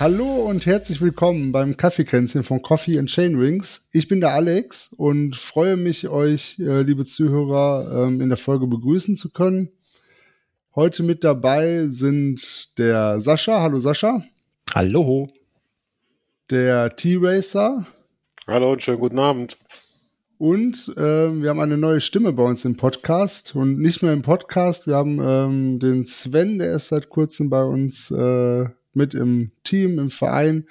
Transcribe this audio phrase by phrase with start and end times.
[0.00, 3.88] Hallo und herzlich willkommen beim Kaffeekränzchen von Coffee and Chain Rings.
[3.92, 8.68] Ich bin der Alex und freue mich, euch, äh, liebe Zuhörer, ähm, in der Folge
[8.68, 9.70] begrüßen zu können.
[10.76, 13.60] Heute mit dabei sind der Sascha.
[13.60, 14.22] Hallo Sascha.
[14.72, 15.26] Hallo.
[16.48, 17.84] Der T-Racer.
[18.46, 19.58] Hallo und schönen guten Abend.
[20.38, 24.22] Und äh, wir haben eine neue Stimme bei uns im Podcast und nicht nur im
[24.22, 24.86] Podcast.
[24.86, 29.98] Wir haben ähm, den Sven, der ist seit kurzem bei uns äh, mit im Team,
[29.98, 30.66] im Verein.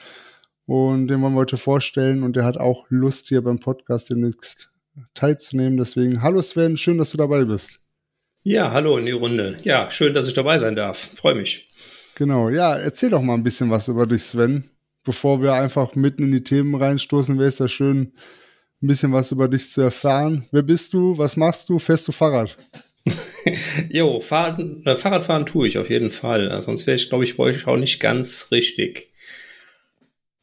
[0.65, 2.23] Und den wollen wir heute vorstellen.
[2.23, 4.71] Und der hat auch Lust, hier beim Podcast demnächst
[5.13, 5.77] teilzunehmen.
[5.77, 7.79] Deswegen, hallo Sven, schön, dass du dabei bist.
[8.43, 9.57] Ja, hallo in die Runde.
[9.63, 10.97] Ja, schön, dass ich dabei sein darf.
[11.15, 11.69] Freue mich.
[12.15, 14.63] Genau, ja, erzähl doch mal ein bisschen was über dich, Sven.
[15.03, 18.13] Bevor wir einfach mitten in die Themen reinstoßen, wäre es ja schön,
[18.81, 20.45] ein bisschen was über dich zu erfahren.
[20.51, 21.17] Wer bist du?
[21.17, 21.79] Was machst du?
[21.79, 22.57] Fährst du Fahrrad?
[23.89, 26.49] jo, Fahrrad, äh, Fahrradfahren tue ich auf jeden Fall.
[26.49, 29.11] Also sonst wäre ich, glaube ich, bei euch auch nicht ganz richtig.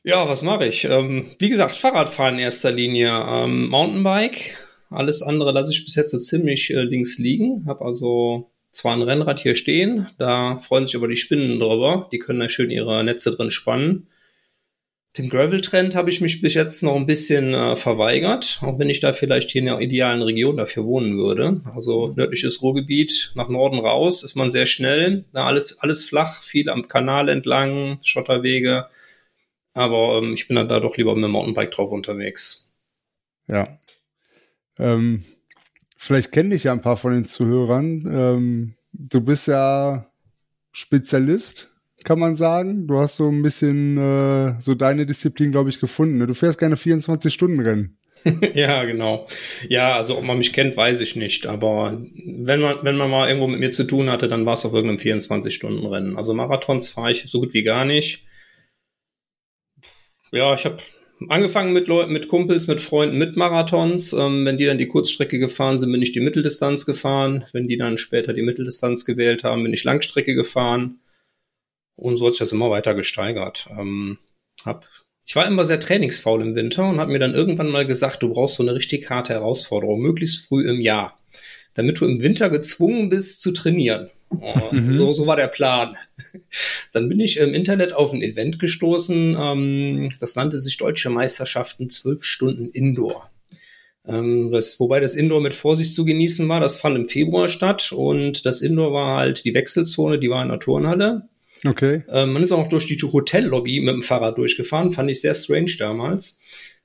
[0.03, 0.85] Ja, was mache ich?
[0.85, 3.11] Ähm, wie gesagt, Fahrradfahren in erster Linie.
[3.27, 4.57] Ähm, Mountainbike.
[4.91, 7.65] Alles andere lasse ich bis jetzt so ziemlich äh, links liegen.
[7.67, 12.09] Habe also zwar ein Rennrad hier stehen, da freuen sich aber die Spinnen drüber.
[12.13, 14.09] Die können da schön ihre Netze drin spannen.
[15.17, 18.99] Dem Gravel-Trend habe ich mich bis jetzt noch ein bisschen äh, verweigert, auch wenn ich
[18.99, 21.61] da vielleicht hier in der idealen Region dafür wohnen würde.
[21.73, 25.25] Also nördliches Ruhrgebiet, nach Norden raus ist man sehr schnell.
[25.33, 28.87] Na, alles, alles flach, viel am Kanal entlang, Schotterwege.
[29.73, 32.73] Aber ähm, ich bin dann da doch lieber mit dem Mountainbike drauf unterwegs.
[33.47, 33.79] Ja.
[34.81, 35.25] Ähm,
[35.97, 38.05] vielleicht kenne ich ja ein paar von den Zuhörern.
[38.09, 40.11] Ähm, du bist ja
[40.73, 41.74] Spezialist
[42.05, 42.87] kann man sagen.
[42.87, 46.19] Du hast so ein bisschen äh, so deine Disziplin, glaube ich, gefunden.
[46.19, 46.27] Ne?
[46.27, 47.97] Du fährst gerne 24-Stunden-Rennen.
[48.55, 49.29] ja, genau.
[49.69, 51.47] Ja, also ob man mich kennt, weiß ich nicht.
[51.47, 54.65] Aber wenn man, wenn man mal irgendwo mit mir zu tun hatte, dann war es
[54.65, 56.17] auf irgendeinem 24-Stunden-Rennen.
[56.17, 58.25] Also Marathons fahre ich so gut wie gar nicht.
[60.33, 60.79] Ja, ich habe
[61.29, 64.15] angefangen mit Leuten, mit Kumpels, mit Freunden, mit Marathons.
[64.15, 67.45] Ähm, wenn die dann die Kurzstrecke gefahren sind, bin ich die Mitteldistanz gefahren.
[67.53, 70.99] Wenn die dann später die Mitteldistanz gewählt haben, bin ich Langstrecke gefahren.
[71.97, 73.69] Und so hat sich das immer weiter gesteigert.
[73.71, 74.19] Ähm,
[74.65, 74.87] hab,
[75.27, 78.31] ich war immer sehr trainingsfaul im Winter und habe mir dann irgendwann mal gesagt, du
[78.31, 81.19] brauchst so eine richtig harte Herausforderung, möglichst früh im Jahr,
[81.75, 84.11] damit du im Winter gezwungen bist zu trainieren.
[84.73, 84.99] Mhm.
[84.99, 85.97] So, so war der Plan.
[86.93, 91.89] Dann bin ich im Internet auf ein Event gestoßen, ähm, das nannte sich Deutsche Meisterschaften
[91.89, 93.31] zwölf Stunden Indoor.
[94.05, 97.93] Ähm, das, wobei das Indoor mit Vorsicht zu genießen war, das fand im Februar statt
[97.93, 101.29] und das Indoor war halt die Wechselzone, die war in der Turnhalle
[101.67, 102.03] Okay.
[102.09, 105.35] Ähm, man ist auch noch durch die Hotellobby mit dem Fahrrad durchgefahren, fand ich sehr
[105.35, 106.41] strange damals.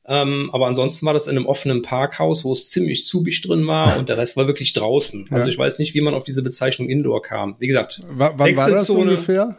[0.06, 3.98] Ähm, aber ansonsten war das in einem offenen Parkhaus, wo es ziemlich zugig drin war
[4.00, 5.28] und der Rest war wirklich draußen.
[5.30, 5.52] Also ja.
[5.52, 7.56] ich weiß nicht, wie man auf diese Bezeichnung Indoor kam.
[7.60, 9.56] Wie gesagt, w wann war das ungefähr?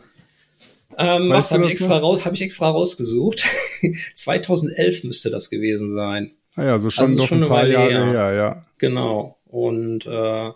[0.99, 3.47] Ähm, habe ich, extra raus, hab ich extra rausgesucht.
[4.15, 6.33] 2011 müsste das gewesen sein.
[6.57, 8.07] Ah ja, so schon also doch schon ein paar Jahre her.
[8.07, 8.67] her, ja.
[8.79, 9.39] Genau.
[9.47, 10.51] Und äh,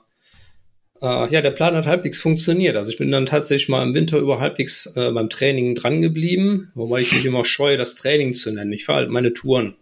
[1.05, 2.77] äh, ja, der Plan hat halbwegs funktioniert.
[2.77, 6.73] Also ich bin dann tatsächlich mal im Winter über halbwegs äh, beim Training dran geblieben,
[6.75, 8.73] wobei ich mich immer scheue, das Training zu nennen.
[8.73, 9.77] Ich fahre halt meine Touren.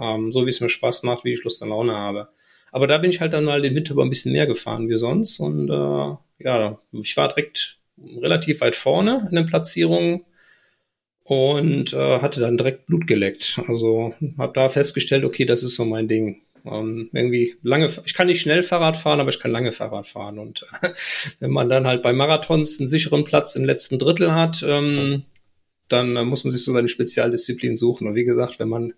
[0.00, 2.28] Ähm, so wie es mir Spaß macht, wie ich Lust und Laune habe.
[2.72, 4.98] Aber da bin ich halt dann mal den Winter über ein bisschen mehr gefahren wie
[4.98, 5.40] sonst.
[5.40, 7.78] Und äh, ja, ich war direkt
[8.20, 10.24] relativ weit vorne in den Platzierungen
[11.24, 13.60] und äh, hatte dann direkt Blut geleckt.
[13.68, 16.42] Also habe da festgestellt, okay, das ist so mein Ding.
[16.64, 20.38] Ähm, irgendwie lange, ich kann nicht schnell Fahrrad fahren, aber ich kann lange Fahrrad fahren.
[20.38, 20.66] Und
[21.40, 25.24] wenn man dann halt bei Marathons einen sicheren Platz im letzten Drittel hat, ähm,
[25.88, 28.06] dann äh, muss man sich so seine Spezialdisziplin suchen.
[28.06, 28.94] Und wie gesagt, wenn man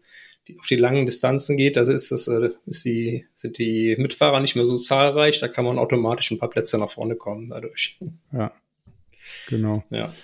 [0.49, 4.41] die, auf die langen Distanzen geht, also ist das, äh, ist die, sind die Mitfahrer
[4.41, 7.99] nicht mehr so zahlreich, da kann man automatisch ein paar Plätze nach vorne kommen dadurch.
[8.33, 8.53] Ja,
[9.49, 9.83] genau.
[9.91, 10.15] Ja.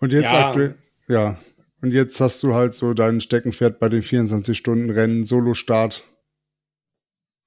[0.00, 0.48] Und jetzt ja.
[0.48, 0.74] aktuell,
[1.08, 1.38] ja.
[1.82, 6.02] Und jetzt hast du halt so dein Steckenpferd bei den 24-Stunden-Rennen, Solo-Start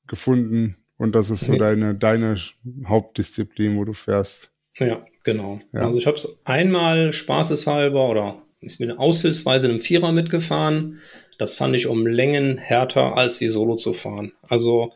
[0.10, 1.60] gefunden und das ist so okay.
[1.60, 2.36] deine, deine
[2.86, 4.52] Hauptdisziplin, wo du fährst.
[4.78, 5.62] Ja, genau.
[5.72, 5.82] Ja.
[5.82, 11.00] Also ich habe es einmal spaßeshalber oder ich bin aushilfsweise in einem Vierer mitgefahren.
[11.38, 14.34] Das fand ich um Längen härter, als wie Solo zu fahren.
[14.42, 14.92] Also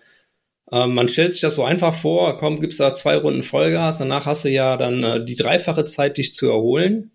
[0.73, 4.25] äh, man stellt sich das so einfach vor, komm, gibst da zwei Runden Vollgas, danach
[4.25, 7.11] hast du ja dann äh, die dreifache Zeit, dich zu erholen.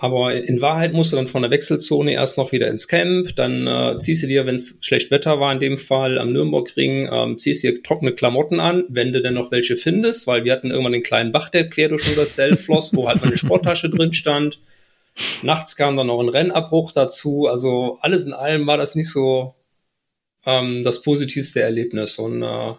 [0.00, 3.66] Aber in Wahrheit musst du dann von der Wechselzone erst noch wieder ins Camp, dann
[3.66, 7.36] äh, ziehst du dir, wenn es schlecht Wetter war in dem Fall, am Nürnbergring, ähm,
[7.36, 10.92] ziehst dir trockene Klamotten an, wenn du denn noch welche findest, weil wir hatten irgendwann
[10.92, 14.60] den kleinen Bach, der quer durch unser Zelt floss, wo halt meine Sporttasche drin stand.
[15.42, 17.48] Nachts kam dann noch ein Rennabbruch dazu.
[17.48, 19.56] Also alles in allem war das nicht so
[20.46, 22.20] ähm, das positivste Erlebnis.
[22.20, 22.74] Und äh,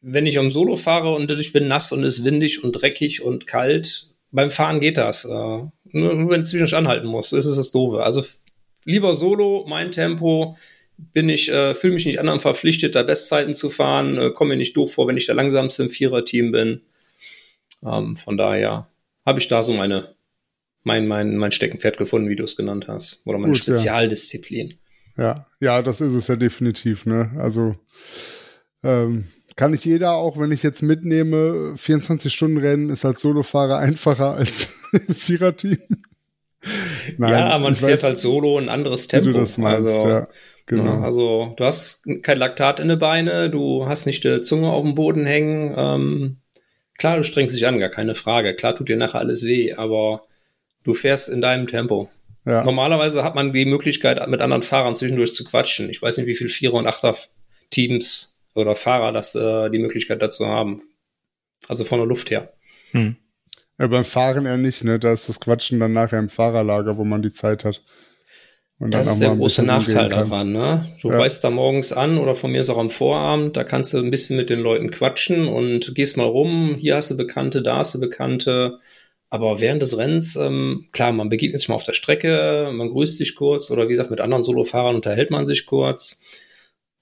[0.00, 3.20] wenn ich am Solo fahre und ich bin nass und es ist windig und dreckig
[3.20, 5.24] und kalt, beim Fahren geht das.
[5.24, 8.02] Äh, nur wenn du zwischendurch anhalten musst, ist es das Doofe.
[8.02, 8.22] Also
[8.84, 10.56] lieber Solo, mein Tempo,
[10.96, 14.56] bin ich, äh, fühle mich nicht anderen verpflichtet, da Bestzeiten zu fahren, äh, komme mir
[14.56, 16.82] nicht doof vor, wenn ich der langsamste im Viererteam bin.
[17.84, 18.88] Ähm, von daher
[19.24, 20.14] habe ich da so meine,
[20.82, 23.26] mein, mein, mein Steckenpferd gefunden, wie du es genannt hast.
[23.26, 24.74] Oder meine Gut, Spezialdisziplin.
[25.16, 25.46] Ja.
[25.60, 27.30] ja, das ist es ja definitiv, ne?
[27.38, 27.72] Also
[28.82, 29.24] ähm,
[29.56, 34.74] kann nicht jeder, auch wenn ich jetzt mitnehme, 24-Stunden-Rennen ist als Solofahrer einfacher als
[35.08, 35.78] im Viererteam.
[37.18, 39.28] Nein, ja, man fährt weiß, halt solo ein anderes Tempo.
[39.28, 40.28] Wie du das meinst, also, ja.
[40.66, 41.02] Genau.
[41.02, 44.94] Also du hast kein Laktat in den Beine, du hast nicht die Zunge auf dem
[44.94, 45.74] Boden hängen.
[45.76, 46.38] Ähm,
[46.96, 48.54] klar, du strengst dich an, gar keine Frage.
[48.54, 50.22] Klar tut dir nachher alles weh, aber
[50.82, 52.08] du fährst in deinem Tempo.
[52.46, 52.64] Ja.
[52.64, 55.90] Normalerweise hat man die Möglichkeit, mit anderen Fahrern zwischendurch zu quatschen.
[55.90, 60.46] Ich weiß nicht, wie viele Vierer- und Achter-Teams oder Fahrer das äh, die Möglichkeit dazu
[60.46, 60.80] haben.
[61.68, 62.52] Also von der Luft her.
[62.92, 63.16] Hm.
[63.78, 64.98] Ja, beim Fahren eher nicht, ne?
[64.98, 67.82] Da ist das Quatschen dann nachher im Fahrerlager, wo man die Zeit hat.
[68.78, 70.94] das ist der große Nachteil daran, ne?
[71.02, 71.18] Du ja.
[71.18, 74.12] weißt da morgens an oder von mir ist auch am Vorabend, da kannst du ein
[74.12, 77.94] bisschen mit den Leuten quatschen und gehst mal rum, hier hast du Bekannte, da hast
[77.94, 78.78] du Bekannte.
[79.28, 83.18] Aber während des Rennens, ähm, klar, man begegnet sich mal auf der Strecke, man grüßt
[83.18, 86.22] sich kurz oder wie gesagt, mit anderen Solofahrern unterhält man sich kurz.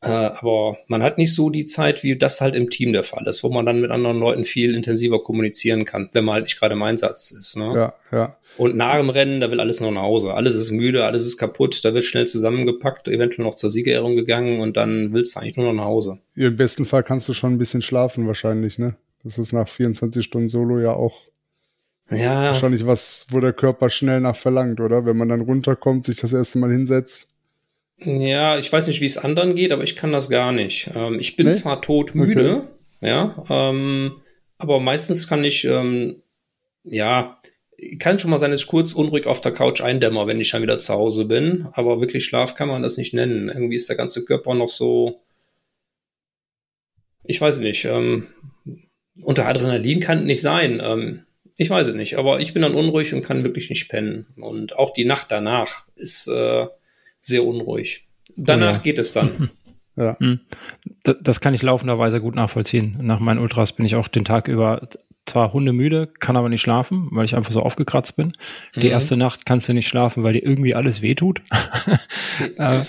[0.02, 3.24] Äh, aber man hat nicht so die Zeit, wie das halt im Team der Fall
[3.28, 6.58] ist, wo man dann mit anderen Leuten viel intensiver kommunizieren kann, wenn man halt nicht
[6.58, 7.56] gerade im Einsatz ist.
[7.56, 7.72] Ne?
[7.74, 8.36] Ja, ja.
[8.58, 10.34] Und nach dem Rennen, da will alles noch nach Hause.
[10.34, 14.60] Alles ist müde, alles ist kaputt, da wird schnell zusammengepackt, eventuell noch zur Siegerehrung gegangen
[14.60, 16.18] und dann willst du eigentlich nur noch nach Hause.
[16.34, 18.96] Im besten Fall kannst du schon ein bisschen schlafen wahrscheinlich, ne?
[19.22, 21.22] Das ist nach 24 Stunden Solo ja auch
[22.10, 22.46] ja.
[22.46, 25.06] wahrscheinlich was, wo der Körper schnell nach verlangt, oder?
[25.06, 27.28] Wenn man dann runterkommt, sich das erste Mal hinsetzt.
[28.04, 30.90] Ja, ich weiß nicht, wie es anderen geht, aber ich kann das gar nicht.
[30.94, 31.52] Ähm, ich bin nee?
[31.52, 32.68] zwar todmüde,
[33.00, 33.08] okay.
[33.08, 34.20] ja, ähm,
[34.58, 36.22] aber meistens kann ich, ähm,
[36.84, 37.40] ja,
[37.98, 40.62] kann schon mal sein, dass ich kurz unruhig auf der Couch eindämmer, wenn ich schon
[40.62, 41.66] wieder zu Hause bin.
[41.72, 43.48] Aber wirklich Schlaf kann man das nicht nennen.
[43.48, 45.20] Irgendwie ist der ganze Körper noch so,
[47.24, 48.28] ich weiß nicht, ähm,
[49.20, 50.80] unter Adrenalin kann es nicht sein.
[50.82, 51.24] Ähm,
[51.56, 54.26] ich weiß es nicht, aber ich bin dann unruhig und kann wirklich nicht pennen.
[54.36, 56.66] Und auch die Nacht danach ist äh,
[57.22, 58.06] sehr unruhig.
[58.36, 58.82] Danach oh ja.
[58.82, 59.50] geht es dann.
[59.94, 60.18] Ja.
[60.18, 60.40] Hm.
[61.04, 62.96] Das kann ich laufenderweise gut nachvollziehen.
[63.02, 64.88] Nach meinen Ultras bin ich auch den Tag über
[65.26, 68.32] zwar hundemüde, kann aber nicht schlafen, weil ich einfach so aufgekratzt bin.
[68.74, 68.92] Die mhm.
[68.92, 71.42] erste Nacht kannst du nicht schlafen, weil dir irgendwie alles wehtut.
[72.56, 72.84] äh,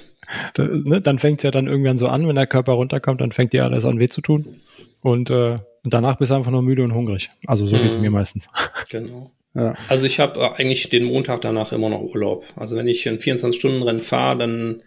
[0.53, 3.31] da, ne, dann fängt es ja dann irgendwann so an, wenn der Körper runterkommt, dann
[3.31, 4.57] fängt dir alles an weh zu tun.
[5.01, 7.29] Und, äh, und danach bist du einfach nur müde und hungrig.
[7.45, 7.81] Also so mhm.
[7.81, 8.47] geht es mir meistens.
[8.89, 9.31] Genau.
[9.55, 9.75] Ja.
[9.87, 12.45] Also ich habe äh, eigentlich den Montag danach immer noch Urlaub.
[12.55, 14.83] Also wenn ich ein 24-Stunden-Rennen fahre, dann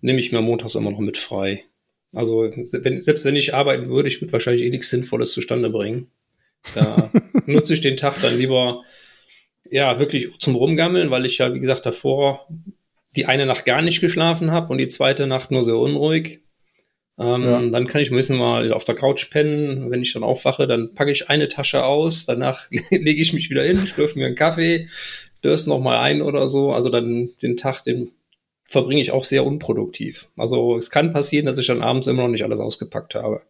[0.00, 1.64] nehme ich mir montags immer noch mit frei.
[2.12, 6.08] Also wenn, selbst wenn ich arbeiten würde, ich würde wahrscheinlich eh nichts Sinnvolles zustande bringen.
[6.74, 7.10] Da
[7.46, 8.82] nutze ich den Tag dann lieber
[9.68, 12.46] ja wirklich zum Rumgammeln, weil ich ja, wie gesagt, davor
[13.16, 16.43] die eine Nacht gar nicht geschlafen habe und die zweite Nacht nur sehr unruhig.
[17.18, 17.68] Ähm, ja.
[17.68, 19.90] Dann kann ich ein bisschen mal auf der Couch pennen.
[19.90, 23.62] Wenn ich dann aufwache, dann packe ich eine Tasche aus, danach lege ich mich wieder
[23.62, 24.88] hin, schlürfe mir einen Kaffee,
[25.42, 26.72] döse noch mal ein oder so.
[26.72, 28.10] Also dann den Tag, den
[28.66, 30.28] verbringe ich auch sehr unproduktiv.
[30.36, 33.42] Also es kann passieren, dass ich dann abends immer noch nicht alles ausgepackt habe.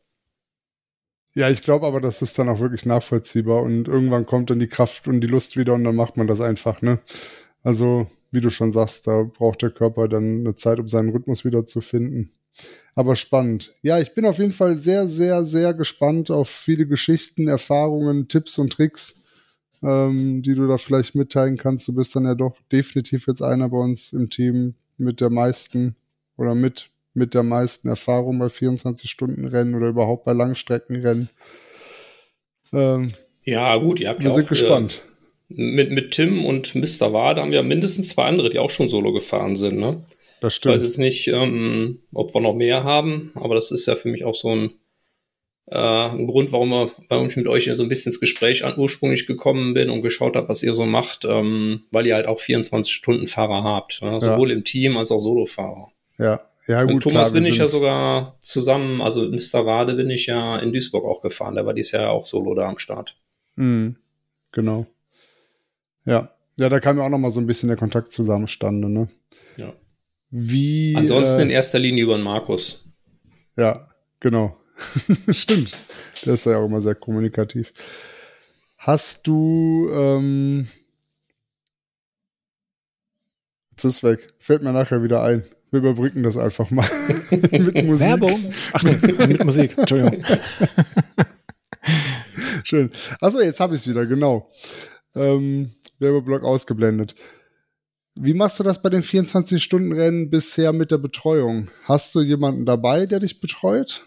[1.36, 4.68] Ja, ich glaube aber, das ist dann auch wirklich nachvollziehbar und irgendwann kommt dann die
[4.68, 7.00] Kraft und die Lust wieder und dann macht man das einfach, ne?
[7.64, 11.44] Also, wie du schon sagst, da braucht der Körper dann eine Zeit, um seinen Rhythmus
[11.44, 12.30] wieder zu finden.
[12.94, 13.75] Aber spannend.
[13.82, 18.58] Ja, ich bin auf jeden Fall sehr, sehr, sehr gespannt auf viele Geschichten, Erfahrungen, Tipps
[18.58, 19.23] und Tricks,
[19.82, 21.88] ähm, die du da vielleicht mitteilen kannst.
[21.88, 25.96] Du bist dann ja doch definitiv jetzt einer bei uns im Team mit der meisten
[26.37, 31.28] oder mit, mit der meisten Erfahrung bei 24-Stunden-Rennen oder überhaupt bei Langstreckenrennen.
[32.73, 33.12] Ähm,
[33.44, 35.02] ja, gut, ihr habt wir ja sind auch, gespannt.
[35.04, 35.14] Äh,
[35.49, 37.12] mit, mit Tim und Mr.
[37.12, 40.04] Wade haben wir mindestens zwei andere, die auch schon solo gefahren sind, ne?
[40.44, 40.74] Das stimmt.
[40.74, 44.10] Ich weiß jetzt nicht, ähm, ob wir noch mehr haben, aber das ist ja für
[44.10, 44.72] mich auch so ein,
[45.68, 48.76] äh, ein Grund, warum, wir, warum ich mit euch so ein bisschen ins Gespräch an,
[48.76, 52.38] ursprünglich gekommen bin und geschaut habe, was ihr so macht, ähm, weil ihr halt auch
[52.38, 54.02] 24-Stunden-Fahrer habt.
[54.02, 54.20] Ne?
[54.20, 54.56] Sowohl ja.
[54.56, 55.92] im Team als auch Solofahrer.
[56.18, 56.92] Ja, ja, gut.
[56.92, 59.64] Mit Thomas klar, bin ich ja sogar zusammen, also Mr.
[59.64, 61.54] Rade bin ich ja in Duisburg auch gefahren.
[61.54, 63.16] Der war dieses Jahr auch solo da am Start.
[63.56, 63.96] Mhm,
[64.52, 64.84] genau.
[66.04, 66.30] Ja.
[66.58, 69.08] Ja, da kam ja auch noch mal so ein bisschen der Kontakt zusammenstande, ne?
[69.56, 69.72] Ja.
[70.36, 70.96] Wie.
[70.96, 72.92] Ansonsten äh, in erster Linie über den Markus.
[73.56, 73.88] Ja,
[74.18, 74.56] genau.
[75.30, 75.70] Stimmt.
[76.24, 77.72] Der ist ja auch immer sehr kommunikativ.
[78.76, 79.88] Hast du.
[79.92, 80.66] Ähm,
[83.70, 84.34] jetzt ist weg.
[84.40, 85.44] Fällt mir nachher wieder ein.
[85.70, 86.88] Wir überbrücken das einfach mal.
[87.30, 88.00] mit Musik.
[88.00, 88.54] Werbung.
[88.72, 89.78] Ach nee, mit Musik.
[89.78, 90.24] Entschuldigung.
[92.64, 92.90] Schön.
[93.20, 94.50] Achso, jetzt habe ich es wieder, genau.
[95.14, 97.14] Ähm, Werbeblock ausgeblendet.
[98.16, 101.68] Wie machst du das bei den 24-Stunden-Rennen bisher mit der Betreuung?
[101.85, 104.02] Hast du jemanden dabei, der dich betreut?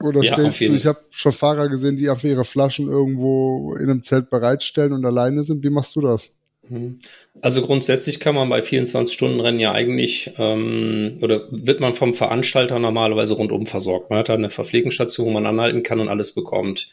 [0.00, 3.90] Oder ja, stellst du, ich habe schon Fahrer gesehen, die einfach ihre Flaschen irgendwo in
[3.90, 5.64] einem Zelt bereitstellen und alleine sind.
[5.64, 6.38] Wie machst du das?
[6.68, 6.98] Mhm.
[7.40, 13.34] Also grundsätzlich kann man bei 24-Stunden-Rennen ja eigentlich, ähm, oder wird man vom Veranstalter normalerweise
[13.34, 14.10] rundum versorgt.
[14.10, 16.90] Man hat da eine Verpflegungsstation, wo man anhalten kann und alles bekommt.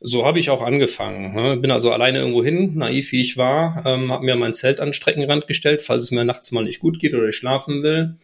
[0.00, 1.34] So habe ich auch angefangen.
[1.34, 1.56] Ne?
[1.56, 4.88] Bin also alleine irgendwo hin, naiv wie ich war, ähm, habe mir mein Zelt an
[4.88, 8.16] den Streckenrand gestellt, falls es mir nachts mal nicht gut geht oder ich schlafen will.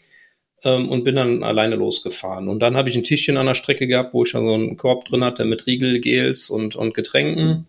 [0.63, 2.49] Ähm, und bin dann alleine losgefahren.
[2.49, 4.77] Und dann habe ich ein Tischchen an der Strecke gehabt, wo ich dann so einen
[4.77, 7.67] Korb drin hatte mit Riegel, Gels und, und Getränken.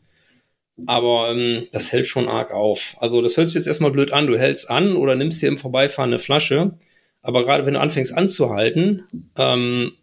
[0.88, 2.96] Aber ähm, das hält schon arg auf.
[3.00, 4.28] Also das hört sich jetzt erstmal blöd an.
[4.28, 6.74] Du hältst an oder nimmst dir im Vorbeifahren eine Flasche.
[7.22, 9.04] Aber gerade wenn du anfängst anzuhalten
[9.38, 9.94] ähm,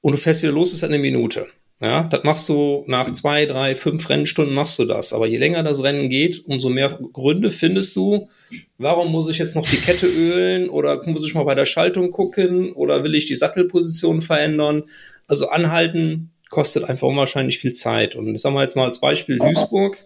[0.00, 1.46] und du fährst wieder los, ist das eine Minute.
[1.80, 5.14] Ja, das machst du nach zwei, drei, fünf Rennstunden machst du das.
[5.14, 8.28] Aber je länger das Rennen geht, umso mehr Gründe findest du.
[8.76, 12.10] Warum muss ich jetzt noch die Kette ölen oder muss ich mal bei der Schaltung
[12.10, 14.84] gucken oder will ich die Sattelposition verändern?
[15.26, 18.14] Also anhalten kostet einfach unwahrscheinlich viel Zeit.
[18.14, 19.96] Und ich sag mal jetzt mal als Beispiel Duisburg,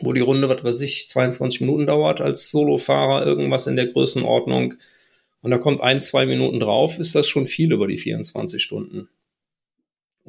[0.00, 4.74] wo die Runde, was weiß ich, 22 Minuten dauert als Solofahrer, irgendwas in der Größenordnung.
[5.42, 9.08] Und da kommt ein, zwei Minuten drauf, ist das schon viel über die 24 Stunden.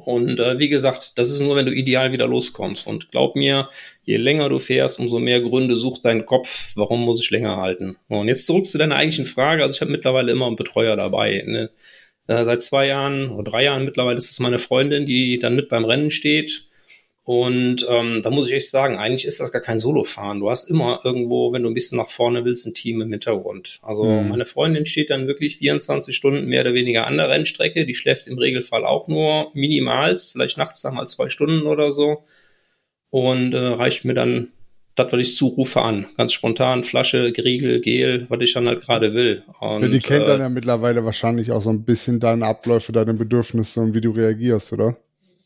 [0.04, 2.86] Und äh, wie gesagt, das ist nur, wenn du ideal wieder loskommst.
[2.86, 3.68] Und glaub mir,
[4.04, 7.96] je länger du fährst, umso mehr Gründe sucht dein Kopf, warum muss ich länger halten.
[8.08, 9.62] Und jetzt zurück zu deiner eigentlichen Frage.
[9.62, 11.42] Also ich habe mittlerweile immer einen Betreuer dabei.
[11.46, 11.70] Ne?
[12.26, 15.68] Äh, seit zwei Jahren oder drei Jahren mittlerweile ist es meine Freundin, die dann mit
[15.68, 16.69] beim Rennen steht
[17.22, 20.40] und ähm, da muss ich echt sagen, eigentlich ist das gar kein Solofahren.
[20.40, 23.78] Du hast immer irgendwo, wenn du ein bisschen nach vorne willst, ein Team im Hintergrund.
[23.82, 24.30] Also mhm.
[24.30, 27.84] meine Freundin steht dann wirklich 24 Stunden mehr oder weniger an der Rennstrecke.
[27.84, 32.24] Die schläft im Regelfall auch nur minimalst, vielleicht nachts dann mal zwei Stunden oder so.
[33.10, 34.48] Und äh, reicht mir dann
[34.94, 36.06] das, was ich zurufe, an.
[36.16, 39.42] Ganz spontan, Flasche, Griegel, Gel, was ich dann halt gerade will.
[39.60, 42.92] Und, ja, die kennt äh, dann ja mittlerweile wahrscheinlich auch so ein bisschen deine Abläufe,
[42.92, 44.96] deine Bedürfnisse und wie du reagierst, oder?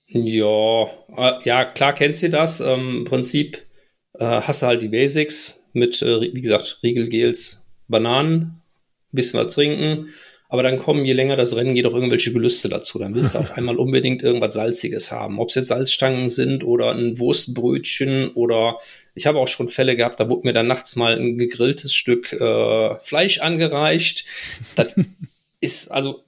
[0.07, 0.85] Ja,
[1.17, 2.61] äh, ja, klar kennst du das.
[2.61, 3.65] Ähm, Im Prinzip
[4.15, 8.63] äh, hast du halt die Basics mit, äh, wie gesagt, Riegelgels, Bananen,
[9.13, 10.09] bisschen was trinken.
[10.49, 12.99] Aber dann kommen, je länger das Rennen geht, auch irgendwelche Gelüste dazu.
[12.99, 15.41] Dann willst du auf einmal unbedingt irgendwas Salziges haben.
[15.41, 18.79] Ob es jetzt Salzstangen sind oder ein Wurstbrötchen oder
[19.15, 22.33] ich habe auch schon Fälle gehabt, da wurde mir dann nachts mal ein gegrilltes Stück
[22.35, 24.27] äh, Fleisch angereicht.
[24.77, 24.95] Das
[25.61, 26.23] ist also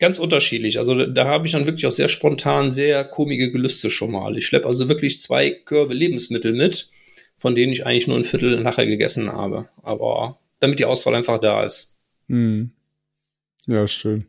[0.00, 0.78] ganz unterschiedlich.
[0.78, 4.36] Also da habe ich dann wirklich auch sehr spontan sehr komische Gelüste schon mal.
[4.36, 6.90] Ich schleppe also wirklich zwei Körbe Lebensmittel mit,
[7.38, 9.68] von denen ich eigentlich nur ein Viertel nachher gegessen habe.
[9.82, 12.00] Aber damit die Auswahl einfach da ist.
[12.28, 12.72] Hm.
[13.66, 14.26] Ja, schön.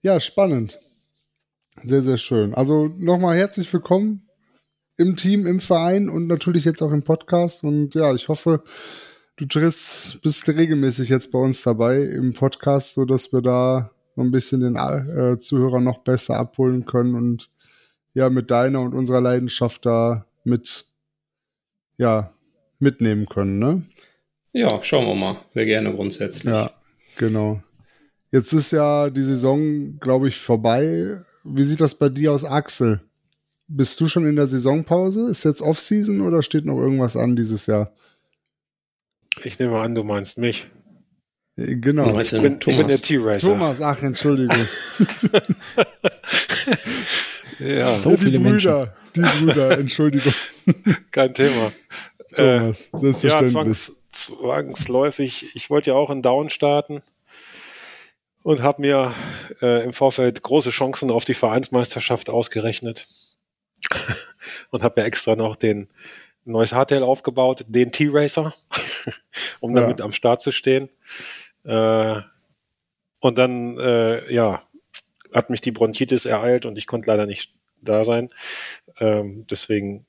[0.00, 0.78] Ja, spannend.
[1.82, 2.54] Sehr, sehr schön.
[2.54, 4.28] Also nochmal herzlich willkommen
[4.96, 7.64] im Team, im Verein und natürlich jetzt auch im Podcast.
[7.64, 8.62] Und ja, ich hoffe,
[9.36, 13.90] du triffst, bist regelmäßig jetzt bei uns dabei im Podcast, so dass wir da
[14.22, 17.50] ein bisschen den äh, Zuhörer noch besser abholen können und
[18.14, 20.86] ja, mit deiner und unserer Leidenschaft da mit,
[21.98, 22.30] ja,
[22.78, 23.86] mitnehmen können, ne?
[24.52, 25.38] Ja, schauen wir mal.
[25.52, 26.54] Sehr gerne grundsätzlich.
[26.54, 26.70] Ja,
[27.16, 27.60] genau.
[28.30, 31.20] Jetzt ist ja die Saison, glaube ich, vorbei.
[31.42, 33.00] Wie sieht das bei dir aus, Axel?
[33.66, 35.28] Bist du schon in der Saisonpause?
[35.28, 37.92] Ist jetzt Offseason oder steht noch irgendwas an dieses Jahr?
[39.42, 40.68] Ich nehme an, du meinst mich.
[41.56, 42.18] Genau.
[42.18, 43.46] Ich bin, ich bin der T-Racer.
[43.46, 44.58] Thomas, ach, Entschuldigung.
[47.60, 47.90] ja.
[47.92, 49.38] So viele die Brüder, Menschen.
[49.38, 50.34] die Brüder, Entschuldigung.
[51.12, 51.72] Kein Thema.
[52.34, 53.22] Thomas, äh, selbstverständlich.
[53.22, 55.46] Ja, zwangs, zwangsläufig.
[55.54, 57.02] Ich wollte ja auch in Down starten
[58.42, 59.14] und habe mir
[59.62, 63.06] äh, im Vorfeld große Chancen auf die Vereinsmeisterschaft ausgerechnet
[64.70, 65.88] und habe mir extra noch den
[66.44, 68.52] neues Hardtail aufgebaut, den T-Racer,
[69.60, 70.04] um damit ja.
[70.04, 70.88] am Start zu stehen.
[71.64, 72.20] Äh,
[73.20, 74.62] und dann, äh, ja,
[75.32, 78.30] hat mich die Bronchitis ereilt und ich konnte leider nicht da sein.
[78.98, 80.06] Ähm, deswegen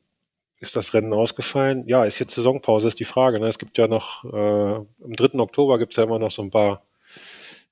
[0.59, 1.87] ist das Rennen ausgefallen.
[1.87, 3.39] Ja, ist jetzt Saisonpause, ist die Frage.
[3.39, 3.47] Ne?
[3.47, 5.39] Es gibt ja noch, äh, am 3.
[5.39, 6.83] Oktober gibt es ja immer noch so ein paar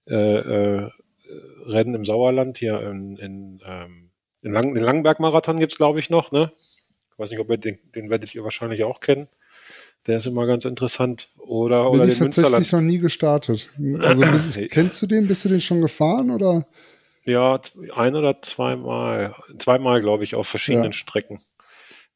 [0.07, 0.89] äh, äh,
[1.65, 2.57] Rennen im Sauerland.
[2.57, 4.09] Hier in, in, ähm,
[4.41, 6.31] in Lang den Langenberg-Marathon gibt es, glaube ich, noch.
[6.31, 6.51] Ne?
[7.11, 9.27] Ich weiß nicht, ob ihr den, den werdet ihr wahrscheinlich auch kennen.
[10.07, 11.29] Der ist immer ganz interessant.
[11.37, 13.69] Oder, Bin oder ich den tatsächlich noch nie gestartet.
[13.99, 14.23] Also
[14.69, 15.27] kennst du den?
[15.27, 16.65] Bist du den schon gefahren oder?
[17.25, 17.61] Ja,
[17.95, 19.35] ein oder zweimal.
[19.57, 20.93] Zweimal, glaube ich, auf verschiedenen ja.
[20.93, 21.41] Strecken.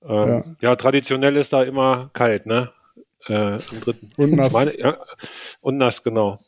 [0.03, 0.70] Ähm, ja.
[0.70, 0.75] ja.
[0.75, 2.72] traditionell ist da immer kalt, ne?
[3.27, 4.12] Äh, im dritten.
[4.17, 4.53] Und nass.
[4.53, 4.98] Meine, ja,
[5.62, 6.39] und nass, genau.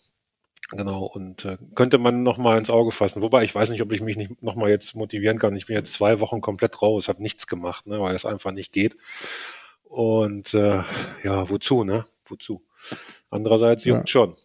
[0.71, 3.23] Genau, und äh, könnte man nochmal ins Auge fassen.
[3.23, 5.55] Wobei ich weiß nicht, ob ich mich nicht nochmal jetzt motivieren kann.
[5.55, 8.71] Ich bin jetzt zwei Wochen komplett raus, habe nichts gemacht, ne, weil es einfach nicht
[8.71, 8.95] geht.
[9.89, 10.83] Und äh,
[11.23, 12.05] ja, wozu, ne?
[12.25, 12.61] Wozu?
[13.29, 14.07] Andererseits juckt ja.
[14.07, 14.35] schon.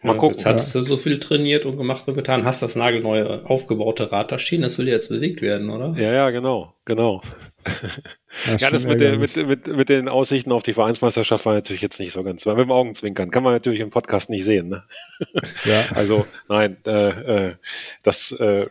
[0.00, 0.36] Mal ja, gucken.
[0.36, 4.30] Jetzt hattest du so viel trainiert und gemacht und getan, hast das nagelneue aufgebaute Rad
[4.30, 5.92] da stehen, das will jetzt bewegt werden, oder?
[6.00, 7.20] Ja, ja, genau, genau.
[8.46, 11.82] Ja, ja das mit, der, mit, mit, mit den Aussichten auf die Vereinsmeisterschaft war natürlich
[11.82, 14.68] jetzt nicht so ganz, weil mit dem Augenzwinkern kann man natürlich im Podcast nicht sehen.
[14.68, 14.84] Ne?
[15.64, 15.84] Ja.
[15.96, 17.54] Also nein, äh, äh,
[18.04, 18.66] das äh,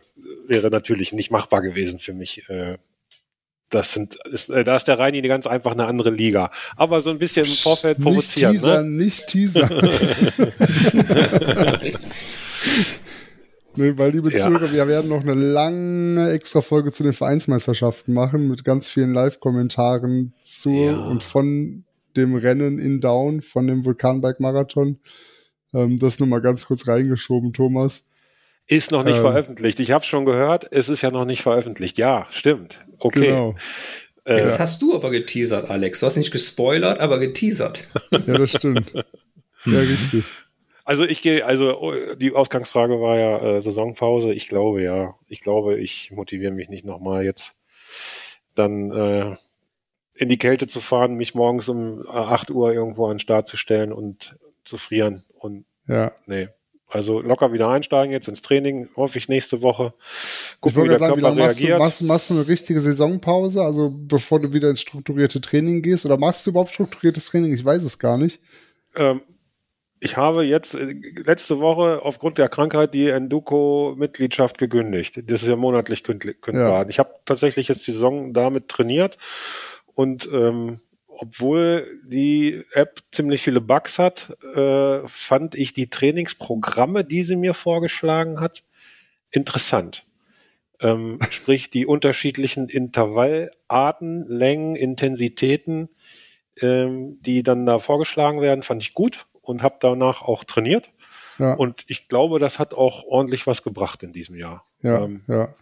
[0.48, 2.48] wäre natürlich nicht machbar gewesen für mich.
[2.48, 2.78] Äh,
[3.70, 6.50] das sind, ist, äh, da ist der Reini ganz einfach eine andere Liga.
[6.76, 8.54] Aber so ein bisschen im Vorfeld provozieren.
[8.54, 9.04] Nicht teasern, ne?
[9.04, 9.70] nicht teasern.
[13.76, 14.46] nee, weil, liebe ja.
[14.46, 19.12] Zuhörer, wir werden noch eine lange extra Folge zu den Vereinsmeisterschaften machen mit ganz vielen
[19.12, 20.96] Live-Kommentaren zu ja.
[20.96, 21.84] und von
[22.16, 25.00] dem Rennen in Down, von dem Vulkanbike-Marathon.
[25.74, 28.08] Ähm, das nur mal ganz kurz reingeschoben, Thomas.
[28.68, 29.80] Ist noch nicht ähm, veröffentlicht.
[29.80, 31.98] Ich habe schon gehört, es ist ja noch nicht veröffentlicht.
[31.98, 32.84] Ja, stimmt.
[33.00, 33.28] Okay.
[33.28, 33.56] Genau.
[34.26, 36.02] Äh, Jetzt hast du aber geteasert, Alex.
[36.02, 37.84] Du hast nicht gespoilert, aber geteasert.
[38.12, 38.94] ja, das stimmt.
[39.66, 40.26] Ja, richtig.
[40.84, 44.34] Also ich gehe, also die Ausgangsfrage war ja äh, Saisonpause.
[44.34, 45.16] Ich glaube ja.
[45.28, 47.56] Ich glaube, ich motiviere mich nicht nochmal jetzt
[48.56, 49.36] dann äh,
[50.14, 53.58] in die Kälte zu fahren, mich morgens um 8 Uhr irgendwo an den Start zu
[53.58, 55.24] stellen und zu frieren.
[55.34, 56.12] Und ja.
[56.26, 56.50] nee,
[56.90, 59.94] also locker wieder einsteigen jetzt ins Training, hoffe ich nächste Woche.
[60.62, 61.80] Gucken, wie der sagen, Körper wie reagiert.
[61.80, 65.82] Machst du, machst, machst du eine richtige Saisonpause, also bevor du wieder ins strukturierte Training
[65.82, 66.06] gehst?
[66.06, 67.54] Oder machst du überhaupt strukturiertes Training?
[67.54, 68.40] Ich weiß es gar nicht.
[68.96, 69.22] Ähm,
[70.00, 75.22] ich habe jetzt äh, letzte Woche aufgrund der Krankheit die Enduko-Mitgliedschaft gekündigt.
[75.30, 76.84] Das ist ja monatlich kündbar.
[76.84, 76.90] Ja.
[76.90, 79.18] Ich habe tatsächlich jetzt die Saison damit trainiert
[79.94, 80.80] und ähm,
[81.20, 87.54] obwohl die App ziemlich viele Bugs hat, äh, fand ich die Trainingsprogramme, die sie mir
[87.54, 88.64] vorgeschlagen hat,
[89.32, 90.06] interessant.
[90.80, 95.90] Ähm, sprich, die unterschiedlichen Intervallarten, Längen, Intensitäten,
[96.62, 100.92] ähm, die dann da vorgeschlagen werden, fand ich gut und habe danach auch trainiert.
[101.40, 101.54] Ja.
[101.54, 104.66] Und ich glaube, das hat auch ordentlich was gebracht in diesem Jahr.
[104.82, 105.56] Ja, ähm, ja.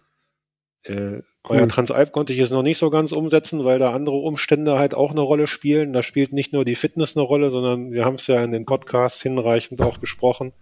[0.82, 4.78] Äh, Bei Transalp konnte ich es noch nicht so ganz umsetzen, weil da andere Umstände
[4.78, 5.92] halt auch eine Rolle spielen.
[5.92, 8.66] Da spielt nicht nur die Fitness eine Rolle, sondern wir haben es ja in den
[8.66, 10.52] Podcasts hinreichend auch besprochen.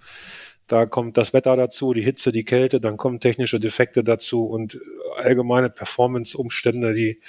[0.66, 4.79] Da kommt das Wetter dazu, die Hitze, die Kälte, dann kommen technische Defekte dazu und
[5.16, 7.20] allgemeine Performance-Umstände, die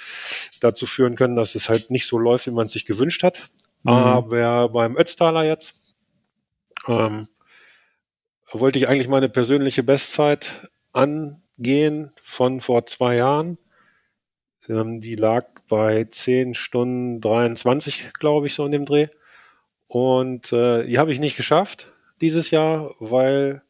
[0.60, 3.50] dazu führen können, dass es halt nicht so läuft, wie man es sich gewünscht hat.
[3.82, 3.90] Mhm.
[3.90, 5.74] Aber beim Ötztaler jetzt
[6.88, 7.28] ähm,
[8.52, 13.58] wollte ich eigentlich meine persönliche Bestzeit an gehen von vor zwei Jahren.
[14.68, 19.08] Ähm, die lag bei 10 Stunden 23, glaube ich, so in dem Dreh.
[19.88, 23.62] Und äh, die habe ich nicht geschafft dieses Jahr, weil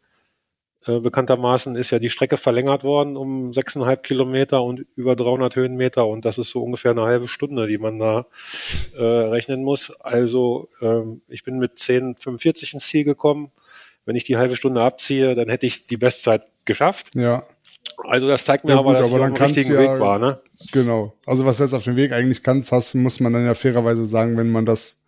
[0.87, 6.07] äh, bekanntermaßen ist ja die Strecke verlängert worden um 6,5 Kilometer und über 300 Höhenmeter
[6.07, 8.27] und das ist so ungefähr eine halbe Stunde, die man da
[8.97, 9.91] äh, rechnen muss.
[10.01, 13.51] Also ähm, ich bin mit 10,45 ins Ziel gekommen.
[14.05, 17.11] Wenn ich die halbe Stunde abziehe, dann hätte ich die Bestzeit geschafft.
[17.17, 17.43] Ja.
[18.09, 20.01] Also das zeigt mir ja, aber, gut, dass aber ich auf dem richtigen ja, Weg
[20.01, 20.39] war, ne?
[20.73, 21.15] Genau.
[21.27, 24.05] Also was du jetzt auf dem Weg eigentlich kannst, hast, muss man dann ja fairerweise
[24.05, 25.05] sagen, wenn man das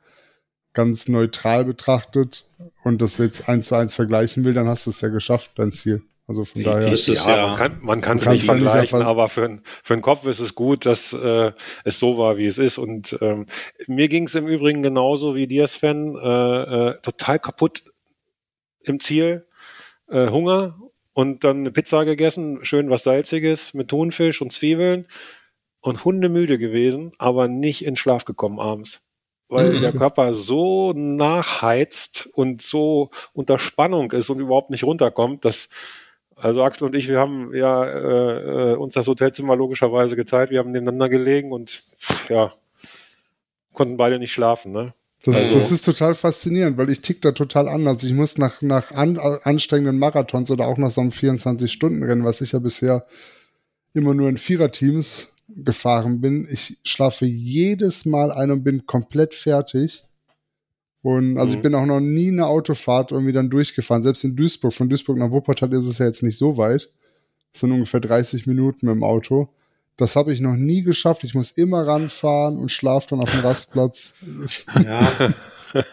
[0.73, 2.49] ganz neutral betrachtet
[2.85, 5.73] und das jetzt eins zu eins vergleichen will, dann hast du es ja geschafft, dein
[5.73, 6.03] Ziel.
[6.29, 6.93] Also von daher.
[6.93, 9.95] Ist es, ja, ja, man kann man kann es nicht vergleichen, nicht aber für, für
[9.95, 11.53] den Kopf ist es gut, dass äh,
[11.85, 12.77] es so war, wie es ist.
[12.77, 13.47] Und ähm,
[13.87, 17.85] mir ging es im Übrigen genauso wie dir, Sven, äh, äh, total kaputt
[18.83, 19.47] im Ziel,
[20.11, 20.79] äh, Hunger
[21.19, 25.09] und dann eine Pizza gegessen, schön was Salziges mit Thunfisch und Zwiebeln
[25.81, 29.01] und hundemüde gewesen, aber nicht in Schlaf gekommen abends.
[29.49, 29.81] Weil mhm.
[29.81, 35.71] der Körper so nachheizt und so unter Spannung ist und überhaupt nicht runterkommt, dass
[36.37, 40.61] also Axel und ich, wir haben ja äh, äh uns das Hotelzimmer logischerweise geteilt, wir
[40.61, 41.83] haben nebeneinander gelegen und
[42.29, 42.53] ja,
[43.73, 44.95] konnten beide nicht schlafen, ne?
[45.25, 48.05] Das, also, das ist total faszinierend, weil ich tick da total anders.
[48.05, 52.53] Ich muss nach, nach an, anstrengenden Marathons oder auch nach so einem 24-Stunden-Rennen, was ich
[52.53, 53.05] ja bisher
[53.93, 60.05] immer nur in Viererteams gefahren bin, ich schlafe jedes Mal ein und bin komplett fertig.
[61.03, 61.57] Und also mhm.
[61.57, 64.03] ich bin auch noch nie eine Autofahrt irgendwie dann durchgefahren.
[64.03, 66.91] Selbst in Duisburg, von Duisburg nach Wuppertal ist es ja jetzt nicht so weit.
[67.53, 69.49] Das sind ungefähr 30 Minuten mit dem Auto.
[69.99, 71.25] Das habe ich noch nie geschafft.
[71.25, 74.15] Ich muss immer ranfahren und schlafe dann auf dem Rastplatz.
[74.83, 75.13] Ja.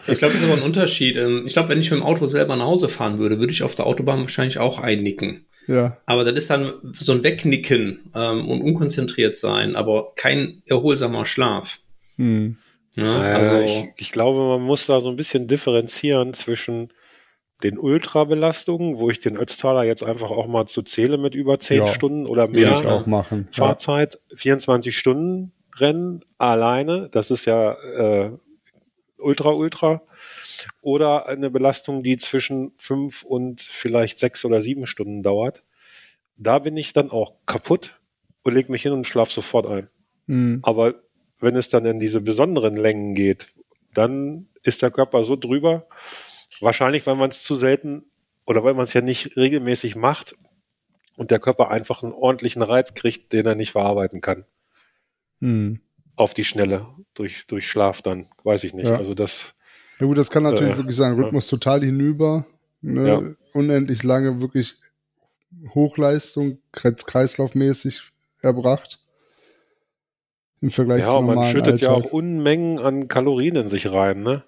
[0.06, 1.16] Ich glaube, das ist aber ein Unterschied.
[1.16, 3.62] Ähm, ich glaube, wenn ich mit dem Auto selber nach Hause fahren würde, würde ich
[3.62, 5.44] auf der Autobahn wahrscheinlich auch einnicken.
[5.66, 5.98] Ja.
[6.06, 11.80] Aber das ist dann so ein Wegnicken ähm, und unkonzentriert sein, aber kein erholsamer Schlaf.
[12.16, 12.56] Hm.
[12.94, 16.90] Ja, also ich, ich, glaube, man muss da so ein bisschen differenzieren zwischen
[17.62, 21.78] den Ultrabelastungen, wo ich den Ötztaler jetzt einfach auch mal zu zähle mit über zehn
[21.78, 23.48] ja, Stunden oder mehr ich auch machen.
[23.52, 24.36] Fahrzeit, ja.
[24.36, 28.30] 24 Stunden Rennen alleine, das ist ja äh,
[29.18, 30.02] ultra, ultra,
[30.80, 35.62] oder eine Belastung, die zwischen fünf und vielleicht sechs oder sieben Stunden dauert,
[36.36, 37.98] da bin ich dann auch kaputt
[38.42, 39.88] und leg mich hin und schlaf sofort ein.
[40.26, 40.60] Mhm.
[40.62, 40.94] Aber
[41.40, 43.48] wenn es dann in diese besonderen Längen geht,
[43.92, 45.86] dann ist der Körper so drüber,
[46.60, 48.04] wahrscheinlich, weil man es zu selten
[48.44, 50.36] oder weil man es ja nicht regelmäßig macht
[51.16, 54.44] und der Körper einfach einen ordentlichen Reiz kriegt, den er nicht verarbeiten kann.
[55.40, 55.80] Mhm.
[56.14, 58.88] Auf die Schnelle, durch, durch Schlaf dann, weiß ich nicht.
[58.88, 58.96] Ja.
[58.96, 59.54] Also das.
[59.98, 61.14] Ja gut, das kann natürlich äh, wirklich sein.
[61.14, 61.56] Rhythmus ja.
[61.56, 62.46] total hinüber,
[62.80, 63.08] ne?
[63.08, 63.22] ja.
[63.52, 64.76] unendlich lange, wirklich
[65.74, 69.00] Hochleistung, kreislaufmäßig erbracht.
[70.60, 71.82] Im Vergleich ja, zu normalen man schüttet Alltag.
[71.82, 74.42] ja auch Unmengen an Kalorien in sich rein, ne?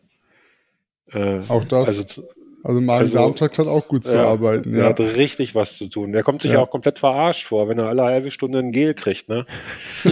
[1.12, 1.88] Äh, auch das.
[1.88, 2.28] Also,
[2.64, 4.74] also Magen-Darm-Trakt also, hat auch gut zu arbeiten.
[4.74, 4.84] Ja.
[4.84, 6.12] Er hat richtig was zu tun.
[6.12, 6.60] Der kommt sich ja.
[6.60, 9.46] auch komplett verarscht vor, wenn er alle halbe Stunde ein Gel kriegt, ne?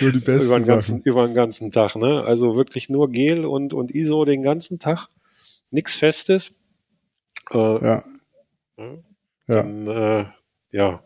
[0.00, 2.22] nur die besten über den, ganzen, über den ganzen Tag, ne?
[2.24, 5.08] Also wirklich nur Gel und, und ISO den ganzen Tag.
[5.70, 6.54] Nichts Festes.
[7.50, 8.04] Äh, ja.
[9.46, 10.20] Dann, ja.
[10.20, 10.26] Äh,
[10.72, 11.02] ja.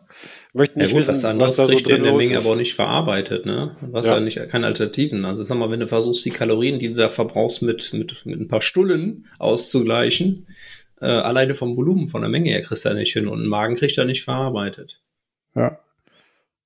[0.53, 2.49] Möchten nicht ja, gut, wissen, was anderes was da so kriegt in der Menge aber
[2.49, 3.77] auch nicht verarbeitet, ne?
[3.81, 4.19] Was ja.
[4.19, 5.23] nicht, keine Alternativen.
[5.25, 8.39] Also sag mal, wenn du versuchst, die Kalorien, die du da verbrauchst, mit, mit, mit
[8.39, 10.47] ein paar Stullen auszugleichen,
[11.01, 13.47] äh, alleine vom Volumen, von der Menge her kriegst du ja nicht hin und ein
[13.47, 15.01] Magen kriegt er nicht verarbeitet.
[15.55, 15.79] Ja.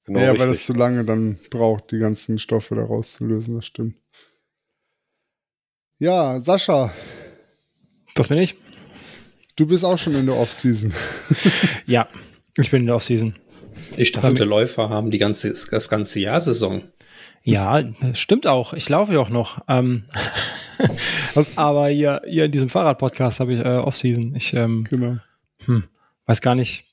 [0.05, 0.39] Genau ja, richtig.
[0.39, 3.95] weil das zu lange dann braucht, die ganzen Stoffe da rauszulösen, das stimmt.
[5.99, 6.93] Ja, Sascha.
[8.15, 8.55] Das bin ich.
[9.55, 10.93] Du bist auch schon in der Off-Season.
[11.85, 12.07] ja,
[12.57, 13.35] ich bin in der Off-Season.
[13.97, 16.83] Ich dachte, Läufer haben die ganze, das ganze Jahr Saison.
[17.43, 18.73] Ja, stimmt auch.
[18.73, 19.59] Ich laufe ja auch noch.
[19.67, 20.03] Ähm,
[21.57, 24.33] aber hier, hier in diesem Fahrrad-Podcast habe ich äh, Off-Season.
[24.35, 25.17] Ich ähm, genau.
[25.65, 25.83] hm,
[26.25, 26.85] weiß gar nicht,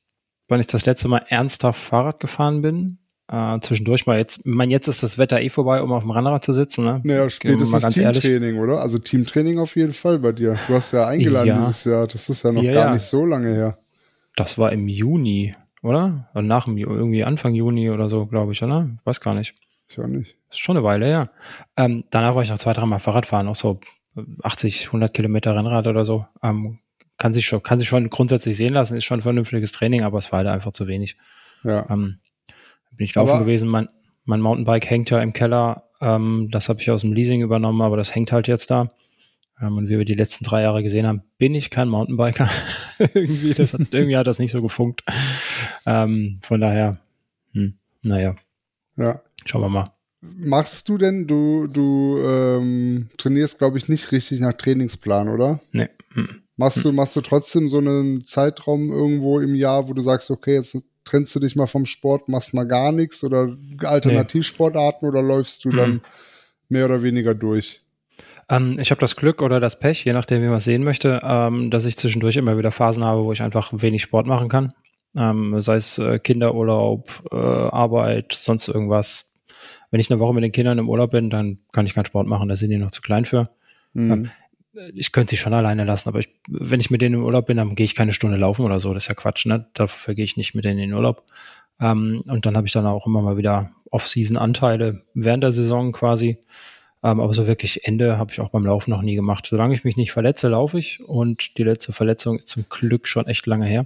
[0.49, 2.99] wann ich das letzte Mal ernsthaft Fahrrad gefahren bin.
[3.31, 6.11] Äh, zwischendurch mal jetzt, ich meine, jetzt ist das Wetter eh vorbei, um auf dem
[6.11, 6.85] Rennrad zu sitzen.
[6.85, 7.01] Ne?
[7.05, 8.81] Naja, spätestens Teamtraining, oder?
[8.81, 10.59] Also Teamtraining auf jeden Fall bei dir.
[10.67, 11.59] Du hast ja eingeladen ja.
[11.59, 12.09] dieses Jahr.
[12.09, 12.93] Das ist ja noch ja, gar ja.
[12.95, 13.79] nicht so lange her.
[14.35, 16.29] Das war im Juni oder?
[16.35, 18.91] Und nach dem, irgendwie Anfang Juni oder so, glaube ich, oder?
[19.05, 19.55] Weiß gar nicht.
[19.89, 20.37] Ich auch nicht.
[20.51, 21.31] ist schon eine Weile, ja.
[21.77, 23.81] Ähm, danach war ich noch zwei, dreimal Fahrrad fahren, auch so
[24.43, 26.27] 80, 100 Kilometer Rennrad oder so.
[26.43, 26.79] Ähm,
[27.17, 30.19] kann sich schon, kann sich schon grundsätzlich sehen lassen, ist schon ein vernünftiges Training, aber
[30.19, 31.17] es war halt einfach zu wenig.
[31.65, 31.89] Ja.
[31.91, 32.19] Ähm,
[32.93, 33.89] bin ich laufen aber gewesen, mein,
[34.25, 37.97] mein Mountainbike hängt ja im Keller, ähm, das habe ich aus dem Leasing übernommen, aber
[37.97, 38.89] das hängt halt jetzt da.
[39.61, 42.49] Und wie wir die letzten drei Jahre gesehen haben, bin ich kein Mountainbiker.
[42.99, 45.05] irgendwie, das hat, irgendwie hat das nicht so gefunkt.
[45.85, 46.99] Ähm, von daher,
[47.53, 48.37] hm, naja.
[48.97, 49.21] Ja.
[49.45, 49.91] Schauen wir mal.
[50.23, 55.61] Machst du denn, du, du ähm, trainierst, glaube ich, nicht richtig nach Trainingsplan, oder?
[55.73, 55.89] Nee.
[56.13, 56.43] Hm.
[56.57, 56.83] Machst hm.
[56.85, 60.77] du, machst du trotzdem so einen Zeitraum irgendwo im Jahr, wo du sagst, okay, jetzt
[61.05, 65.09] trennst du dich mal vom Sport, machst mal gar nichts oder Alternativsportarten nee.
[65.09, 66.01] oder läufst du dann hm.
[66.69, 67.81] mehr oder weniger durch?
[68.51, 71.21] Ähm, ich habe das Glück oder das Pech, je nachdem, wie man es sehen möchte,
[71.23, 74.69] ähm, dass ich zwischendurch immer wieder Phasen habe, wo ich einfach wenig Sport machen kann.
[75.17, 79.33] Ähm, sei es äh, Kinderurlaub, äh, Arbeit, sonst irgendwas.
[79.91, 82.27] Wenn ich eine Woche mit den Kindern im Urlaub bin, dann kann ich keinen Sport
[82.27, 83.45] machen, da sind die noch zu klein für.
[83.93, 84.13] Mhm.
[84.13, 84.31] Ähm,
[84.95, 87.57] ich könnte sie schon alleine lassen, aber ich, wenn ich mit denen im Urlaub bin,
[87.57, 88.95] dann gehe ich keine Stunde laufen oder so.
[88.95, 89.69] Das ist ja Quatsch, ne?
[89.75, 91.25] Dafür gehe ich nicht mit denen in den Urlaub.
[91.81, 96.39] Ähm, und dann habe ich dann auch immer mal wieder Off-Season-Anteile während der Saison quasi.
[97.03, 99.47] Ähm, aber so wirklich Ende habe ich auch beim Laufen noch nie gemacht.
[99.47, 101.01] Solange ich mich nicht verletze, laufe ich.
[101.01, 103.85] Und die letzte Verletzung ist zum Glück schon echt lange her.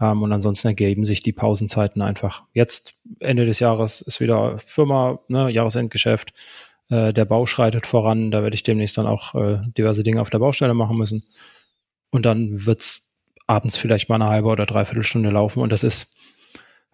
[0.00, 2.44] Ähm, und ansonsten ergeben sich die Pausenzeiten einfach.
[2.52, 6.34] Jetzt, Ende des Jahres, ist wieder Firma, ne, Jahresendgeschäft.
[6.90, 8.30] Äh, der Bau schreitet voran.
[8.30, 11.24] Da werde ich demnächst dann auch äh, diverse Dinge auf der Baustelle machen müssen.
[12.10, 13.10] Und dann wird's
[13.46, 15.62] abends vielleicht mal eine halbe oder dreiviertel Stunde laufen.
[15.62, 16.14] Und das ist,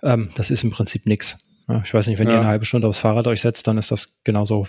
[0.03, 1.39] ähm, das ist im Prinzip nix.
[1.83, 2.35] Ich weiß nicht, wenn ja.
[2.35, 4.67] ihr eine halbe Stunde aufs Fahrrad euch setzt, dann ist das genauso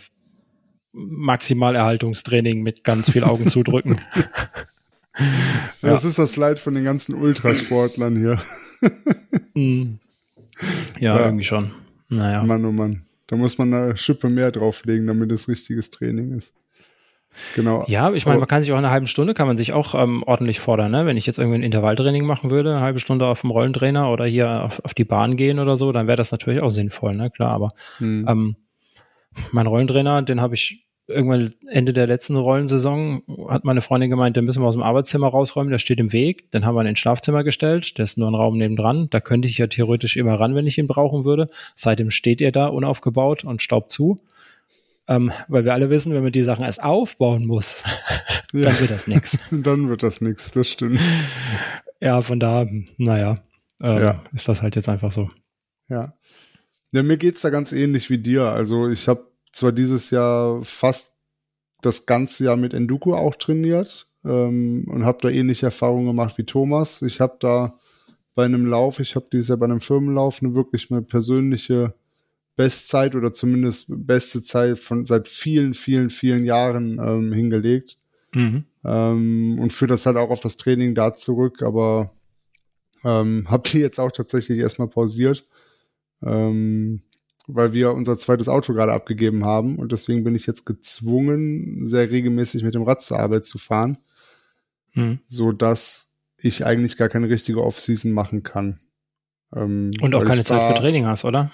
[0.95, 3.99] Maximalerhaltungstraining mit ganz viel Augen zudrücken.
[5.17, 5.25] ja.
[5.81, 8.41] Das ist das Leid von den ganzen Ultrasportlern hier.
[9.57, 9.99] Mm.
[10.99, 11.71] ja, ja, irgendwie schon.
[12.09, 12.43] Naja.
[12.43, 13.05] Mann, oh Mann.
[13.25, 16.55] Da muss man eine Schippe mehr drauflegen, damit es richtiges Training ist.
[17.55, 17.83] Genau.
[17.87, 19.95] Ja, ich meine, man kann sich auch in einer halben Stunde, kann man sich auch
[19.95, 21.05] ähm, ordentlich fordern, ne?
[21.05, 24.25] Wenn ich jetzt irgendwie ein Intervalltraining machen würde, eine halbe Stunde auf dem Rollentrainer oder
[24.25, 27.29] hier auf, auf die Bahn gehen oder so, dann wäre das natürlich auch sinnvoll, ne?
[27.31, 28.25] Klar, aber hm.
[28.27, 28.55] ähm,
[29.51, 34.45] mein Rollentrainer, den habe ich irgendwann Ende der letzten Rollensaison hat meine Freundin gemeint, den
[34.45, 36.51] müssen wir aus dem Arbeitszimmer rausräumen, der steht im Weg.
[36.51, 39.09] Den haben wir in den Schlafzimmer gestellt, der ist nur ein Raum nebendran.
[39.09, 41.47] Da könnte ich ja theoretisch immer ran, wenn ich ihn brauchen würde.
[41.75, 44.17] Seitdem steht er da unaufgebaut und staubt zu.
[45.07, 47.83] Ähm, weil wir alle wissen, wenn man die Sachen erst aufbauen muss,
[48.53, 48.79] dann ja.
[48.79, 49.37] wird das nichts.
[49.51, 50.99] Dann wird das nichts, das stimmt.
[52.01, 52.65] Ja, von da,
[52.97, 53.35] naja,
[53.83, 54.23] ähm, ja.
[54.33, 55.29] ist das halt jetzt einfach so.
[55.89, 56.15] Ja.
[56.91, 58.49] Ja, mir geht's da ganz ähnlich wie dir.
[58.49, 61.15] Also ich habe zwar dieses Jahr fast
[61.81, 66.43] das ganze Jahr mit Enduko auch trainiert ähm, und habe da ähnliche Erfahrungen gemacht wie
[66.43, 67.01] Thomas.
[67.01, 67.79] Ich habe da
[68.33, 71.93] bei einem Lauf, ich habe dieses Jahr bei einem Firmenlauf eine wirklich eine persönliche
[72.57, 77.97] Bestzeit oder zumindest beste Zeit von seit vielen, vielen, vielen Jahren ähm, hingelegt.
[78.33, 78.65] Mhm.
[78.83, 82.11] Ähm, und führe das halt auch auf das Training da zurück, aber
[83.05, 85.47] ähm, habe die jetzt auch tatsächlich erstmal pausiert,
[86.21, 87.01] ähm,
[87.47, 92.09] weil wir unser zweites Auto gerade abgegeben haben und deswegen bin ich jetzt gezwungen, sehr
[92.09, 93.97] regelmäßig mit dem Rad zur Arbeit zu fahren,
[94.93, 95.19] mhm.
[95.27, 98.79] so dass ich eigentlich gar keine richtige Off-Season machen kann.
[99.55, 101.51] Ähm, und auch keine Zeit für Training hast, oder?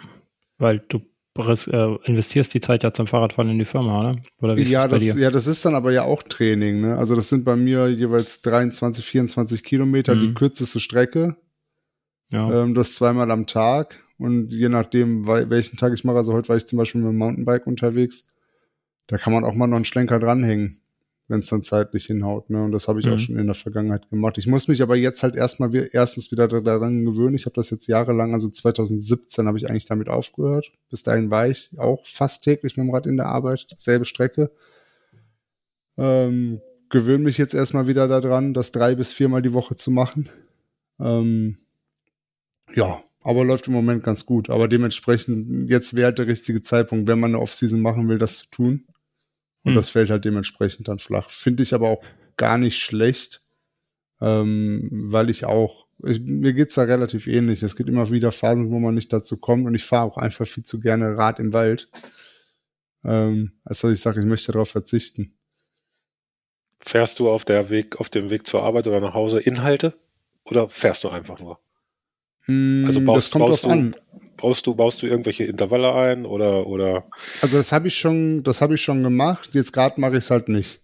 [0.58, 1.02] Weil du
[1.38, 4.22] äh, investierst die Zeit ja zum Fahrradfahren in die Firma, oder?
[4.42, 5.16] Oder wie ist ja, das, dir?
[5.18, 6.82] ja, das ist dann aber ja auch Training.
[6.82, 6.98] Ne?
[6.98, 10.22] Also das sind bei mir jeweils 23, 24 Kilometer, mhm.
[10.22, 11.38] die kürzeste Strecke.
[12.32, 12.64] Ja.
[12.64, 14.04] Ähm, das zweimal am Tag.
[14.22, 17.18] Und je nachdem, welchen Tag ich mache, also heute war ich zum Beispiel mit dem
[17.18, 18.32] Mountainbike unterwegs,
[19.08, 20.82] da kann man auch mal noch einen Schlenker dranhängen
[21.32, 22.50] wenn es dann zeitlich hinhaut.
[22.50, 22.62] Ne?
[22.62, 23.14] Und das habe ich mhm.
[23.14, 24.38] auch schon in der Vergangenheit gemacht.
[24.38, 27.36] Ich muss mich aber jetzt halt erstmal erstens wieder daran gewöhnen.
[27.36, 30.74] Ich habe das jetzt jahrelang, also 2017 habe ich eigentlich damit aufgehört.
[30.90, 34.52] Bis dahin war ich auch fast täglich mit dem Rad in der Arbeit, selbe Strecke.
[35.98, 40.28] Ähm, gewöhne mich jetzt erstmal wieder daran, das drei bis viermal die Woche zu machen.
[41.00, 41.58] Ähm,
[42.76, 44.50] ja, aber läuft im Moment ganz gut.
[44.50, 48.50] Aber dementsprechend, jetzt wäre der richtige Zeitpunkt, wenn man eine Offseason machen will, das zu
[48.50, 48.86] tun.
[49.64, 49.76] Und hm.
[49.76, 51.30] das fällt halt dementsprechend dann flach.
[51.30, 52.04] Finde ich aber auch
[52.36, 53.44] gar nicht schlecht,
[54.20, 57.62] ähm, weil ich auch, ich, mir geht's da relativ ähnlich.
[57.62, 60.48] Es gibt immer wieder Phasen, wo man nicht dazu kommt und ich fahre auch einfach
[60.48, 61.90] viel zu gerne Rad im Wald.
[63.04, 65.36] Ähm, als dass ich sage, ich möchte darauf verzichten.
[66.80, 69.94] Fährst du auf der Weg, auf dem Weg zur Arbeit oder nach Hause Inhalte?
[70.44, 71.60] Oder fährst du einfach nur?
[72.48, 73.96] Mm, also baust, das kommt drauf an.
[74.38, 77.06] Baust du, baust du irgendwelche Intervalle ein oder, oder?
[77.42, 79.50] Also das habe ich schon, das habe ich schon gemacht.
[79.54, 80.82] Jetzt gerade mache ich es halt nicht.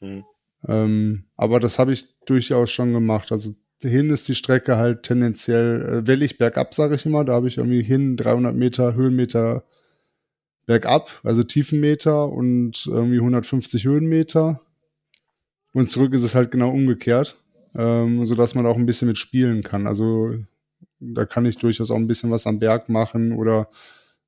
[0.00, 0.24] Hm.
[0.68, 3.32] Ähm, aber das habe ich durchaus schon gemacht.
[3.32, 7.24] Also hin ist die Strecke halt tendenziell äh, wellig bergab, sage ich immer.
[7.24, 9.64] Da habe ich irgendwie hin 300 Meter Höhenmeter
[10.66, 14.60] bergab, also Tiefenmeter und irgendwie 150 Höhenmeter.
[15.72, 17.42] Und zurück ist es halt genau umgekehrt,
[17.74, 19.86] ähm, so dass man auch ein bisschen mit spielen kann.
[19.86, 20.34] Also
[21.00, 23.68] da kann ich durchaus auch ein bisschen was am Berg machen oder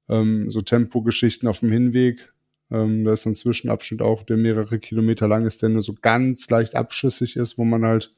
[0.08, 2.32] ähm, so Tempogeschichten auf dem Hinweg.
[2.70, 6.48] Ähm, da ist ein Zwischenabschnitt auch, der mehrere Kilometer lang ist, der nur so ganz
[6.48, 8.14] leicht abschüssig ist, wo man halt,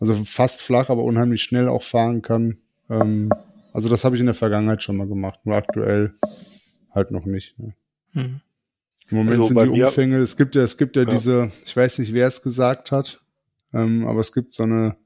[0.00, 2.58] also fast flach, aber unheimlich schnell auch fahren kann.
[2.88, 3.30] Ähm,
[3.72, 6.14] also das habe ich in der Vergangenheit schon mal gemacht, nur aktuell
[6.94, 7.58] halt noch nicht.
[7.58, 7.74] Ne?
[8.12, 8.40] Hm.
[9.10, 11.76] Im Moment also sind die Umfänge, es gibt ja, es gibt ja, ja, diese, ich
[11.76, 13.20] weiß nicht, wer es gesagt hat,
[13.72, 14.96] ähm, aber es gibt so eine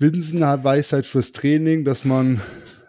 [0.00, 2.40] Binsenweisheit fürs Training, dass man,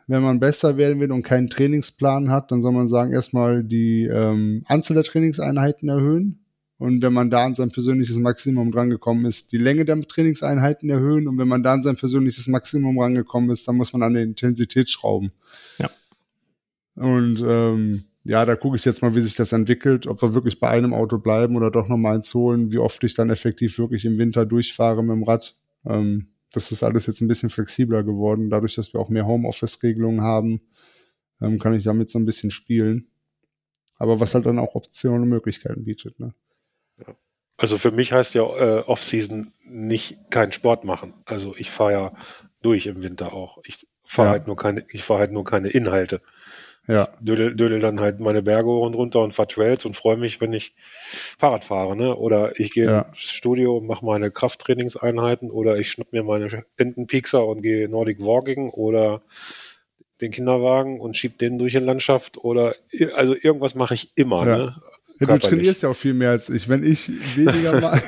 [0.08, 4.06] wenn man besser werden will und keinen Trainingsplan hat, dann soll man sagen, erstmal die
[4.06, 6.40] ähm, Anzahl der Trainingseinheiten erhöhen.
[6.78, 11.28] Und wenn man da an sein persönliches Maximum rangekommen ist, die Länge der Trainingseinheiten erhöhen.
[11.28, 14.24] Und wenn man da an sein persönliches Maximum rangekommen ist, dann muss man an der
[14.24, 15.34] Intensität schrauben.
[15.80, 15.92] Ja.
[16.96, 20.60] Und ähm, ja, da gucke ich jetzt mal, wie sich das entwickelt, ob wir wirklich
[20.62, 24.06] bei einem Auto bleiben oder doch nochmal eins holen, wie oft ich dann effektiv wirklich
[24.06, 25.58] im Winter durchfahre mit dem Rad.
[25.86, 28.50] Ähm, das ist alles jetzt ein bisschen flexibler geworden.
[28.50, 30.62] Dadurch, dass wir auch mehr Homeoffice-Regelungen haben,
[31.42, 33.08] ähm, kann ich damit so ein bisschen spielen.
[33.96, 36.20] Aber was halt dann auch Optionen und Möglichkeiten bietet.
[36.20, 36.34] Ne?
[36.98, 37.16] Ja.
[37.58, 41.14] Also für mich heißt ja äh, Off-Season nicht keinen Sport machen.
[41.26, 42.14] Also ich fahre ja
[42.62, 43.60] durch im Winter auch.
[43.64, 44.32] Ich fahre ja.
[44.34, 46.22] halt nur keine, ich fahre halt nur keine Inhalte.
[46.92, 47.08] Ja.
[47.22, 50.42] Dödel, dödel dann halt meine Berge hoch und runter und fahr Trails und freue mich,
[50.42, 50.76] wenn ich
[51.38, 52.16] Fahrrad fahre, ne?
[52.16, 53.02] Oder ich gehe ja.
[53.04, 58.20] ins Studio und mache meine Krafttrainingseinheiten oder ich schnapp mir meine Entenpiekser und gehe Nordic
[58.20, 59.22] Walking oder
[60.20, 62.76] den Kinderwagen und schieb den durch die Landschaft oder
[63.16, 64.58] also irgendwas mache ich immer, ja.
[64.58, 64.82] ne?
[65.22, 66.68] Ja, du trainierst ja auch viel mehr als ich.
[66.68, 68.02] Wenn ich weniger mache.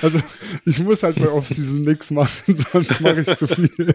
[0.00, 0.20] also
[0.64, 3.94] ich muss halt bei Off-Season nichts machen, sonst mache ich zu viel.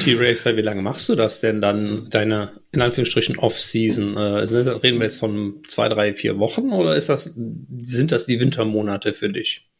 [0.00, 4.16] T-Racer, wie lange machst du das denn dann, deine, in Anführungsstrichen, Off-Season?
[4.16, 7.38] Äh, reden wir jetzt von zwei, drei, vier Wochen oder ist das,
[7.78, 9.70] sind das die Wintermonate für dich?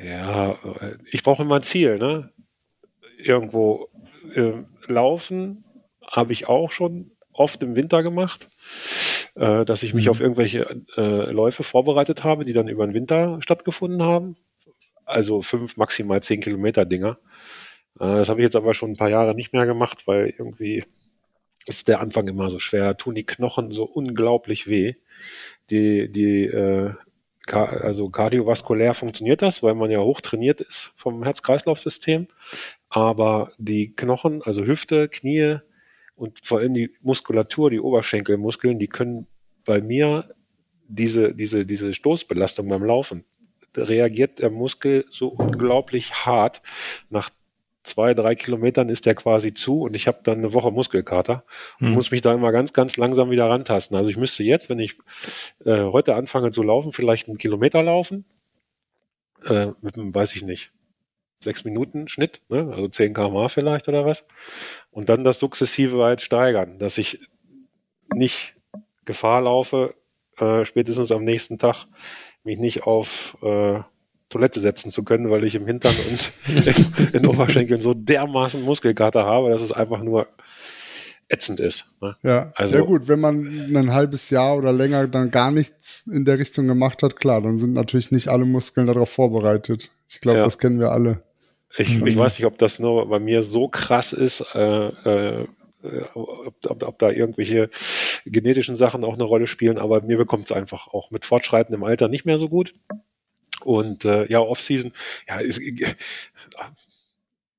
[0.00, 0.56] Ja,
[1.10, 2.30] ich brauche immer ein Ziel, ne?
[3.18, 3.88] Irgendwo
[4.34, 4.52] äh,
[4.86, 5.64] laufen
[6.06, 8.48] habe ich auch schon oft im Winter gemacht,
[9.34, 10.10] äh, dass ich mich mhm.
[10.10, 14.36] auf irgendwelche äh, Läufe vorbereitet habe, die dann über den Winter stattgefunden haben.
[15.04, 17.18] Also fünf, maximal zehn Kilometer Dinger.
[17.98, 20.84] Äh, das habe ich jetzt aber schon ein paar Jahre nicht mehr gemacht, weil irgendwie
[21.66, 24.94] ist der Anfang immer so schwer, tun die Knochen so unglaublich weh.
[25.70, 26.92] Die, die äh,
[27.52, 32.28] also kardiovaskulär funktioniert das, weil man ja hoch trainiert ist vom Herz-Kreislauf-System.
[32.88, 35.58] Aber die Knochen, also Hüfte, Knie
[36.16, 39.26] und vor allem die Muskulatur, die Oberschenkelmuskeln, die können
[39.64, 40.34] bei mir
[40.88, 43.24] diese, diese, diese Stoßbelastung beim Laufen
[43.76, 46.62] reagiert der Muskel so unglaublich hart.
[47.10, 47.28] Nach
[47.82, 51.44] zwei, drei Kilometern ist der quasi zu und ich habe dann eine Woche Muskelkater
[51.80, 51.94] und hm.
[51.94, 53.96] muss mich da immer ganz, ganz langsam wieder rantasten.
[53.96, 54.98] Also ich müsste jetzt, wenn ich
[55.64, 58.24] äh, heute anfange zu laufen, vielleicht einen Kilometer laufen,
[59.44, 60.72] äh, mit weiß ich nicht,
[61.40, 62.68] sechs Minuten Schnitt, ne?
[62.72, 64.26] also 10 km vielleicht oder was.
[64.90, 67.20] Und dann das sukzessive weit steigern, dass ich
[68.14, 68.54] nicht
[69.04, 69.94] Gefahr laufe,
[70.38, 71.86] äh, spätestens am nächsten Tag
[72.44, 73.80] mich nicht auf äh,
[74.28, 79.24] Toilette setzen zu können, weil ich im Hintern und in, in Oberschenkeln so dermaßen Muskelkater
[79.24, 80.26] habe, dass es einfach nur
[81.28, 81.94] ätzend ist.
[82.00, 82.16] Ne?
[82.22, 83.08] Ja, also, sehr gut.
[83.08, 87.16] Wenn man ein halbes Jahr oder länger dann gar nichts in der Richtung gemacht hat,
[87.16, 89.90] klar, dann sind natürlich nicht alle Muskeln darauf vorbereitet.
[90.08, 90.44] Ich glaube, ja.
[90.44, 91.22] das kennen wir alle.
[91.78, 95.46] Ich, ich weiß nicht, ob das nur bei mir so krass ist, äh, äh,
[96.14, 97.70] ob, ob, ob, da irgendwelche
[98.24, 102.08] genetischen Sachen auch eine Rolle spielen, aber mir bekommt es einfach auch mit fortschreitendem Alter
[102.08, 102.74] nicht mehr so gut.
[103.64, 104.92] Und äh, ja, Off-Season,
[105.28, 105.60] ja, ist,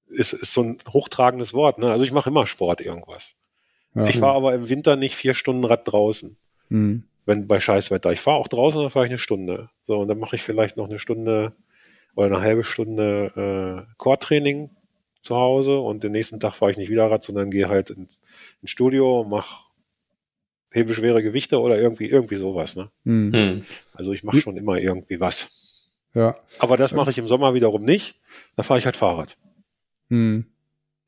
[0.10, 1.78] ist, ist so ein hochtragendes Wort.
[1.80, 1.92] Ne?
[1.92, 3.34] Also ich mache immer Sport irgendwas.
[3.96, 4.06] Ja.
[4.06, 6.38] Ich fahre aber im Winter nicht vier Stunden Rad draußen.
[6.70, 7.04] Mhm.
[7.26, 8.12] Wenn bei Scheißwetter.
[8.12, 9.70] Ich fahre auch draußen, dann fahre ich eine Stunde.
[9.86, 11.54] So, und dann mache ich vielleicht noch eine Stunde
[12.16, 14.70] oder eine halbe Stunde äh, Core-Training
[15.22, 18.22] zu Hause und den nächsten Tag fahre ich nicht wieder Rad, sondern gehe halt ins,
[18.62, 19.68] ins Studio, mache
[20.72, 22.76] hebe schwere Gewichte oder irgendwie irgendwie sowas.
[22.76, 22.90] Ne?
[23.04, 23.64] Mhm.
[23.94, 25.50] Also ich mache schon immer irgendwie was.
[26.14, 26.36] Ja.
[26.60, 28.20] Aber das mache ich im Sommer wiederum nicht.
[28.56, 29.38] Da fahre ich halt Fahrrad.
[30.10, 30.46] Mhm.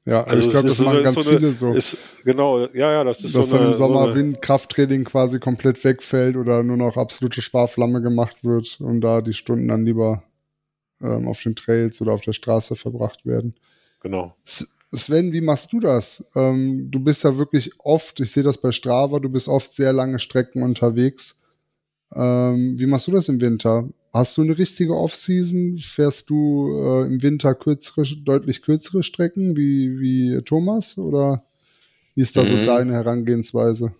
[0.05, 1.73] Ja, also, also ich glaube, das so machen eine, ganz so eine, viele so.
[1.73, 5.39] Ist, genau, ja, ja, das ist Dass so dann eine, im Sommer so Windkrafttraining quasi
[5.39, 10.23] komplett wegfällt oder nur noch absolute Sparflamme gemacht wird und da die Stunden dann lieber
[11.01, 13.55] ähm, auf den Trails oder auf der Straße verbracht werden.
[14.01, 14.35] Genau.
[14.43, 16.31] Sven, wie machst du das?
[16.35, 19.93] Ähm, du bist ja wirklich oft, ich sehe das bei Strava, du bist oft sehr
[19.93, 21.43] lange Strecken unterwegs.
[22.15, 23.87] Ähm, wie machst du das im Winter?
[24.11, 25.77] Hast du eine richtige Off-Season?
[25.77, 30.97] Fährst du äh, im Winter kürzere, deutlich kürzere Strecken wie, wie Thomas?
[30.97, 31.43] Oder
[32.15, 32.47] wie ist da mhm.
[32.47, 33.93] so deine Herangehensweise?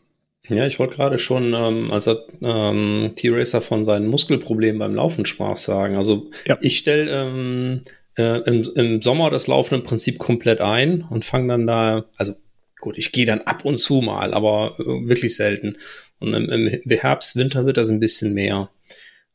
[0.48, 5.26] Ja, ich wollte gerade schon, ähm, als er ähm, T-Racer von seinen Muskelproblemen beim Laufen
[5.26, 5.96] sprach, sagen.
[5.96, 6.58] Also ja.
[6.62, 7.82] ich stelle ähm,
[8.18, 12.34] äh, im, im Sommer das Laufen im Prinzip komplett ein und fange dann da, also
[12.80, 15.78] gut, ich gehe dann ab und zu mal, aber äh, wirklich selten.
[16.20, 18.70] Und im, im Herbst, Winter wird das ein bisschen mehr.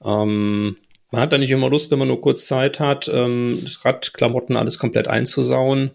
[0.04, 0.76] Ähm,
[1.10, 4.78] man hat da nicht immer Lust, wenn man nur kurz Zeit hat, ähm, Radklamotten alles
[4.78, 5.92] komplett einzusauen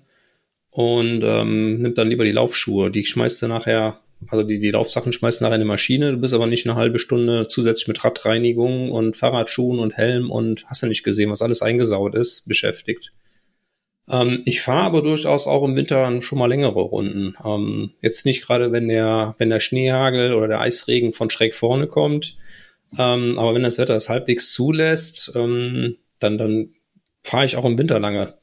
[0.71, 2.89] und ähm, nimmt dann lieber die Laufschuhe.
[2.89, 6.11] Die schmeißt du nachher, also die, die Laufsachen schmeißt du nachher in die Maschine.
[6.11, 10.65] Du bist aber nicht eine halbe Stunde zusätzlich mit Radreinigung und Fahrradschuhen und Helm und
[10.67, 13.11] hast du nicht gesehen, was alles eingesaut ist, beschäftigt.
[14.09, 17.35] Ähm, ich fahre aber durchaus auch im Winter schon mal längere Runden.
[17.45, 21.87] Ähm, jetzt nicht gerade, wenn der, wenn der Schneehagel oder der Eisregen von schräg vorne
[21.87, 22.37] kommt.
[22.97, 26.69] Ähm, aber wenn das Wetter es halbwegs zulässt, ähm, dann, dann
[27.23, 28.33] fahre ich auch im Winter lange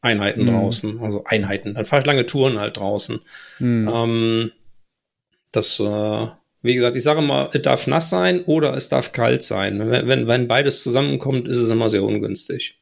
[0.00, 0.50] Einheiten mhm.
[0.50, 1.00] draußen.
[1.00, 1.74] Also Einheiten.
[1.74, 3.20] Dann fahre ich lange Touren halt draußen.
[3.58, 3.90] Mhm.
[3.92, 4.52] Ähm,
[5.50, 6.26] das, äh,
[6.62, 9.78] wie gesagt, ich sage mal, es darf nass sein oder es darf kalt sein.
[9.90, 12.80] Wenn, wenn, wenn beides zusammenkommt, ist es immer sehr ungünstig.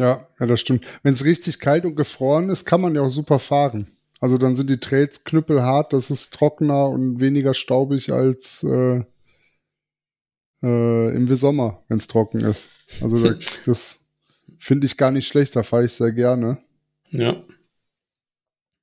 [0.00, 0.86] Ja, ja, das stimmt.
[1.02, 3.86] Wenn es richtig kalt und gefroren ist, kann man ja auch super fahren.
[4.18, 9.02] Also dann sind die Trails knüppelhart, das ist trockener und weniger staubig als äh,
[10.62, 12.70] äh, im Sommer, wenn es trocken ist.
[13.02, 13.34] Also da,
[13.66, 14.08] das
[14.58, 16.56] finde ich gar nicht schlecht, da fahre ich sehr gerne.
[17.10, 17.44] Ja.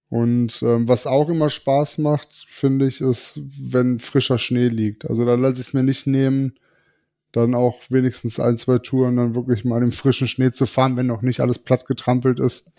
[0.10, 5.10] Und ähm, was auch immer Spaß macht, finde ich, ist, wenn frischer Schnee liegt.
[5.10, 6.60] Also da lasse ich es mir nicht nehmen,
[7.38, 11.08] dann auch wenigstens ein, zwei Touren dann wirklich mal im frischen Schnee zu fahren, wenn
[11.08, 12.72] noch nicht alles platt getrampelt ist.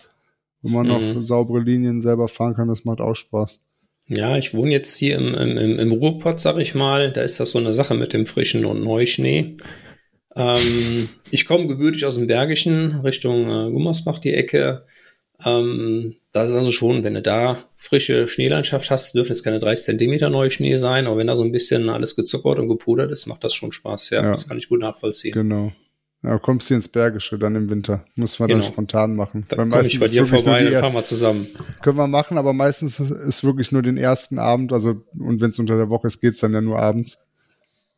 [0.61, 1.15] Wo man mhm.
[1.15, 3.63] noch saubere Linien selber fahren kann, das macht auch Spaß.
[4.09, 7.13] Ja, ich wohne jetzt hier im, im, im Ruhrpott, sag ich mal.
[7.13, 9.57] Da ist das so eine Sache mit dem frischen und Neuschnee.
[10.35, 14.87] Ähm, ich komme gebürtig aus dem Bergischen, Richtung äh, Gummersbach, die Ecke.
[15.45, 19.85] Ähm, das ist also schon, wenn du da frische Schneelandschaft hast, dürfen es keine 30
[19.85, 23.45] Zentimeter Neuschnee sein, aber wenn da so ein bisschen alles gezuckert und gepudert ist, macht
[23.45, 24.11] das schon Spaß.
[24.11, 24.31] Ja, ja.
[24.33, 25.33] das kann ich gut nachvollziehen.
[25.33, 25.73] Genau.
[26.25, 28.05] Ja, kommst du ins Bergische dann im Winter.
[28.17, 28.61] Muss man genau.
[28.61, 29.45] dann spontan machen.
[29.49, 31.47] Dann komme ich bei dir vorbei, dann fahren wir zusammen.
[31.81, 35.59] Können wir machen, aber meistens ist wirklich nur den ersten Abend, also und wenn es
[35.61, 37.19] unter der Woche ist, geht's dann ja nur abends.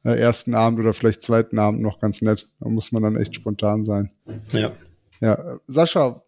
[0.05, 2.49] Äh, ersten Abend oder vielleicht zweiten Abend noch ganz nett.
[2.61, 4.11] Da muss man dann echt spontan sein.
[4.53, 4.73] Ja.
[5.21, 5.61] Ja.
[5.67, 6.23] Sascha,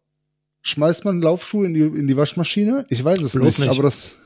[0.62, 2.86] schmeißt man Laufschuhe in die, in die Waschmaschine?
[2.88, 4.16] Ich weiß es nicht, nicht, aber das.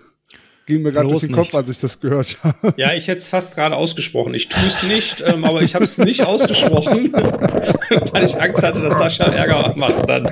[0.66, 2.74] ging mir gerade durch den Kopf, als ich das gehört habe.
[2.76, 4.34] Ja, ich hätte es fast gerade ausgesprochen.
[4.34, 7.12] Ich tue es nicht, ähm, aber ich habe es nicht ausgesprochen,
[8.12, 10.28] weil ich Angst hatte, dass Sascha Ärger macht dann.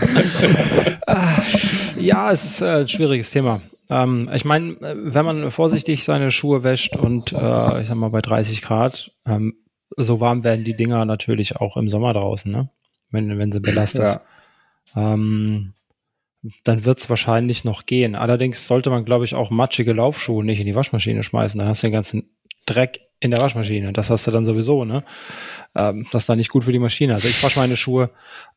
[1.98, 3.60] ja, es ist äh, ein schwieriges Thema.
[3.90, 8.22] Ähm, ich meine, wenn man vorsichtig seine Schuhe wäscht und äh, ich sag mal bei
[8.22, 9.56] 30 Grad, ähm,
[9.96, 12.70] so warm werden die Dinger natürlich auch im Sommer draußen, ne?
[13.10, 14.20] Wenn, wenn sie belastet.
[14.96, 15.14] Ja.
[15.14, 15.74] Ähm,
[16.64, 18.16] dann wird es wahrscheinlich noch gehen.
[18.16, 21.58] Allerdings sollte man, glaube ich, auch matschige Laufschuhe nicht in die Waschmaschine schmeißen.
[21.58, 22.36] Dann hast du den ganzen
[22.66, 23.92] Dreck in der Waschmaschine.
[23.92, 25.04] Das hast du dann sowieso, ne?
[25.74, 27.14] Ähm, das ist dann nicht gut für die Maschine.
[27.14, 28.10] Also ich wasche meine Schuhe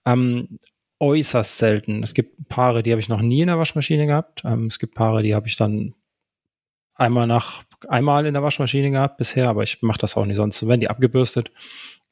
[0.06, 0.60] ähm,
[1.00, 2.04] äußerst selten.
[2.04, 4.44] Es gibt Paare, die habe ich noch nie in der Waschmaschine gehabt.
[4.44, 5.94] Ähm, es gibt Paare, die habe ich dann
[6.96, 10.68] einmal nach einmal in der Waschmaschine gehabt bisher, aber ich mache das auch nicht sonst.
[10.68, 11.52] Wenn die abgebürstet,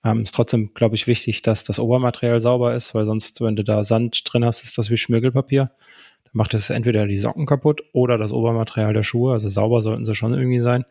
[0.05, 3.63] ähm, ist trotzdem, glaube ich, wichtig, dass das Obermaterial sauber ist, weil sonst, wenn du
[3.63, 5.65] da Sand drin hast, ist das wie Schmirgelpapier.
[6.23, 9.33] Dann macht es entweder die Socken kaputt oder das Obermaterial der Schuhe.
[9.33, 10.85] Also sauber sollten sie schon irgendwie sein.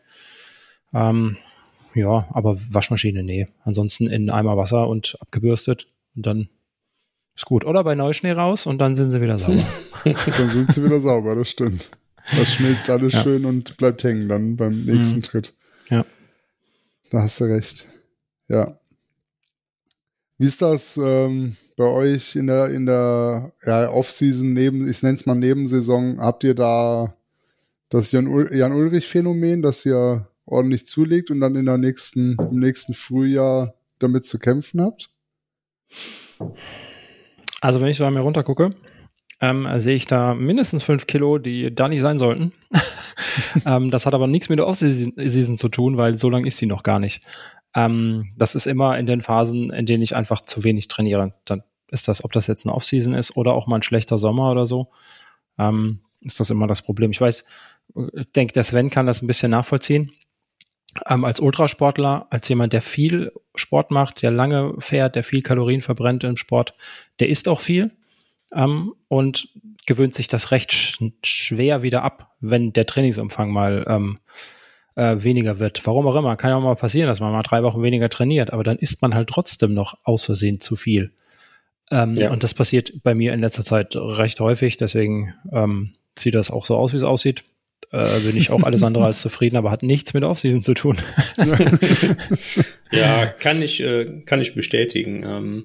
[0.93, 1.37] Ähm,
[1.93, 3.45] ja, aber Waschmaschine, nee.
[3.63, 6.49] Ansonsten in Eimer Wasser und abgebürstet und dann
[7.35, 7.65] ist gut.
[7.65, 9.63] Oder bei Neuschnee raus und dann sind sie wieder sauber.
[10.03, 11.89] dann sind sie wieder sauber, das stimmt.
[12.31, 13.23] Das schmilzt alles ja.
[13.23, 15.23] schön und bleibt hängen dann beim nächsten mhm.
[15.23, 15.53] Tritt.
[15.89, 16.05] Ja.
[17.11, 17.87] Da hast du recht.
[18.49, 18.77] Ja.
[20.37, 25.15] Wie ist das ähm, bei euch in der, in der ja, Off-Season, neben, ich nenne
[25.15, 27.13] es mal Nebensaison, habt ihr da
[27.89, 34.25] das Jan-Ulrich-Phänomen, dass ihr ordentlich zulegt und dann in der nächsten, im nächsten Frühjahr damit
[34.25, 35.09] zu kämpfen habt?
[37.61, 38.71] Also wenn ich so mir runtergucke,
[39.41, 42.53] ähm, sehe ich da mindestens fünf Kilo, die da nicht sein sollten.
[43.65, 46.65] ähm, das hat aber nichts mit der Off-Season zu tun, weil so lange ist sie
[46.65, 47.21] noch gar nicht.
[47.75, 51.33] Ähm, das ist immer in den Phasen, in denen ich einfach zu wenig trainiere.
[51.43, 54.51] Dann ist das, ob das jetzt eine Off-Season ist oder auch mal ein schlechter Sommer
[54.51, 54.89] oder so,
[55.59, 57.11] ähm, ist das immer das Problem.
[57.11, 57.45] Ich weiß,
[58.13, 60.11] ich denke, der Sven kann das ein bisschen nachvollziehen.
[61.07, 65.81] Ähm, als Ultrasportler, als jemand, der viel Sport macht, der lange fährt, der viel Kalorien
[65.81, 66.73] verbrennt im Sport,
[67.19, 67.89] der isst auch viel
[68.53, 69.49] ähm, und
[69.85, 74.17] gewöhnt sich das recht sch schwer wieder ab, wenn der Trainingsumfang mal ähm,
[74.95, 75.85] äh, weniger wird.
[75.85, 78.51] Warum auch immer, kann ja auch mal passieren, dass man mal drei Wochen weniger trainiert,
[78.51, 81.11] aber dann isst man halt trotzdem noch aus Versehen zu viel.
[81.91, 82.31] Ähm, ja.
[82.31, 86.65] Und das passiert bei mir in letzter Zeit recht häufig, deswegen ähm, sieht das auch
[86.65, 87.43] so aus, wie es aussieht.
[87.91, 90.97] Äh, bin ich auch alles andere als zufrieden, aber hat nichts mit Offseason zu tun.
[92.91, 95.23] ja, kann ich, äh, kann ich bestätigen.
[95.23, 95.63] Ähm,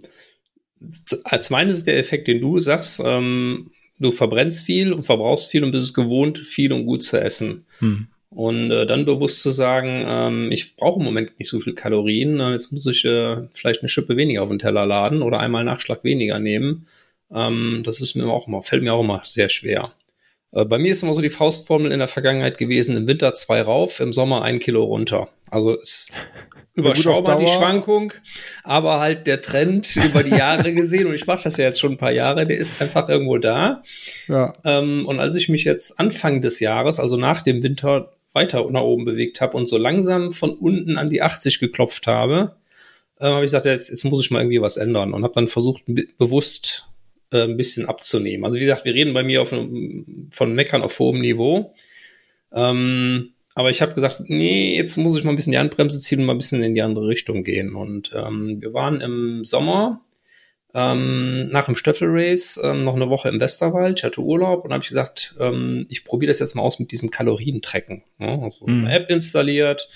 [1.24, 5.62] als meines ist der Effekt, den du sagst, ähm, du verbrennst viel und verbrauchst viel
[5.62, 7.66] und bist es gewohnt, viel und gut zu essen.
[7.78, 8.08] Hm.
[8.30, 12.38] Und äh, dann bewusst zu sagen, ähm, ich brauche im Moment nicht so viel Kalorien,
[12.38, 15.64] äh, jetzt muss ich äh, vielleicht eine Schippe weniger auf den Teller laden oder einmal
[15.64, 16.86] Nachschlag weniger nehmen.
[17.32, 19.92] Ähm, das ist mir auch immer, fällt mir auch immer sehr schwer.
[20.52, 23.62] Äh, bei mir ist immer so die Faustformel in der Vergangenheit gewesen, im Winter zwei
[23.62, 25.28] rauf, im Sommer ein Kilo runter.
[25.50, 26.10] Also es
[26.74, 28.12] überschaubar die Schwankung,
[28.62, 31.92] aber halt der Trend über die Jahre gesehen, und ich mache das ja jetzt schon
[31.92, 33.82] ein paar Jahre, der ist einfach irgendwo da.
[34.28, 34.52] Ja.
[34.64, 38.82] Ähm, und als ich mich jetzt Anfang des Jahres, also nach dem Winter, weiter nach
[38.82, 42.54] oben bewegt habe und so langsam von unten an die 80 geklopft habe,
[43.18, 45.48] äh, habe ich gesagt, jetzt, jetzt muss ich mal irgendwie was ändern und habe dann
[45.48, 45.82] versucht,
[46.18, 46.86] bewusst
[47.32, 48.44] äh, ein bisschen abzunehmen.
[48.44, 51.74] Also wie gesagt, wir reden bei mir auf, von Meckern auf hohem Niveau.
[52.52, 56.20] Ähm, aber ich habe gesagt, nee, jetzt muss ich mal ein bisschen die Handbremse ziehen
[56.20, 57.74] und mal ein bisschen in die andere Richtung gehen.
[57.74, 60.00] Und ähm, wir waren im Sommer
[60.72, 63.98] ähm, nach dem Stöffel-Race ähm, noch eine Woche im Westerwald.
[63.98, 66.90] Ich hatte Urlaub und habe ich gesagt, ähm, ich probiere das jetzt mal aus mit
[66.90, 68.02] diesem Kalorientrecken.
[68.18, 68.86] Ja, also mhm.
[68.86, 69.90] eine App installiert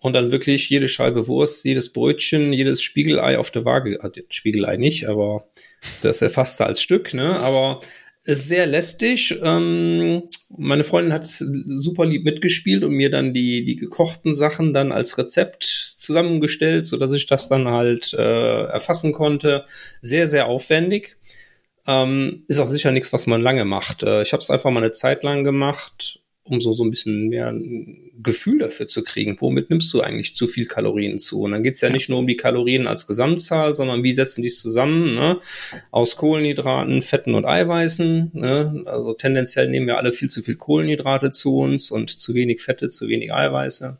[0.00, 4.02] und dann wirklich jede Scheibe Wurst, jedes Brötchen, jedes Spiegelei auf der Waage.
[4.02, 5.46] Also Spiegelei nicht, aber
[6.02, 7.38] das erfasst als Stück, ne?
[7.38, 7.78] Aber
[8.24, 9.38] ist sehr lästig.
[9.42, 10.22] Ähm,
[10.56, 15.18] meine Freundin hat super lieb mitgespielt und mir dann die, die gekochten Sachen dann als
[15.18, 19.64] Rezept zusammengestellt, so dass ich das dann halt äh, erfassen konnte.
[20.00, 21.18] Sehr, sehr aufwendig.
[21.86, 24.02] Ähm, ist auch sicher nichts, was man lange macht.
[24.02, 27.28] Äh, ich habe es einfach mal eine Zeit lang gemacht um so, so ein bisschen
[27.28, 31.42] mehr ein Gefühl dafür zu kriegen, womit nimmst du eigentlich zu viel Kalorien zu?
[31.42, 34.42] Und dann geht's ja, ja nicht nur um die Kalorien als Gesamtzahl, sondern wie setzen
[34.42, 35.40] die es zusammen, ne?
[35.90, 38.30] aus Kohlenhydraten, Fetten und Eiweißen.
[38.34, 38.82] Ne?
[38.84, 42.88] Also tendenziell nehmen wir alle viel zu viel Kohlenhydrate zu uns und zu wenig Fette,
[42.88, 43.98] zu wenig Eiweiße.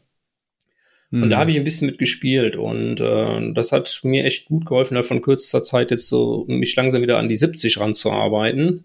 [1.10, 1.40] Und da mhm.
[1.40, 5.22] habe ich ein bisschen mit gespielt und äh, das hat mir echt gut geholfen, von
[5.22, 8.84] kürzester Zeit jetzt so mich langsam wieder an die 70 ranzuarbeiten.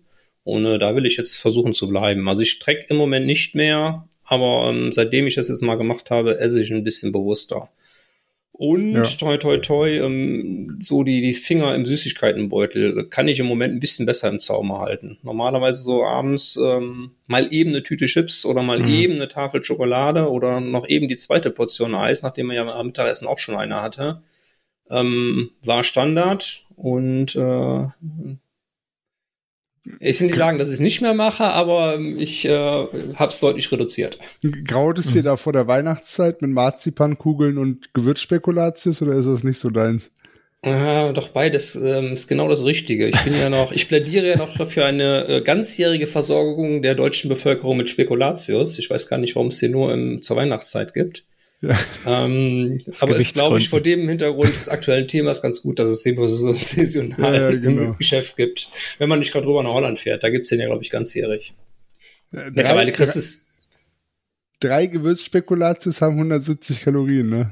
[0.49, 2.27] Und äh, da will ich jetzt versuchen zu bleiben.
[2.27, 6.11] Also ich trecke im Moment nicht mehr, aber ähm, seitdem ich das jetzt mal gemacht
[6.11, 7.69] habe, esse ich ein bisschen bewusster.
[8.51, 9.03] Und Ja.
[9.03, 13.79] toi toi toi, ähm, so die, die Finger im Süßigkeitenbeutel kann ich im Moment ein
[13.79, 15.17] bisschen besser im Zaum halten.
[15.23, 18.89] Normalerweise so abends ähm, mal eben eine Tüte Chips oder mal Mhm.
[18.89, 22.87] eben eine Tafel Schokolade oder noch eben die zweite Portion Eis, nachdem man ja am
[22.87, 24.21] Mittagessen auch schon eine hatte.
[24.89, 27.87] Ähm, war Standard und äh,
[29.99, 33.29] ich will nicht sagen, dass ich es nicht mehr mache, aber ähm, ich äh, habe
[33.29, 34.19] es deutlich reduziert.
[34.65, 39.57] Graut es dir da vor der Weihnachtszeit mit Marzipankugeln und Gewürzspekulatius oder ist das nicht
[39.57, 40.11] so deins?
[40.65, 43.07] Ja, doch beides ähm, ist genau das Richtige.
[43.07, 47.29] Ich bin ja noch, ich plädiere ja noch für eine äh, ganzjährige Versorgung der deutschen
[47.29, 48.77] Bevölkerung mit Spekulatius.
[48.77, 51.23] Ich weiß gar nicht, warum es den nur im, zur Weihnachtszeit gibt.
[51.61, 51.77] Ja.
[52.05, 56.03] Ähm, aber ist, glaube ich, vor dem Hintergrund des aktuellen Themas ganz gut, dass es
[56.03, 57.81] den so saisonal Ja, ja, genau.
[57.81, 58.69] im Geschäft gibt.
[58.97, 61.53] Wenn man nicht gerade rüber nach Holland fährt, da gibt's den ja, glaube ich, ganzjährig.
[62.31, 63.47] Drei, Mittlerweile kriegst du es.
[64.61, 67.51] drei Gewürzspekulatius haben 170 Kalorien, ne?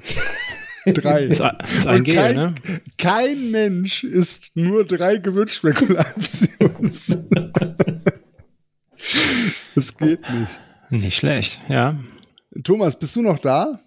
[0.86, 1.24] Drei.
[1.26, 2.56] Ist, ein- ist ein Gel, kein, ne?
[2.98, 6.48] kein Mensch isst nur drei Gewürzspekulatius.
[9.76, 10.60] das geht nicht.
[10.90, 12.00] Nicht schlecht, ja.
[12.64, 13.80] Thomas, bist du noch da?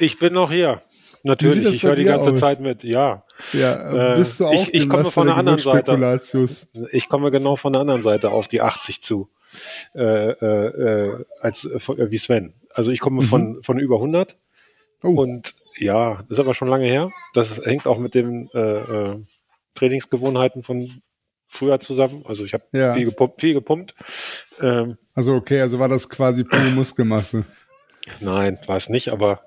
[0.00, 0.82] Ich bin noch hier.
[1.22, 2.38] Natürlich, ich höre die ganze aus?
[2.40, 2.82] Zeit mit.
[2.82, 6.20] Ja, Ja, Äh, bist du auch ich- ich komme von der anderen Seite.
[6.92, 9.28] Ich komme genau von der anderen Seite auf die 80 zu,
[9.94, 10.36] äh, äh,
[11.16, 12.54] äh, als äh, äh, wie Sven.
[12.72, 14.38] Also ich komme von, von über 100
[15.02, 15.08] Oh.
[15.20, 17.10] und ja, das ist aber schon lange her.
[17.34, 18.58] Das hängt auch mit den äh,
[19.12, 19.18] äh,
[19.74, 21.02] Trainingsgewohnheiten von
[21.48, 22.24] früher zusammen.
[22.26, 22.94] Also ich habe Ja.
[22.94, 23.40] viel gepumpt.
[23.40, 23.94] Viel gepumpt.
[24.60, 27.44] Ähm, Also okay, also war das quasi pure Muskelmasse.
[28.20, 29.40] Nein, war es nicht, aber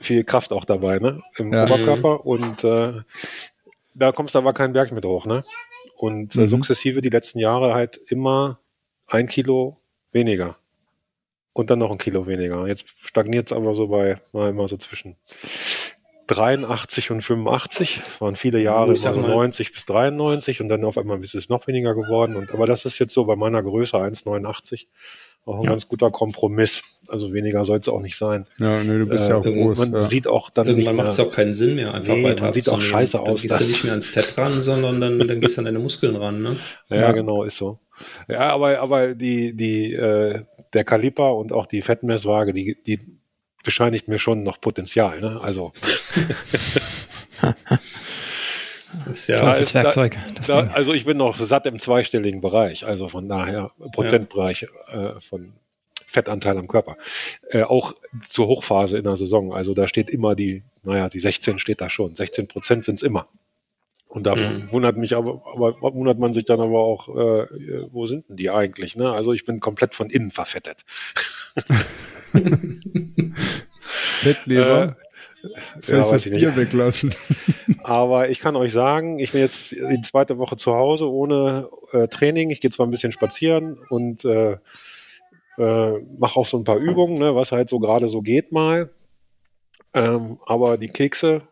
[0.00, 1.20] viel Kraft auch dabei, ne?
[1.36, 1.64] Im Ja.
[1.64, 2.24] Oberkörper.
[2.26, 2.94] Und äh,
[3.94, 5.44] da kommst du aber keinen Berg mit hoch, ne?
[5.96, 6.48] Und äh, Mhm.
[6.48, 8.58] sukzessive die letzten Jahre halt immer
[9.06, 9.76] ein Kilo
[10.10, 10.56] weniger.
[11.52, 12.66] Und dann noch ein Kilo weniger.
[12.66, 15.16] Jetzt stagniert es aber so bei mal immer so zwischen
[16.28, 18.00] 83 und 85.
[18.04, 20.96] Das waren viele Jahre, Ich sag immer so mal- 90 bis 93 und dann auf
[20.96, 22.36] einmal ist es noch weniger geworden.
[22.36, 24.86] Und, aber das ist jetzt so bei meiner Größe 1,89
[25.44, 25.70] auch ein Ja.
[25.70, 26.82] ganz guter Kompromiss.
[27.08, 28.46] Also weniger soll es auch nicht sein.
[28.60, 29.78] Ja, nee, du bist Äh, ja auch groß.
[29.78, 30.02] Man ja.
[30.02, 32.68] sieht auch dann Irgendwann macht es auch keinen Sinn mehr, einfach Nee, weiter man sieht
[32.68, 35.56] auch scheiße Dann aus gehst du nicht mehr ans Fett ran, sondern dann, dann gehst
[35.56, 36.42] du an deine Muskeln ran.
[36.42, 36.56] Ne?
[36.88, 37.12] Ja, Ja.
[37.12, 37.80] genau, ist so.
[38.28, 40.42] Ja, aber, aber die, die, äh,
[40.74, 43.00] der Kaliper und auch die Fettmesswaage, die, die
[43.64, 45.20] bescheinigt mir schon noch Potenzial.
[45.20, 45.40] Ne?
[45.42, 45.72] Also
[49.10, 50.18] Ist ja, Da ist- Teufelswerkzeug.
[50.34, 50.70] Das da, Ding.
[50.72, 55.52] also ich bin noch satt im zweistelligen Bereich, also von daher Prozentbereich äh, von
[56.06, 56.96] Fettanteil am Körper.
[57.50, 57.94] Äh, auch
[58.28, 59.54] zur Hochphase in der Saison.
[59.54, 62.14] Also da steht immer die, naja, die 16 steht da schon.
[62.14, 63.28] 16 Prozent sind es immer.
[64.08, 64.70] Und da Mhm.
[64.70, 67.46] wundert mich aber, aber wundert man sich dann aber auch, äh,
[67.92, 68.94] wo sind denn die eigentlich?
[68.94, 69.10] Ne?
[69.10, 70.84] Also ich bin komplett von innen verfettet.
[73.80, 74.96] Fettleber.
[75.80, 76.40] Vielleicht weiß das ich nicht.
[76.40, 77.14] Bier weglassen.
[77.82, 82.08] Aber ich kann euch sagen, ich bin jetzt die zweite Woche zu Hause ohne äh,
[82.08, 82.50] Training.
[82.50, 84.56] Ich gehe zwar ein bisschen spazieren und äh,
[85.58, 88.90] äh, mache auch so ein paar Übungen, ne, was halt so gerade so geht mal.
[89.94, 91.42] Ähm, aber die Kekse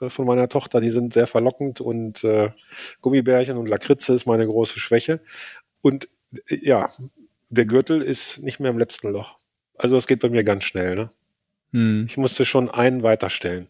[0.00, 2.50] äh, von meiner Tochter, die sind sehr verlockend und äh,
[3.00, 5.20] Gummibärchen und Lakritze ist meine große Schwäche.
[5.82, 6.08] Und
[6.48, 6.90] äh, ja,
[7.48, 9.38] der Gürtel ist nicht mehr im letzten Loch.
[9.76, 10.94] Also es geht bei mir ganz schnell.
[10.94, 11.10] Ne?
[11.72, 12.06] Hm.
[12.08, 13.68] Ich musste schon einen weiterstellen.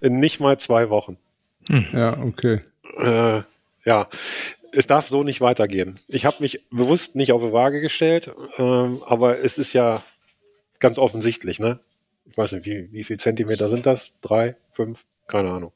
[0.00, 1.16] In nicht mal zwei Wochen.
[1.92, 2.60] Ja, okay.
[2.98, 3.42] Äh,
[3.84, 4.08] ja,
[4.72, 5.98] es darf so nicht weitergehen.
[6.08, 10.02] Ich habe mich bewusst nicht auf die Waage gestellt, ähm, aber es ist ja
[10.80, 11.80] ganz offensichtlich, ne?
[12.28, 14.10] Ich weiß nicht, wie, wie viel Zentimeter sind das?
[14.20, 15.04] Drei, fünf?
[15.28, 15.72] Keine Ahnung.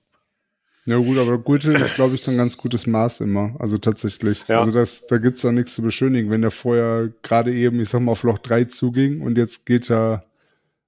[0.86, 3.54] Ja gut, aber Gürtel ist, glaube ich, so ein ganz gutes Maß immer.
[3.58, 4.46] Also tatsächlich.
[4.48, 4.58] Ja.
[4.58, 6.30] Also das, da gibt's da nichts zu beschönigen.
[6.30, 9.90] Wenn der vorher gerade eben, ich sag mal, auf Loch 3 zuging und jetzt geht
[9.90, 10.24] er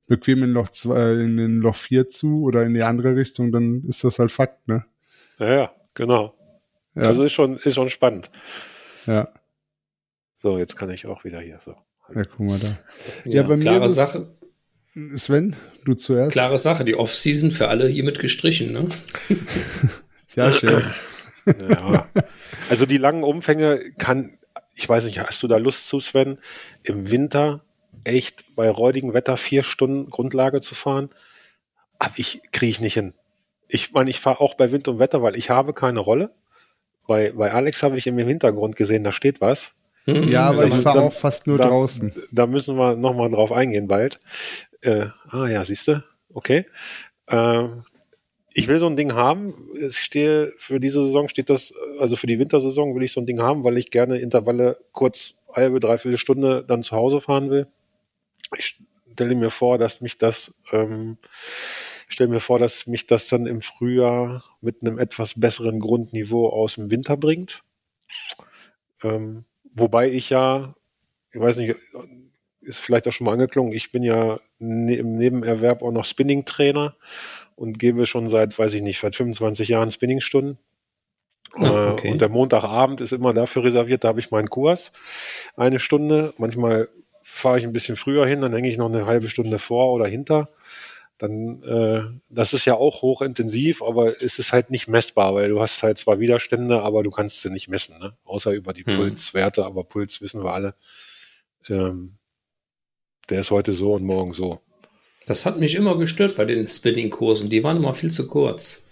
[0.07, 3.83] bequem in Loch 2, in den Loch 4 zu oder in die andere Richtung, dann
[3.87, 4.85] ist das halt Fakt, ne?
[5.39, 6.35] Ja, ja, genau.
[6.95, 7.05] Ja.
[7.05, 8.31] Also ist schon, ist schon spannend.
[9.07, 9.29] ja.
[10.43, 11.77] So, jetzt kann ich auch wieder hier so.
[12.15, 12.67] ja, guck mal da.
[13.25, 14.27] Ja, bei mir klare ist es- Sache.
[15.15, 16.33] Sven, du zuerst.
[16.33, 18.73] Klare Sache, die Off-Season für alle hiermit gestrichen.
[18.73, 18.89] Ne?
[20.35, 20.83] Ja, schön.
[21.47, 22.09] Ja.
[22.71, 24.39] also die langen Umfänge kann,
[24.75, 26.39] ich weiß nicht, hast du da Lust zu, Sven,
[26.83, 27.63] im Winter
[28.05, 31.11] echt bei räudigem Wetter vier Stunden Grundlage zu fahren?
[31.99, 33.15] Aber ich kriege ich nicht hin.
[33.69, 36.31] Ich meine, ich fahre auch bei Wind und Wetter, weil ich habe keine Rolle.
[37.07, 39.75] Bei, bei Alex habe ich im Hintergrund gesehen, da steht was.
[40.05, 42.13] Hm, Ja, aber ich fahre auch fast nur dann- draußen.
[42.33, 44.21] Da müssen wir nochmal drauf eingehen bald.
[44.83, 46.03] Äh, ah ja, siehst du?
[46.35, 46.67] Okay.
[47.29, 47.85] Ähm,
[48.53, 49.55] ich will so ein Ding haben.
[49.81, 53.27] Es stehe, für diese Saison steht das, also für die Wintersaison will ich so ein
[53.27, 57.67] Ding haben, weil ich gerne Intervalle kurz halbe, dreiviertel Stunde dann zu Hause fahren will.
[58.57, 58.81] Ich
[59.13, 61.19] stelle mir vor, dass mich das ähm,
[62.13, 66.75] stelle mir vor, dass mich das dann im Frühjahr mit einem etwas besseren Grundniveau aus
[66.75, 67.63] dem Winter bringt.
[69.03, 69.45] Ähm,
[69.75, 70.75] wobei ich ja,
[71.33, 71.77] ich weiß nicht,
[72.61, 76.97] ist vielleicht auch schon mal angeklungen, ich bin ja ne im Nebenerwerb auch noch Spinning-Trainer
[77.57, 80.59] und gebe schon seit, weiß ich nicht, seit 25 Jahren Spinningstunden.
[81.55, 82.13] Ah, okay.
[82.13, 84.93] Und der Montagabend ist immer dafür reserviert, da habe ich meinen Kurs.
[85.57, 86.33] Eine Stunde.
[86.39, 86.89] Manchmal
[87.23, 90.07] fahre ich ein bisschen früher hin, dann hänge ich noch eine halbe Stunde vor oder
[90.07, 90.49] hinter.
[91.19, 95.61] Dann, äh, das ist ja auch hochintensiv, aber es ist halt nicht messbar, weil du
[95.61, 98.17] hast halt zwar Widerstände, aber du kannst sie nicht messen, ne?
[98.25, 98.97] Außer über die hm.
[98.97, 100.75] Pulswerte, aber Puls wissen wir alle.
[101.69, 102.17] Ähm,
[103.29, 104.61] der ist heute so und morgen so.
[105.27, 107.49] Das hat mich immer gestört bei den Spinning-Kursen.
[107.49, 108.89] Die waren immer viel zu kurz.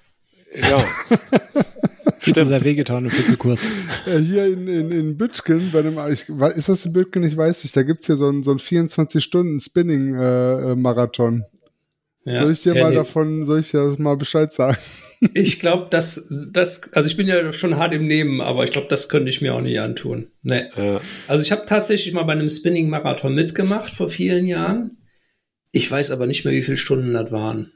[0.55, 0.85] Ja.
[2.21, 3.69] viel zu sehr wehgetan und viel zu kurz.
[4.07, 7.25] Ja, hier in, in, in Bütgen, bei dem, ich, ist das in Bütgen?
[7.25, 7.77] Ich weiß nicht.
[7.77, 11.45] Da gibt es hier so ein, so ein 24-Stunden-Spinning-Marathon.
[12.27, 14.77] Äh, ja, soll ich dir mal davon, soll ich dir mal Bescheid sagen?
[15.35, 18.87] Ich glaube, dass das, also ich bin ja schon hart im Nehmen, aber ich glaube,
[18.89, 20.31] das könnte ich mir auch nicht antun.
[20.41, 20.63] Nee.
[20.75, 21.03] Ja.
[21.29, 24.97] Also ich habe tatsächlich mal bei einem Spinning-Marathon mitgemacht vor vielen Jahren.
[25.73, 27.71] Ich weiß aber nicht mehr, wie viele Stunden das waren.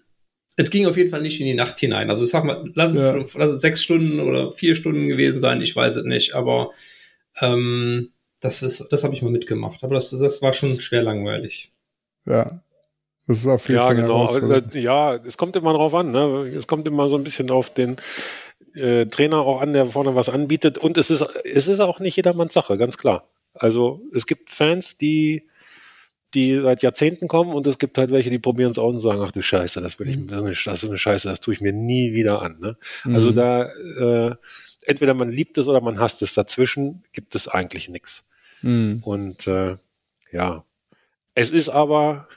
[0.57, 2.11] Es ging auf jeden Fall nicht in die Nacht hinein.
[2.11, 3.15] Also ich sag mal, lass es, ja.
[3.15, 6.71] lass es sechs Stunden oder vier Stunden gewesen sein, ich weiß es nicht, aber
[7.41, 9.83] ähm, das ist, das habe ich mal mitgemacht.
[9.83, 11.73] Aber das, das war schon schwer langweilig.
[12.27, 12.61] Ja.
[13.27, 14.53] Das ist auf jeden ja, Fall genau.
[14.53, 16.11] Äh, ja, es kommt immer drauf an.
[16.11, 16.53] Ne?
[16.57, 17.97] Es kommt immer so ein bisschen auf den
[18.75, 20.77] äh, Trainer auch an, der vorne was anbietet.
[20.77, 23.27] Und es ist, es ist auch nicht jedermanns Sache, ganz klar.
[23.55, 25.49] Also es gibt Fans, die
[26.35, 29.23] die seit Jahrzehnten kommen und es gibt halt welche, die probieren es aus und sagen,
[29.23, 30.29] ach du Scheiße, das will ich, mhm.
[30.29, 32.59] das ist eine, Scheiße, das tue ich mir nie wieder an.
[32.61, 32.77] Ne?
[33.05, 33.15] Also mhm.
[33.15, 34.37] Also da äh,
[34.87, 36.35] entweder man liebt es oder man hasst es.
[36.35, 38.27] Dazwischen gibt es eigentlich nichts.
[38.63, 39.01] Mhm.
[39.03, 39.77] Und äh,
[40.33, 40.65] ja,
[41.35, 42.29] es ist aber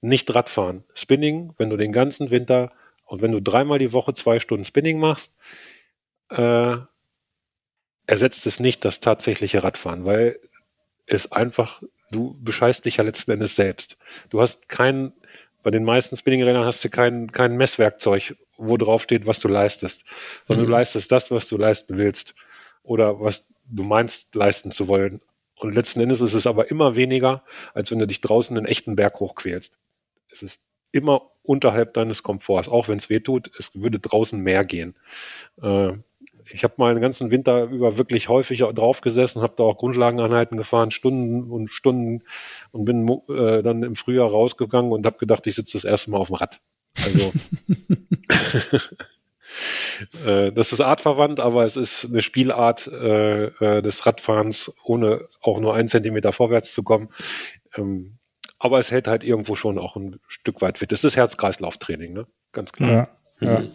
[0.00, 0.84] nicht Radfahren.
[0.94, 2.72] Spinning, wenn du den ganzen Winter
[3.04, 5.32] und wenn du dreimal die Woche zwei Stunden Spinning machst,
[6.30, 6.76] äh,
[8.06, 10.38] ersetzt es nicht das tatsächliche Radfahren, weil
[11.06, 13.96] es einfach, du bescheißt dich ja letzten Endes selbst.
[14.30, 15.12] Du hast kein,
[15.62, 20.04] bei den meisten Spinning-Rädern hast du kein, kein Messwerkzeug, wo drauf steht, was du leistest,
[20.46, 20.68] sondern mhm.
[20.68, 22.34] du leistest das, was du leisten willst
[22.82, 25.20] oder was du meinst leisten zu wollen.
[25.58, 27.42] Und letzten Endes ist es aber immer weniger,
[27.74, 29.78] als wenn du dich draußen einen echten Berg hochquälst.
[30.30, 30.60] Es ist
[30.92, 34.94] immer unterhalb deines Komforts, auch wenn es weh tut, es würde draußen mehr gehen.
[35.62, 35.92] Äh,
[36.50, 40.56] ich habe mal den ganzen Winter über wirklich häufig drauf gesessen, habe da auch Grundlageneinheiten
[40.56, 42.22] gefahren, Stunden und Stunden
[42.72, 46.18] und bin äh, dann im Frühjahr rausgegangen und habe gedacht, ich sitze das erste Mal
[46.18, 46.60] auf dem Rad.
[47.04, 47.32] Also
[50.26, 55.60] äh, das ist artverwandt, aber es ist eine Spielart äh, äh, des Radfahrens, ohne auch
[55.60, 57.08] nur einen Zentimeter vorwärts zu kommen.
[57.76, 58.18] Ähm,
[58.58, 60.90] aber es hält halt irgendwo schon auch ein Stück weit fit.
[60.90, 62.26] Das ist Herz-Kreislauf-Training, ne?
[62.52, 63.08] Ganz klar.
[63.40, 63.58] Ja, ja.
[63.58, 63.64] Mhm.
[63.64, 63.70] Nee.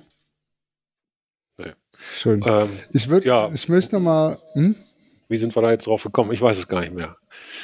[2.16, 2.42] Schön.
[2.46, 3.50] Ähm, ich würde, ja.
[3.54, 4.38] ich möchte noch mal.
[4.54, 4.76] Hm?
[5.28, 6.34] Wie sind wir da jetzt drauf gekommen?
[6.34, 7.16] Ich weiß es gar nicht mehr.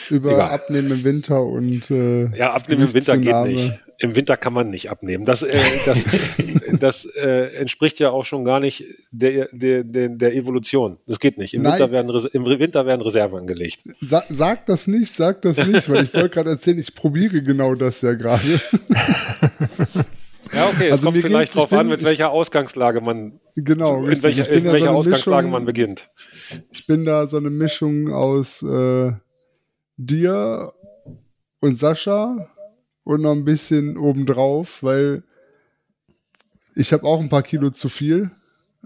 [0.10, 0.52] Über Egal.
[0.52, 4.70] Abnehmen im Winter und äh, ja, Abnehmen im Winter geht nicht im Winter kann man
[4.70, 5.26] nicht abnehmen.
[5.26, 6.06] Das, äh, das,
[6.80, 10.98] das äh, entspricht ja auch schon gar nicht der, der, der, der Evolution.
[11.08, 11.54] Das geht nicht.
[11.54, 13.82] Im Winter, werden, Im Winter werden Reserven angelegt.
[14.00, 17.76] Sa sag das nicht, sag das nicht, weil ich wollte gerade erzählen, ich probiere genau
[17.76, 18.44] das ja gerade.
[20.68, 24.24] Ja, okay, es also kommt vielleicht drauf bin, an, mit welcher Ausgangslage man genau, in,
[24.24, 26.10] welcher, in welcher so Ausgangslage Mischung, man beginnt.
[26.72, 29.12] Ich bin da so eine Mischung aus äh,
[29.98, 30.74] dir
[31.60, 32.50] und Sascha
[33.04, 35.24] und noch ein bisschen obendrauf, weil
[36.76, 38.32] ich habe auch ein paar Kilo zu viel.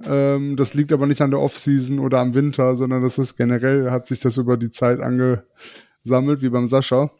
[0.05, 3.91] Ähm, das liegt aber nicht an der Offseason oder am Winter, sondern das ist generell,
[3.91, 7.11] hat sich das über die Zeit angesammelt, wie beim Sascha.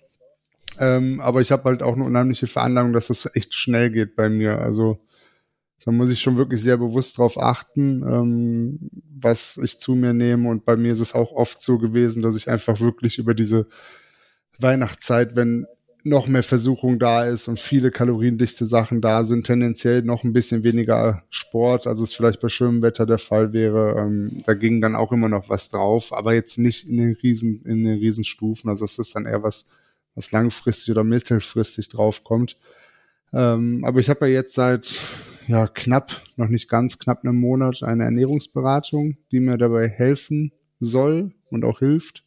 [0.82, 4.30] Ähm, aber ich habe halt auch eine unheimliche Veranlagung, dass das echt schnell geht bei
[4.30, 4.60] mir.
[4.60, 5.00] Also
[5.86, 10.50] da muss ich schon wirklich sehr bewusst drauf achten, ähm, was ich zu mir nehme.
[10.50, 13.68] Und bei mir ist es auch oft so gewesen, dass ich einfach wirklich über diese
[14.58, 15.68] Weihnachtszeit, wenn
[16.04, 20.64] noch mehr Versuchung da ist und viele kaloriendichte Sachen da sind, tendenziell noch ein bisschen
[20.64, 24.00] weniger Sport, als es vielleicht bei schönem Wetter der Fall wäre.
[24.00, 27.62] Ähm, da ging dann auch immer noch was drauf, aber jetzt nicht in den Riesen,
[27.66, 28.68] in den Riesenstufen.
[28.68, 29.70] Also es ist dann eher was,
[30.16, 32.58] was langfristig oder mittelfristig draufkommt.
[33.34, 34.98] Ähm, aber ich habe ja jetzt seit
[35.48, 41.34] ja knapp, noch nicht ganz knapp einem Monat eine Ernährungsberatung, die mir dabei helfen soll
[41.50, 42.24] und auch hilft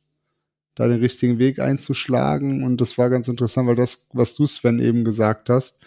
[0.75, 2.65] da den richtigen Weg einzuschlagen.
[2.65, 5.81] Und das war ganz interessant, weil das, was du, Sven, eben gesagt hast,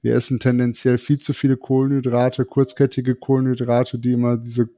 [0.00, 4.68] wir essen tendenziell viel zu viele Kohlenhydrate, kurzkettige Kohlenhydrate, die immer diese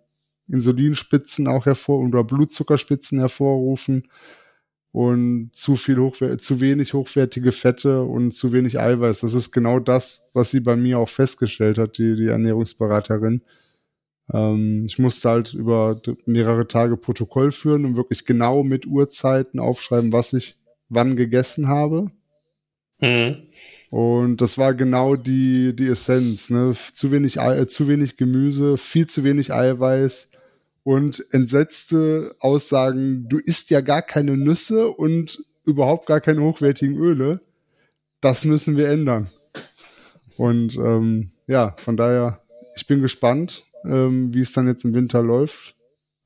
[0.48, 4.08] Insulinspitzen auch hervor oder Blutzuckerspitzen hervorrufen.
[4.94, 9.22] Und zu viel hochwer zu wenig hochwertige Fette und zu wenig Eiweiß.
[9.22, 13.42] Das ist genau das, was sie bei mir auch festgestellt hat, die, die Ernährungsberaterin.
[14.32, 20.12] Ähm, ich musste halt über mehrere Tage Protokoll führen und wirklich genau mit Uhrzeiten aufschreiben,
[20.12, 22.06] was ich wann gegessen habe.
[23.00, 23.48] Mhm.
[23.90, 26.72] Und das war genau die, die Essenz, ne?
[26.92, 30.30] Zu wenig, äh, zu wenig Gemüse, viel zu wenig Eiweiß,
[30.84, 37.40] und entsetzte Aussagen, du isst ja gar keine Nüsse und überhaupt gar keine hochwertigen Öle.
[38.20, 39.30] Das müssen wir ändern.
[40.36, 42.40] Und ähm, ja, von daher,
[42.76, 45.74] ich bin gespannt, ähm, wie es dann jetzt im Winter läuft.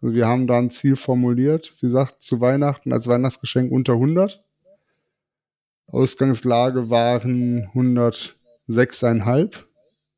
[0.01, 1.71] Also wir haben da ein Ziel formuliert.
[1.73, 4.43] Sie sagt zu Weihnachten als Weihnachtsgeschenk unter 100.
[5.87, 9.65] Ausgangslage waren 106,5.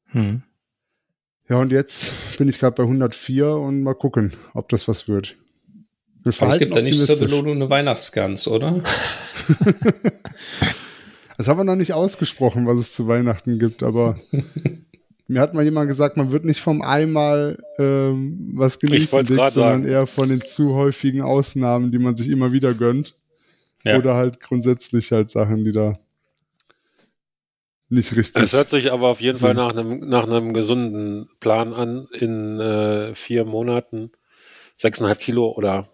[0.07, 0.43] Hm.
[1.51, 5.37] Ja, und jetzt bin ich gerade bei 104 und mal gucken, ob das was wird.
[6.25, 8.85] Aber es gibt ja nicht zur Belohnung eine Weihnachtsgans, oder?
[11.37, 14.17] das haben wir noch nicht ausgesprochen, was es zu Weihnachten gibt, aber
[15.27, 19.51] mir hat mal jemand gesagt, man wird nicht vom einmal ähm, was genießen, Dick, sondern
[19.83, 19.87] sagen.
[19.87, 23.17] eher von den zu häufigen Ausnahmen, die man sich immer wieder gönnt.
[23.85, 23.99] Ja.
[23.99, 25.99] Oder halt grundsätzlich halt Sachen, die da
[27.91, 28.43] nicht richtig.
[28.43, 29.47] Es hört sich aber auf jeden sind.
[29.47, 34.13] Fall nach einem, nach einem gesunden Plan an, in äh, vier Monaten
[34.77, 35.89] sechseinhalb Kilo oder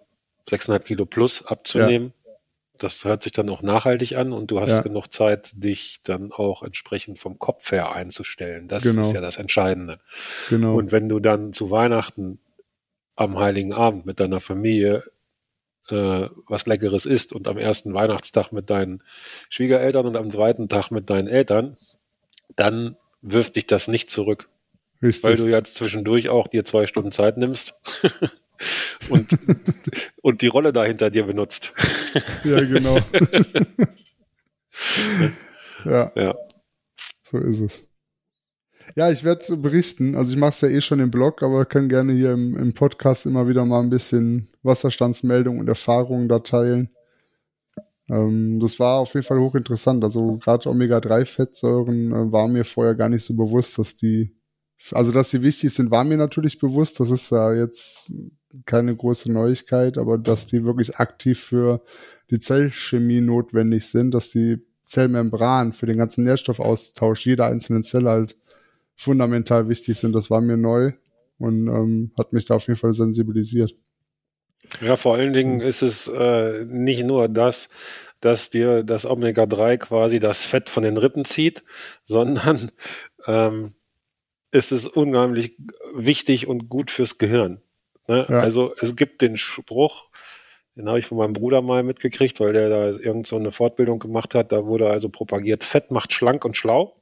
[0.49, 2.13] sechseinhalb Kilo plus abzunehmen.
[2.25, 2.33] Ja.
[2.79, 4.83] Das hört sich dann auch nachhaltig an und du hast ja.
[4.83, 8.69] genug Zeit, dich dann auch entsprechend vom Kopf her einzustellen.
[8.69, 9.01] Das genau.
[9.01, 9.99] ist ja das Entscheidende.
[10.51, 10.77] Genau.
[10.77, 12.39] Und wenn du dann zu Weihnachten
[13.17, 15.03] am Heiligen Abend mit deiner Familie
[15.91, 19.03] äh, was Leckeres isst und am ersten Weihnachtstag mit deinen
[19.49, 21.77] Schwiegereltern und am zweiten Tag mit deinen Eltern,
[22.57, 24.49] dann wirft dich das nicht zurück.
[25.03, 25.25] Richtig.
[25.25, 27.75] Weil du jetzt zwischendurch auch dir zwei Stunden Zeit nimmst
[29.11, 29.29] und,
[30.23, 31.73] und die Rolle da hinter dir benutzt.
[32.45, 32.97] ja, genau.
[35.85, 36.13] ja.
[36.15, 36.35] ja.
[37.23, 37.91] So ist es.
[38.95, 40.15] Ja, ich werde berichten.
[40.15, 42.73] Also ich mache es ja eh schon im Blog, aber kann gerne hier im, im
[42.73, 46.91] Podcast immer wieder mal ein bisschen Wasserstandsmeldung und Erfahrungen da teilen.
[48.09, 50.05] Ähm, das war auf jeden Fall hochinteressant.
[50.05, 54.35] Also gerade Omega-3-Fettsäuren äh, war mir vorher gar nicht so bewusst, dass die,
[54.93, 57.01] also dass sie wichtig sind, war mir natürlich bewusst.
[57.01, 58.13] Das ist ja jetzt
[58.65, 61.83] keine große Neuigkeit, aber dass die wirklich aktiv für
[62.31, 68.37] die Zellchemie notwendig sind, dass die Zellmembran für den ganzen Nährstoffaustausch jeder einzelnen Zelle halt
[68.97, 70.15] fundamental wichtig sind.
[70.15, 70.93] Das war mir neu
[71.39, 73.75] und ähm, hat mich da auf jeden Fall sensibilisiert.
[74.81, 77.69] Ja, vor allen Dingen ist es äh, nicht nur das,
[78.21, 81.63] dass dir das Omega-3 quasi das Fett von den Rippen zieht,
[82.07, 82.73] sondern
[83.27, 83.75] ähm,
[84.51, 85.57] ist es unheimlich
[85.95, 87.61] wichtig und gut fürs Gehirn.
[88.09, 88.27] Ne?
[88.29, 88.39] Ja.
[88.39, 90.09] Also es gibt den Spruch,
[90.75, 93.99] den habe ich von meinem Bruder mal mitgekriegt, weil der da irgend so eine Fortbildung
[93.99, 94.53] gemacht hat.
[94.53, 96.96] Da wurde also propagiert, Fett macht schlank und schlau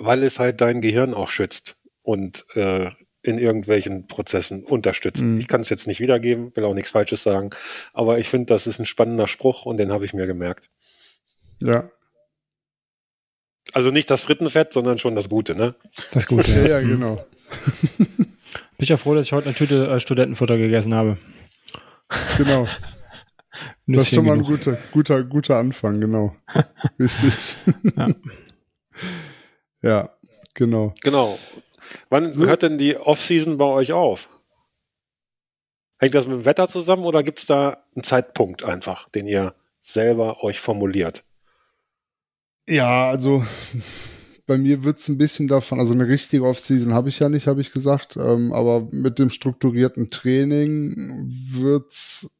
[0.00, 2.90] weil es halt dein Gehirn auch schützt und äh,
[3.22, 5.22] in irgendwelchen Prozessen unterstützt.
[5.22, 5.38] Mhm.
[5.38, 7.50] Ich kann es jetzt nicht wiedergeben, will auch nichts Falsches sagen,
[7.92, 10.70] aber ich finde, das ist ein spannender Spruch und den habe ich mir gemerkt.
[11.60, 11.90] Ja.
[13.74, 15.74] Also nicht das Frittenfett, sondern schon das Gute, ne?
[16.12, 16.50] Das Gute.
[16.50, 17.24] ja, ja, genau.
[18.06, 21.18] Bin ich ja froh, dass ich heute eine Tüte äh, Studentenfutter gegessen habe.
[22.38, 22.66] Genau.
[23.86, 26.34] das ist schon mal ein guter, guter, guter Anfang, genau.
[26.98, 27.56] Richtig.
[27.96, 28.08] ja.
[29.82, 30.10] Ja,
[30.54, 30.94] genau.
[31.02, 31.38] Genau.
[32.08, 32.46] Wann so.
[32.46, 34.28] hört denn die Off-Season bei euch auf?
[35.98, 39.54] Hängt das mit dem Wetter zusammen oder gibt es da einen Zeitpunkt einfach, den ihr
[39.82, 41.24] selber euch formuliert?
[42.68, 43.44] Ja, also
[44.46, 47.46] bei mir wird es ein bisschen davon, also eine richtige Off-Season habe ich ja nicht,
[47.46, 50.94] habe ich gesagt, ähm, aber mit dem strukturierten Training
[51.52, 52.38] wird es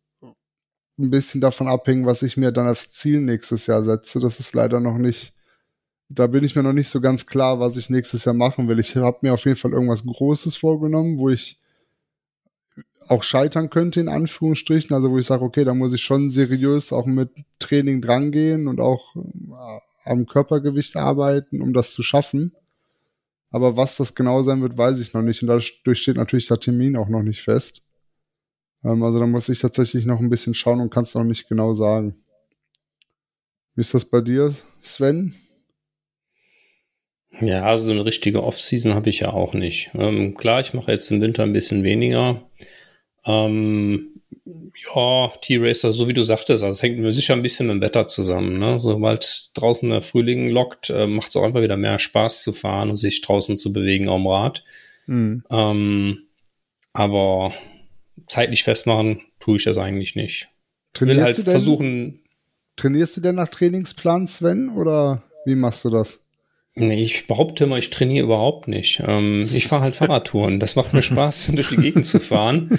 [0.99, 4.21] ein bisschen davon abhängen, was ich mir dann als Ziel nächstes Jahr setze.
[4.21, 5.35] Das ist leider noch nicht
[6.13, 8.81] da bin ich mir noch nicht so ganz klar, was ich nächstes Jahr machen will.
[8.81, 11.61] Ich habe mir auf jeden Fall irgendwas Großes vorgenommen, wo ich
[13.07, 14.95] auch scheitern könnte, in Anführungsstrichen.
[14.95, 17.31] Also wo ich sage, okay, da muss ich schon seriös auch mit
[17.61, 22.57] Training drangehen und auch äh, am Körpergewicht arbeiten, um das zu schaffen.
[23.51, 25.43] Aber was das genau sein wird, weiß ich noch nicht.
[25.43, 27.83] Und dadurch steht natürlich der Termin auch noch nicht fest.
[28.83, 31.49] Ähm, also da muss ich tatsächlich noch ein bisschen schauen und kann es noch nicht
[31.49, 32.17] genau sagen.
[33.77, 34.53] Wie ist das bei dir,
[34.83, 35.37] Sven?
[37.41, 39.91] Ja, also eine richtige Off-Season habe ich ja auch nicht.
[39.95, 42.43] Ähm, klar, ich mache jetzt im Winter ein bisschen weniger.
[43.25, 47.77] Ähm, ja, T-Racer, so wie du sagtest, also es hängt mir sicher ein bisschen mit
[47.77, 48.59] dem Wetter zusammen.
[48.59, 48.79] Ne?
[48.79, 52.91] Sobald draußen der Frühling lockt, äh, macht es auch einfach wieder mehr Spaß zu fahren
[52.91, 54.65] und sich draußen zu bewegen am Rad.
[55.07, 55.45] Mhm.
[55.51, 56.19] Ähm,
[56.93, 57.53] aber
[58.27, 60.49] zeitlich festmachen tue ich das eigentlich nicht.
[60.95, 62.21] Trainierst halt du denn, versuchen.
[62.77, 66.27] Trainierst du denn nach Trainingsplan, Sven, oder wie machst du das?
[66.75, 69.03] Nee, ich behaupte mal, ich trainiere überhaupt nicht.
[69.07, 70.61] Ähm, ich fahre halt Fahrradtouren.
[70.61, 72.79] Das macht mir Spaß, durch die Gegend zu fahren.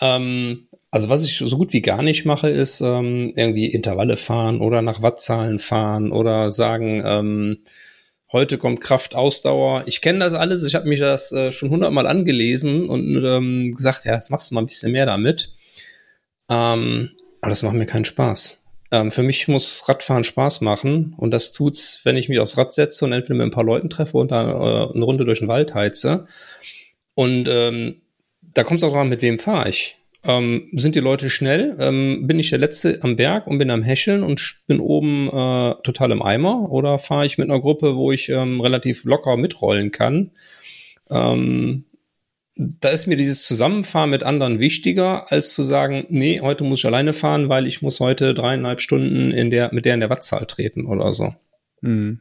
[0.00, 4.60] Ähm, also was ich so gut wie gar nicht mache, ist ähm, irgendwie Intervalle fahren
[4.60, 7.58] oder nach Wattzahlen fahren oder sagen, ähm,
[8.30, 9.84] heute kommt Kraft Ausdauer.
[9.86, 10.64] Ich kenne das alles.
[10.64, 14.54] Ich habe mich das äh, schon hundertmal angelesen und ähm, gesagt, ja, jetzt machst du
[14.54, 15.54] mal ein bisschen mehr damit.
[16.48, 18.61] Ähm, aber das macht mir keinen Spaß.
[18.92, 22.74] Ähm, für mich muss Radfahren Spaß machen und das tut's, wenn ich mich aufs Rad
[22.74, 25.48] setze und entweder mit ein paar Leuten treffe und dann äh, eine Runde durch den
[25.48, 26.26] Wald heize.
[27.14, 28.02] Und ähm,
[28.54, 29.96] da kommt es auch dran, mit wem fahre ich.
[30.24, 31.74] Ähm, sind die Leute schnell?
[31.80, 35.74] Ähm, bin ich der Letzte am Berg und bin am Häscheln und bin oben äh,
[35.82, 36.70] total im Eimer?
[36.70, 40.30] Oder fahre ich mit einer Gruppe, wo ich ähm, relativ locker mitrollen kann?
[41.10, 41.86] Ähm,
[42.54, 46.86] da ist mir dieses Zusammenfahren mit anderen wichtiger, als zu sagen, nee, heute muss ich
[46.86, 50.46] alleine fahren, weil ich muss heute dreieinhalb Stunden in der, mit der in der Wattzahl
[50.46, 51.34] treten oder so.
[51.80, 52.20] Mhm.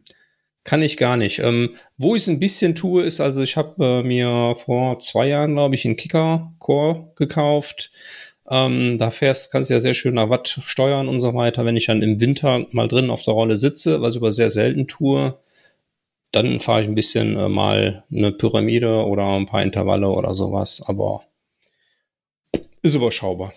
[0.63, 1.39] Kann ich gar nicht.
[1.39, 5.27] Ähm, wo ich es ein bisschen tue, ist also, ich habe äh, mir vor zwei
[5.27, 7.91] Jahren, glaube ich, einen Kicker-Core gekauft.
[8.47, 11.65] Ähm, da fährst, kannst du ja sehr schön nach Watt steuern und so weiter.
[11.65, 14.51] Wenn ich dann im Winter mal drin auf der Rolle sitze, was ich aber sehr
[14.51, 15.35] selten tue,
[16.31, 20.83] dann fahre ich ein bisschen äh, mal eine Pyramide oder ein paar Intervalle oder sowas,
[20.85, 21.23] aber
[22.81, 23.53] ist überschaubar.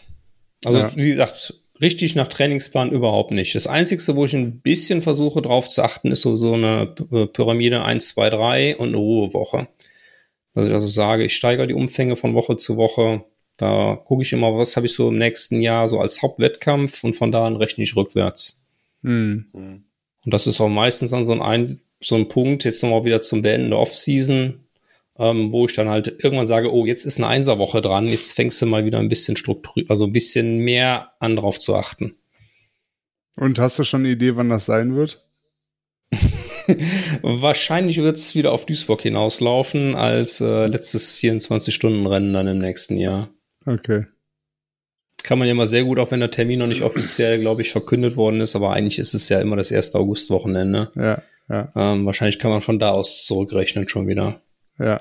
[0.65, 0.97] Also, ja.
[0.97, 3.55] wie gesagt, richtig nach Trainingsplan überhaupt nicht.
[3.55, 7.27] Das Einzige, wo ich ein bisschen versuche drauf zu achten, ist so, so eine äh,
[7.27, 9.69] Pyramide 1, 2, 3 und eine Ruhewoche.
[10.55, 13.25] Dass ich also sage, ich steigere die Umfänge von Woche zu Woche.
[13.57, 17.15] Da gucke ich immer, was habe ich so im nächsten Jahr so als Hauptwettkampf und
[17.15, 18.67] von da an rechne ich rückwärts.
[19.03, 19.47] Hm.
[19.53, 23.43] Und das ist auch meistens dann so ein so ein Punkt, jetzt nochmal wieder zum
[23.43, 24.61] Beenden der Offseason,
[25.19, 28.61] ähm, wo ich dann halt irgendwann sage, oh, jetzt ist eine Einserwoche dran, jetzt fängst
[28.61, 32.17] du mal wieder ein bisschen strukturiert, also ein bisschen mehr an drauf zu achten.
[33.37, 35.25] Und hast du schon eine Idee, wann das sein wird?
[37.23, 43.31] Wahrscheinlich wird es wieder auf Duisburg hinauslaufen als äh, letztes 24-Stunden-Rennen dann im nächsten Jahr.
[43.67, 44.07] Okay.
[45.25, 47.71] Kann man ja mal sehr gut, auch wenn der Termin noch nicht offiziell, glaube ich,
[47.71, 50.93] verkündet worden ist, aber eigentlich ist es ja immer das erste August-Wochenende.
[50.95, 51.23] Ja.
[51.49, 51.71] Ja.
[51.75, 54.41] Ähm, wahrscheinlich kann man von da aus zurückrechnen schon wieder.
[54.79, 55.01] Ja.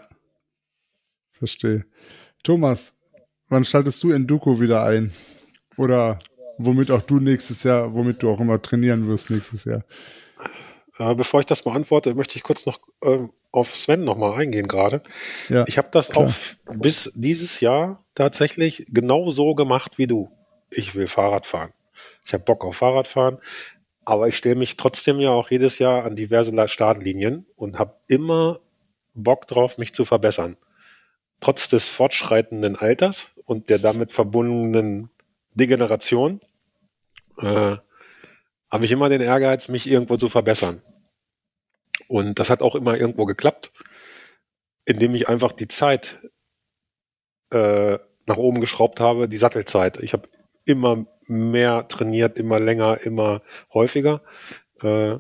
[1.31, 1.85] Verstehe.
[2.43, 2.99] Thomas,
[3.47, 5.13] wann schaltest du Enduko wieder ein?
[5.77, 6.19] Oder
[6.57, 9.83] womit auch du nächstes Jahr, womit du auch immer trainieren wirst nächstes Jahr?
[10.97, 15.01] Äh, bevor ich das beantworte, möchte ich kurz noch ähm, auf Sven nochmal eingehen gerade.
[15.49, 16.27] Ja, ich habe das klar.
[16.27, 16.33] auch
[16.75, 20.31] bis dieses Jahr tatsächlich genau so gemacht wie du.
[20.69, 21.71] Ich will Fahrrad fahren.
[22.25, 23.37] Ich habe Bock auf Fahrradfahren.
[24.06, 28.60] Aber ich stelle mich trotzdem ja auch jedes Jahr an diverse Startlinien und habe immer
[29.14, 30.58] Bock drauf, mich zu verbessern.
[31.39, 35.10] Trotz des fortschreitenden Alters und der damit verbundenen
[35.54, 36.41] Degeneration
[37.39, 37.78] äh,
[38.72, 40.82] habe ich immer den Ehrgeiz, mich irgendwo zu verbessern.
[42.08, 43.72] Und das hat auch immer irgendwo geklappt,
[44.86, 46.20] indem ich einfach die Zeit
[47.51, 49.97] äh, nach oben geschraubt habe, die Sattelzeit.
[49.99, 50.28] Ich habe
[50.66, 53.41] immer mehr trainiert, immer länger, immer
[53.74, 54.22] häufiger.
[54.82, 55.18] Äh,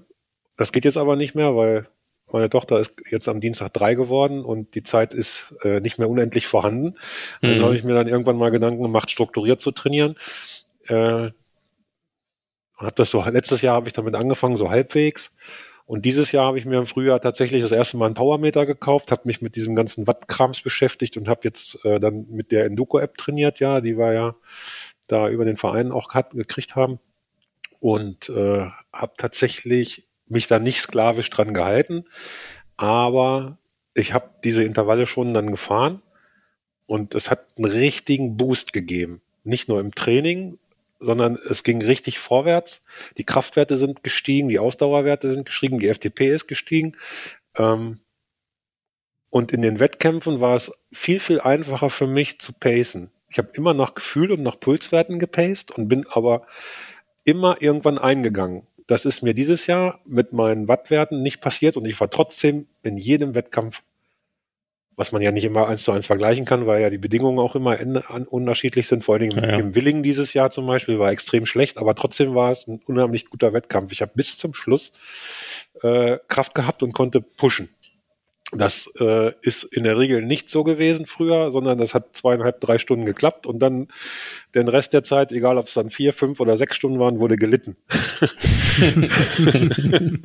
[0.57, 1.87] das geht jetzt aber nicht mehr, weil
[2.31, 6.09] meine Tochter ist jetzt am Dienstag drei geworden und die Zeit ist äh, nicht mehr
[6.09, 6.95] unendlich vorhanden.
[7.41, 7.65] Also mhm.
[7.65, 10.15] Habe ich mir dann irgendwann mal Gedanken gemacht, strukturiert zu trainieren.
[10.87, 11.29] Äh,
[12.77, 15.35] hab das so letztes Jahr habe ich damit angefangen, so halbwegs.
[15.85, 19.11] Und dieses Jahr habe ich mir im Frühjahr tatsächlich das erste Mal einen Powermeter gekauft,
[19.11, 23.17] habe mich mit diesem ganzen Wattkrams beschäftigt und habe jetzt äh, dann mit der Enduko-App
[23.17, 23.59] trainiert.
[23.59, 24.35] Ja, die war ja
[25.07, 26.99] da über den Verein auch gekriegt haben.
[27.79, 32.05] Und äh, habe tatsächlich mich da nicht sklavisch dran gehalten.
[32.77, 33.57] Aber
[33.93, 36.01] ich habe diese Intervalle schon dann gefahren
[36.85, 39.21] und es hat einen richtigen Boost gegeben.
[39.43, 40.57] Nicht nur im Training,
[40.99, 42.83] sondern es ging richtig vorwärts.
[43.17, 46.95] Die Kraftwerte sind gestiegen, die Ausdauerwerte sind gestiegen, die FTP ist gestiegen.
[47.57, 47.99] Ähm,
[49.29, 53.11] und in den Wettkämpfen war es viel, viel einfacher für mich zu pacen.
[53.33, 56.45] Ich habe immer nach Gefühl und nach Pulswerten gepaced und bin aber
[57.23, 58.67] immer irgendwann eingegangen.
[58.85, 62.95] Das ist mir dieses Jahr mit meinen Wattwerten nicht passiert und ich war trotzdem in
[62.95, 63.81] jedem Wettkampf,
[64.95, 67.55] was man ja nicht immer eins zu eins vergleichen kann, weil ja die Bedingungen auch
[67.55, 67.79] immer
[68.29, 69.03] unterschiedlich sind.
[69.03, 69.57] Vor allen Dingen ja, ja.
[69.57, 73.31] im Willingen dieses Jahr zum Beispiel war extrem schlecht, aber trotzdem war es ein unheimlich
[73.31, 73.91] guter Wettkampf.
[73.93, 74.93] Ich habe bis zum Schluss
[75.81, 77.69] äh, Kraft gehabt und konnte pushen.
[78.55, 82.77] Das äh, ist in der Regel nicht so gewesen früher, sondern das hat zweieinhalb, drei
[82.77, 83.87] Stunden geklappt und dann
[84.53, 87.35] den Rest der Zeit, egal ob es dann vier, fünf oder sechs Stunden waren, wurde
[87.35, 87.75] gelitten.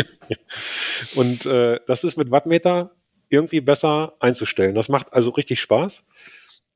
[1.14, 2.92] und äh, das ist mit Wattmeter
[3.30, 4.74] irgendwie besser einzustellen.
[4.74, 6.04] Das macht also richtig Spaß.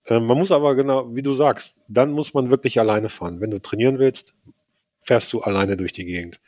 [0.07, 3.41] Äh, man muss aber genau, wie du sagst, dann muss man wirklich alleine fahren.
[3.41, 4.35] Wenn du trainieren willst,
[5.01, 6.41] fährst du alleine durch die Gegend.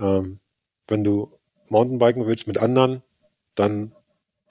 [0.00, 0.40] Ähm,
[0.88, 3.02] wenn du Mountainbiken willst mit anderen,
[3.54, 3.94] dann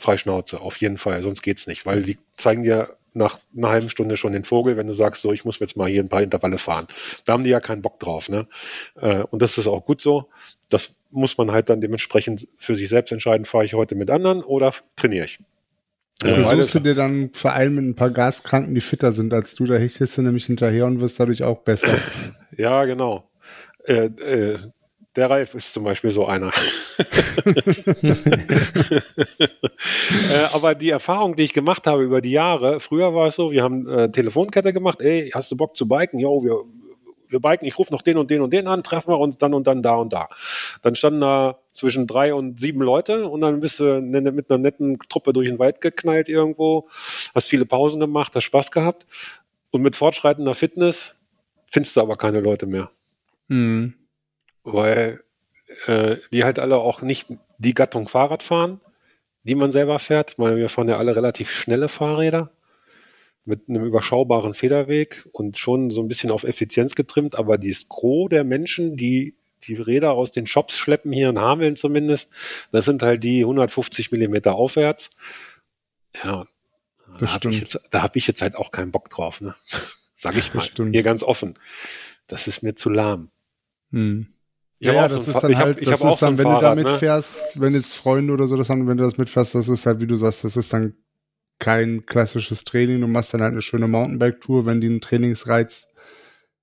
[0.03, 4.17] Freischnauze, auf jeden Fall, sonst geht's nicht, weil die zeigen dir nach einer halben Stunde
[4.17, 6.57] schon den Vogel, wenn du sagst, so, ich muss jetzt mal hier ein paar Intervalle
[6.57, 6.87] fahren.
[7.25, 8.47] Da haben die ja keinen Bock drauf, ne?
[8.99, 10.29] Äh, und das ist auch gut so.
[10.69, 14.43] Das muss man halt dann dementsprechend für sich selbst entscheiden, fahre ich heute mit anderen
[14.43, 15.39] oder trainiere ich.
[16.23, 19.33] Ja, du suchst du dir dann einen Verein mit ein paar Gaskranken, die fitter sind
[19.33, 21.97] als du, da hechtest du nämlich hinterher und wirst dadurch auch besser.
[22.55, 23.29] Ja, genau.
[23.83, 24.57] Äh, äh,
[25.15, 26.47] der Ralf ist zum Beispiel so einer.
[26.97, 27.01] äh,
[30.53, 33.63] aber die Erfahrung, die ich gemacht habe über die Jahre, früher war es so, wir
[33.63, 36.19] haben äh, Telefonkette gemacht, ey, hast du Bock zu biken?
[36.19, 36.63] Jo, wir,
[37.27, 39.53] wir biken, ich rufe noch den und den und den an, treffen wir uns dann
[39.53, 40.29] und dann da und da.
[40.81, 44.57] Dann standen da zwischen drei und sieben Leute und dann bist du ne, mit einer
[44.59, 46.87] netten Truppe durch den Wald geknallt irgendwo,
[47.35, 49.05] hast viele Pausen gemacht, hast Spaß gehabt
[49.71, 51.15] und mit fortschreitender Fitness
[51.69, 52.89] findest du aber keine Leute mehr.
[53.47, 53.93] Mhm.
[54.63, 55.21] Weil
[55.85, 58.79] äh, die halt alle auch nicht die Gattung Fahrrad fahren,
[59.43, 60.37] die man selber fährt.
[60.37, 62.51] Weil wir fahren ja alle relativ schnelle Fahrräder
[63.45, 68.29] mit einem überschaubaren Federweg und schon so ein bisschen auf Effizienz getrimmt, aber das Gros
[68.29, 69.35] der Menschen, die
[69.67, 72.31] die Räder aus den Shops schleppen, hier in Hameln zumindest,
[72.71, 75.11] das sind halt die 150 Millimeter aufwärts.
[76.23, 76.45] Ja,
[77.17, 79.55] das da habe ich, jetzt, da hab ich jetzt halt auch keinen Bock drauf, ne?
[80.15, 80.63] Sag ich mal.
[80.63, 81.53] Hier ganz offen.
[82.27, 83.29] Das ist mir zu lahm.
[83.89, 84.32] Hm.
[84.85, 86.65] Ja, ja, das so ist dann halt, hab, das ist dann, so wenn Fahrrad, du
[86.65, 86.97] damit ne?
[86.97, 90.01] fährst, wenn jetzt Freunde oder so das haben, wenn du das mitfährst, das ist halt,
[90.01, 90.93] wie du sagst, das ist dann
[91.59, 93.01] kein klassisches Training.
[93.01, 95.93] Du machst dann halt eine schöne Mountainbike-Tour, wenn die einen Trainingsreiz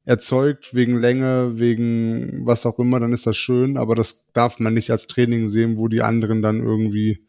[0.05, 4.75] erzeugt, wegen Länge, wegen was auch immer, dann ist das schön, aber das darf man
[4.75, 7.27] nicht als Training sehen, wo die anderen dann irgendwie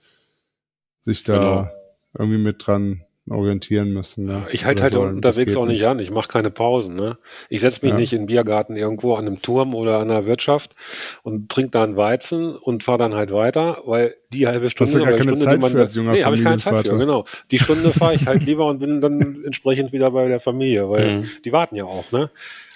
[1.02, 1.70] sich da genau.
[2.18, 4.26] irgendwie mit dran orientieren müssen.
[4.26, 4.48] Ne?
[4.52, 5.16] Ich halte halt sollen.
[5.16, 6.00] unterwegs auch nicht, nicht an.
[6.00, 6.96] Ich mache keine Pausen.
[6.96, 7.18] Ne?
[7.50, 8.00] Ich setze mich ja.
[8.00, 10.76] nicht in Biergarten irgendwo an einem Turm oder an einer Wirtschaft
[11.24, 14.96] und trinke da einen Weizen und fahre dann halt weiter, weil die halbe Stunde Hast
[14.96, 16.98] du gar keine Stunde, Zeit man, für als junger nee, habe ich keine Zeit für,
[16.98, 17.26] genau.
[17.52, 21.18] Die Stunde fahre ich halt lieber und bin dann entsprechend wieder bei der Familie, weil
[21.18, 21.30] mhm.
[21.44, 22.12] die warten ja auch.
[22.12, 22.30] Ne?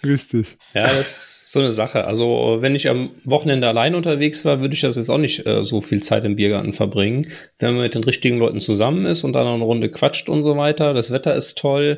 [0.04, 0.58] Richtig.
[0.74, 2.06] Ja, das ist so eine Sache.
[2.06, 5.64] Also, wenn ich am Wochenende allein unterwegs war, würde ich das jetzt auch nicht äh,
[5.64, 7.26] so viel Zeit im Biergarten verbringen.
[7.60, 10.44] Wenn man mit den richtigen Leuten zusammen ist und dann noch eine Runde quatscht und
[10.44, 11.98] so weiter, das Wetter ist toll,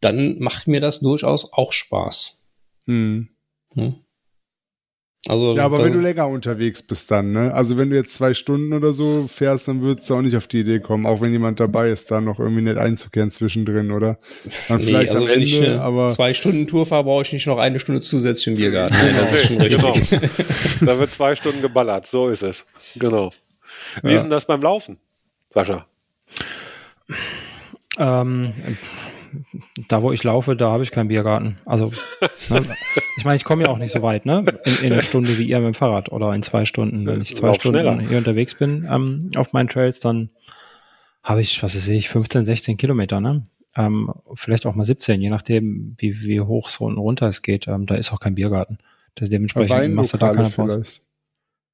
[0.00, 2.44] dann macht mir das durchaus auch Spaß.
[2.86, 3.28] Hm.
[3.74, 3.96] Hm.
[5.26, 7.52] Also, ja, aber wenn du länger unterwegs bist dann, ne?
[7.52, 10.46] Also wenn du jetzt zwei Stunden oder so fährst, dann würdest du auch nicht auf
[10.46, 14.18] die Idee kommen, auch wenn jemand dabei ist, da noch irgendwie nicht einzukehren zwischendrin, oder?
[14.68, 17.22] Dann nee, vielleicht also am wenn Ende, ich eine aber zwei Stunden Tour fahre, brauche
[17.22, 18.96] ich nicht noch eine Stunde zusätzlich im Biergarten.
[19.02, 20.10] Nee, das ist schon richtig.
[20.10, 20.28] Genau.
[20.92, 22.64] da wird zwei Stunden geballert, so ist es.
[22.94, 23.30] Genau.
[24.02, 24.16] Wie ja.
[24.16, 24.98] ist denn das beim Laufen,
[25.52, 25.86] Sascha?
[27.98, 28.52] Ähm,
[29.88, 31.56] da wo ich laufe, da habe ich keinen Biergarten.
[31.64, 31.92] Also,
[32.48, 32.62] ne,
[33.16, 34.44] ich meine, ich komme ja auch nicht so weit, ne?
[34.64, 37.06] In, in einer Stunde wie ihr mit dem Fahrrad oder in zwei Stunden.
[37.06, 38.00] Wenn ich zwei Stunden schneller.
[38.00, 40.30] hier unterwegs bin ähm, auf meinen Trails, dann
[41.22, 43.42] habe ich, was weiß ich, 15, 16 Kilometer, ne?
[43.76, 47.68] Ähm, vielleicht auch mal 17, je nachdem, wie, wie hoch es unten runter es geht.
[47.68, 48.78] Ähm, da ist auch kein Biergarten.
[49.14, 50.84] Das dementsprechend machst du da keine Pause.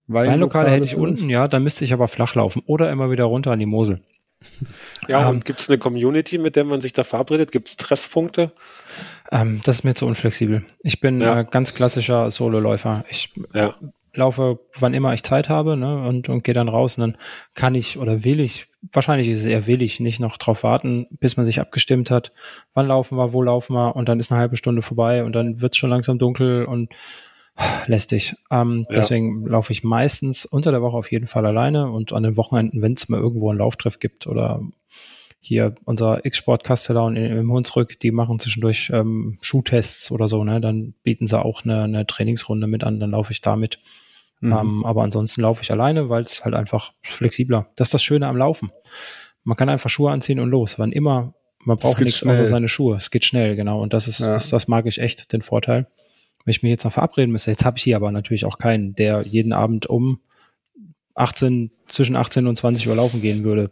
[0.07, 3.53] Weinlokale hätte ich unten, ja, da müsste ich aber flach laufen oder immer wieder runter
[3.53, 4.03] an die Mosel.
[5.09, 7.53] Ja, und ähm, gibt es eine Community, mit der man sich da verabredet?
[7.53, 8.53] Gibt es Treffpunkte?
[9.31, 10.65] Ähm, das ist mir zu unflexibel.
[10.81, 11.41] Ich bin ja.
[11.41, 13.05] äh, ganz klassischer Sololäufer.
[13.09, 13.75] Ich ja.
[14.15, 17.19] laufe, wann immer ich Zeit habe, ne, und, und gehe dann raus und dann
[17.55, 21.07] kann ich oder will ich, wahrscheinlich ist es eher will ich, nicht noch drauf warten,
[21.11, 22.33] bis man sich abgestimmt hat,
[22.73, 25.61] wann laufen wir, wo laufen wir und dann ist eine halbe Stunde vorbei und dann
[25.61, 26.91] wird es schon langsam dunkel und
[27.87, 28.35] lästig.
[28.51, 28.97] Ähm, ja.
[28.97, 32.83] Deswegen laufe ich meistens unter der Woche auf jeden Fall alleine und an den Wochenenden,
[32.83, 34.63] wenn es mal irgendwo einen Lauftreff gibt oder
[35.41, 40.61] hier unser X-Sport Castellan im Hunsrück, die machen zwischendurch ähm, Schuhtests oder so, ne?
[40.61, 43.79] Dann bieten sie auch eine, eine Trainingsrunde mit an, dann laufe ich damit.
[44.41, 44.53] Mhm.
[44.53, 47.69] Ähm, aber ansonsten laufe ich alleine, weil es halt einfach flexibler.
[47.77, 48.69] Das ist das Schöne am Laufen.
[49.43, 50.79] Man kann einfach Schuhe anziehen und los.
[50.79, 52.33] Wann immer, man braucht nichts schnell.
[52.33, 52.97] außer seine Schuhe.
[52.97, 53.83] Es geht schnell, genau.
[53.83, 54.33] Und das ist, ja.
[54.33, 55.87] das, das mag ich echt, den Vorteil
[56.45, 58.95] wenn ich mich jetzt noch verabreden müsste, jetzt habe ich hier aber natürlich auch keinen,
[58.95, 60.21] der jeden Abend um
[61.15, 63.71] 18, zwischen 18 und 20 Uhr laufen gehen würde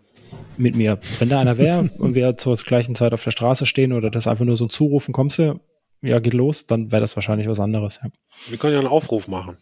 [0.57, 0.99] mit mir.
[1.19, 4.27] Wenn da einer wäre und wir zur gleichen Zeit auf der Straße stehen oder das
[4.27, 5.61] einfach nur so zurufen, kommst du,
[6.01, 8.01] ja, geht los, dann wäre das wahrscheinlich was anderes.
[8.03, 8.11] Ja.
[8.49, 9.57] Wir können ja einen Aufruf machen.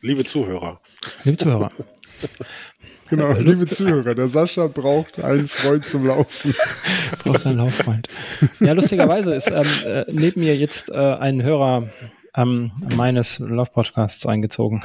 [0.00, 0.80] Liebe Zuhörer.
[1.24, 1.68] Liebe Zuhörer.
[3.12, 6.54] Genau, liebe Zuhörer, der Sascha braucht einen Freund zum Laufen.
[7.24, 8.08] braucht einen Laufreund.
[8.58, 11.90] Ja, lustigerweise ist ähm, äh, neben mir jetzt äh, ein Hörer
[12.34, 14.82] ähm, meines Laufpodcasts eingezogen.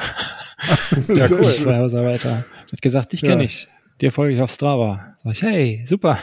[1.07, 1.55] Der cool.
[1.55, 2.43] zwei Häuser weiter.
[2.69, 3.45] Hat gesagt, dich kenne ja.
[3.45, 3.69] ich.
[4.01, 5.13] Dir folge ich auf Strava.
[5.23, 6.19] Sag ich, hey, super.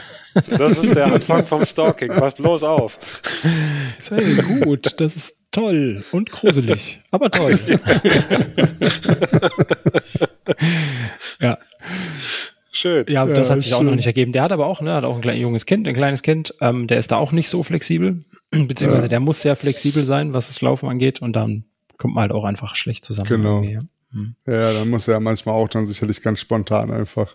[0.47, 2.09] Das ist der Anfang vom Stalking.
[2.09, 2.99] Pass bloß auf.
[4.09, 7.57] Hey, gut, das ist toll und gruselig, aber toll.
[11.39, 11.57] ja.
[12.71, 13.05] Schön.
[13.07, 13.87] Ja, das Ja, hat sich auch schön.
[13.87, 14.33] noch nicht ergeben.
[14.33, 16.87] Der hat aber auch, ne, hat auch ein kleines, junges Kind, ein kleines Kind, ähm,
[16.87, 19.09] der ist da auch nicht so flexibel, beziehungsweise Ja.
[19.09, 21.63] der muss sehr flexibel sein, was das Laufen angeht und dann
[21.97, 23.29] kommt man halt auch einfach schlecht zusammen.
[23.29, 23.61] Genau.
[23.63, 23.79] Ja.
[24.11, 24.35] Hm.
[24.45, 27.33] Ja, dann muss er ja manchmal auch dann sicherlich ganz spontan einfach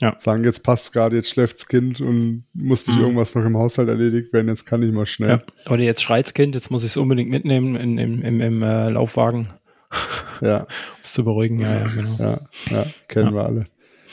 [0.00, 0.14] Ja.
[0.18, 3.02] sagen, jetzt passt's gerade, jetzt schläft's Kind und muss nicht Mhm.
[3.02, 5.40] irgendwas noch im Haushalt erledigt werden, jetzt kann ich mal schnell.
[5.64, 5.72] Ja.
[5.72, 8.90] Oder jetzt schreit's Kind, jetzt muss ich es unbedingt mitnehmen in, im, im, im äh,
[8.90, 9.48] Laufwagen,
[10.42, 10.66] Ja, um
[11.02, 11.58] es zu beruhigen.
[11.60, 12.16] Ja, ja, genau.
[12.18, 12.40] ja,
[12.70, 13.34] ja, kennen Ja.
[13.34, 13.66] wir alle.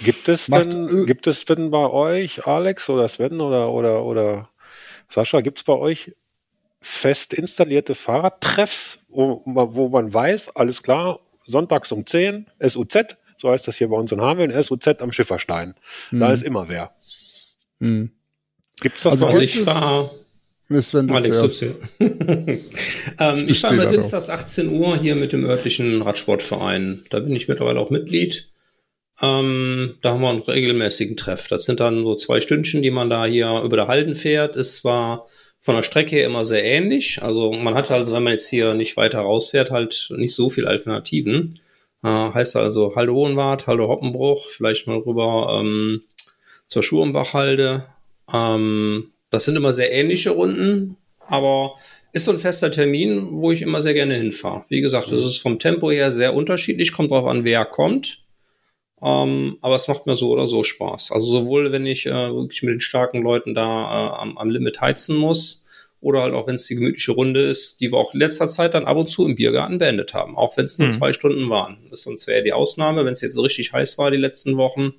[0.03, 4.49] Gibt es Macht- denn, gibt es denn bei euch, Alex oder Sven oder, oder, oder
[5.09, 6.13] Sascha, gibt es bei euch
[6.81, 13.67] fest installierte Fahrradtreffs, wo, wo man weiß, alles klar, sonntags um 10, SUZ, so heißt
[13.67, 15.75] das hier bei uns in Hameln, SUZ am Schifferstein.
[16.11, 16.33] Da Mhm.
[16.33, 16.91] ist immer wer.
[17.79, 18.11] Mhm.
[18.81, 20.09] Gibt es das Also Also ich war
[20.69, 21.61] Ist, wenn du Alex,
[22.01, 27.03] ähm, ich war bestehe immer dienstags 18 Uhr hier mit dem örtlichen Radsportverein.
[27.09, 28.49] Da bin ich mittlerweile auch Mitglied.
[29.21, 31.49] Ähm, da haben wir einen regelmäßigen Treff.
[31.49, 34.55] Das sind dann so zwei Stündchen, die man da hier über der Halden fährt.
[34.55, 35.27] Ist zwar
[35.59, 37.21] von der Strecke her immer sehr ähnlich.
[37.21, 40.67] Also man hat also, wenn man jetzt hier nicht weiter rausfährt, halt nicht so viele
[40.69, 41.59] Alternativen.
[42.03, 46.03] Äh, heißt also Halde Hohenwart, Halde Hoppenbruch, vielleicht mal rüber ähm,
[46.67, 47.85] zur Schurenbachhalde.
[48.31, 51.75] Ähm, das sind immer sehr ähnliche Runden, aber
[52.11, 54.65] ist so ein fester Termin, wo ich immer sehr gerne hinfahre.
[54.69, 58.23] Wie gesagt, das ist vom Tempo her sehr unterschiedlich, kommt drauf an, wer kommt.
[59.01, 61.11] Ähm, aber es macht mir so oder so Spaß.
[61.11, 64.79] Also sowohl, wenn ich äh, wirklich mit den starken Leuten da äh, am, am Limit
[64.79, 65.62] heizen muss,
[66.03, 68.73] oder halt auch, wenn es die gemütliche Runde ist, die wir auch in letzter Zeit
[68.73, 70.91] dann ab und zu im Biergarten beendet haben, auch wenn es nur Mhm.
[70.91, 71.79] zwei Stunden waren.
[71.89, 74.57] Das ist sonst wäre die Ausnahme, wenn es jetzt so richtig heiß war die letzten
[74.57, 74.93] Wochen,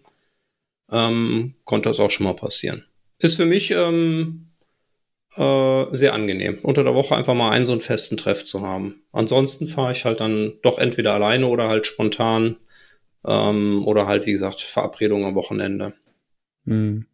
[0.90, 2.84] ähm, konnte das auch schon mal passieren.
[3.18, 4.50] Ist für mich ähm,
[5.36, 9.02] äh, sehr angenehm, unter der Woche einfach mal einen so einen festen Treff zu haben.
[9.12, 12.57] Ansonsten fahre ich halt dann doch entweder alleine oder halt spontan
[13.26, 15.94] ähm, oder halt, wie gesagt, Verabredung am Wochenende.
[16.64, 17.07] Mhm.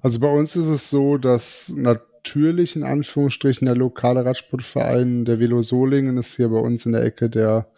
[0.00, 1.72] Also bei uns ist es so, dass
[2.24, 7.04] natürlich in Anführungsstrichen der lokale Radsportverein, der Velo Solingen, ist hier bei uns in der
[7.04, 7.68] Ecke der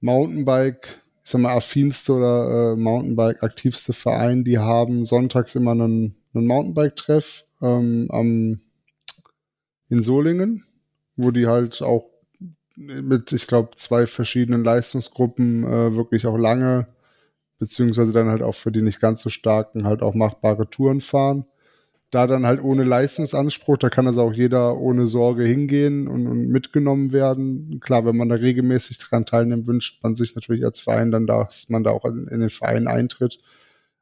[0.00, 4.44] Mountainbike, ich sag mal, affinste oder äh, Mountainbike-aktivste Verein.
[4.44, 8.60] Die haben sonntags immer einen, einen Mountainbike-Treff ähm, am,
[9.88, 10.64] in Solingen,
[11.16, 12.10] wo die halt auch
[12.76, 16.86] mit, ich glaube, zwei verschiedenen Leistungsgruppen äh, wirklich auch lange
[17.58, 21.46] beziehungsweise dann halt auch für die nicht ganz so starken halt auch machbare Touren fahren.
[22.16, 26.48] Da dann halt ohne Leistungsanspruch, da kann also auch jeder ohne Sorge hingehen und, und
[26.48, 27.78] mitgenommen werden.
[27.80, 31.68] Klar, wenn man da regelmäßig dran teilnimmt, wünscht man sich natürlich als Verein dann, dass
[31.68, 33.38] man da auch in, den Verein eintritt.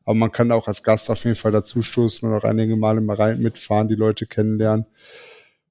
[0.04, 3.16] Aber man kann auch als Gast auf jeden Fall dazustoßen und auch einige Male mal
[3.16, 4.86] rein mitfahren, die Leute kennenlernen.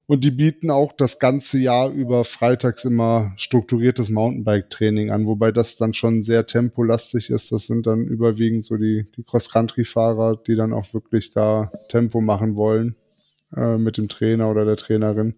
[0.06, 5.76] Und die bieten auch das ganze Jahr über freitags immer strukturiertes Mountainbike-Training an, wobei das
[5.76, 7.52] dann schon sehr tempolastig ist.
[7.52, 12.54] Das sind dann überwiegend so die, die Cross-Country-Fahrer, die dann auch wirklich da Tempo machen
[12.54, 12.96] wollen
[13.56, 15.36] äh, mit dem Trainer oder der Trainerin.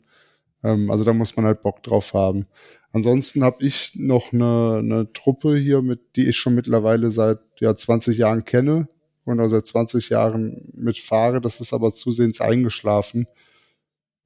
[0.64, 2.44] Ähm, also da muss man halt Bock drauf haben.
[2.92, 7.74] Ansonsten habe ich noch eine, eine Truppe hier, mit die ich schon mittlerweile seit ja,
[7.74, 8.88] 20 Jahren kenne
[9.24, 11.40] und auch seit 20 Jahren mitfahre.
[11.40, 13.26] Das ist aber zusehends eingeschlafen.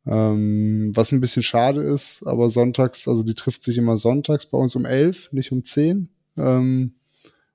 [0.07, 4.57] Ähm, was ein bisschen schade ist, aber sonntags, also die trifft sich immer sonntags bei
[4.59, 6.09] uns um elf, nicht um zehn.
[6.37, 6.95] Ähm,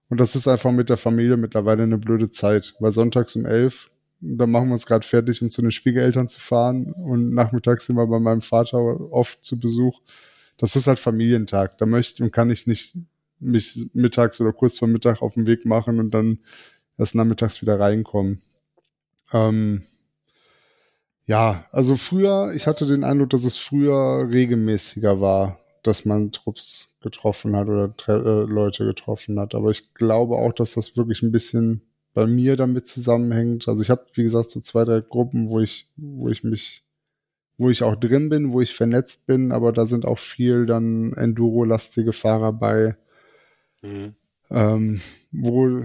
[0.09, 3.89] und das ist einfach mit der Familie mittlerweile eine blöde Zeit, weil sonntags um elf,
[4.21, 7.95] da machen wir uns gerade fertig, um zu den Schwiegereltern zu fahren und nachmittags sind
[7.95, 8.77] wir bei meinem Vater
[9.11, 9.99] oft zu Besuch.
[10.57, 11.77] Das ist halt Familientag.
[11.77, 12.97] Da möchte und kann ich nicht
[13.39, 16.39] mich mittags oder kurz vor Mittag auf den Weg machen und dann
[16.97, 18.41] erst nachmittags wieder reinkommen.
[19.33, 19.83] Ähm,
[21.25, 26.97] ja, also früher, ich hatte den Eindruck, dass es früher regelmäßiger war, dass man Trupps
[27.01, 29.55] getroffen hat oder äh, Leute getroffen hat.
[29.55, 31.81] Aber ich glaube auch, dass das wirklich ein bisschen
[32.13, 33.67] bei mir damit zusammenhängt.
[33.67, 36.83] Also ich habe, wie gesagt, so zwei, drei Gruppen, wo ich, wo ich mich,
[37.57, 41.13] wo ich auch drin bin, wo ich vernetzt bin, aber da sind auch viel dann
[41.13, 42.95] Enduro-lastige Fahrer bei.
[43.81, 44.15] Mhm.
[44.49, 45.81] Ähm, wo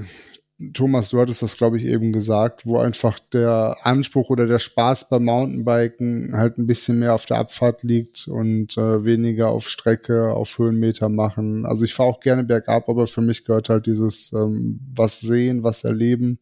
[0.74, 5.08] Thomas, du hattest das, glaube ich, eben gesagt, wo einfach der Anspruch oder der Spaß
[5.08, 10.34] beim Mountainbiken halt ein bisschen mehr auf der Abfahrt liegt und äh, weniger auf Strecke,
[10.34, 11.64] auf Höhenmeter machen.
[11.64, 15.62] Also ich fahre auch gerne bergab, aber für mich gehört halt dieses ähm, was sehen,
[15.62, 16.38] was erleben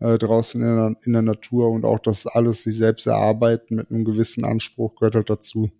[0.00, 3.90] äh, draußen in der, in der Natur und auch das alles sich selbst erarbeiten mit
[3.90, 5.70] einem gewissen Anspruch gehört halt dazu.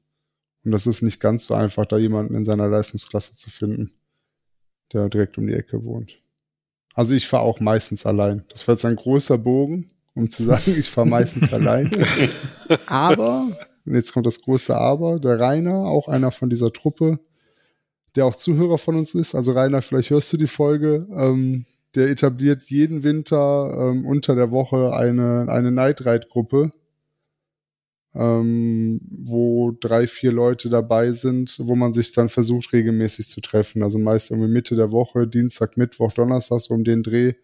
[0.64, 3.92] Und das ist nicht ganz so einfach, da jemanden in seiner Leistungsklasse zu finden,
[4.92, 6.21] der direkt um die Ecke wohnt.
[6.94, 8.44] Also ich fahre auch meistens allein.
[8.48, 11.90] Das war jetzt ein großer Bogen, um zu sagen, ich fahre meistens allein.
[12.86, 13.48] Aber,
[13.84, 17.18] und jetzt kommt das große Aber, der Rainer, auch einer von dieser Truppe,
[18.14, 19.34] der auch Zuhörer von uns ist.
[19.34, 21.06] Also Rainer, vielleicht hörst du die Folge.
[21.16, 21.64] Ähm,
[21.94, 26.70] der etabliert jeden Winter ähm, unter der Woche eine, eine Night Ride Gruppe,
[28.14, 33.82] ähm, wo drei, vier Leute dabei sind, wo man sich dann versucht, regelmäßig zu treffen.
[33.82, 37.34] Also meist irgendwie Mitte der Woche, Dienstag, Mittwoch, Donnerstag, so um den Dreh.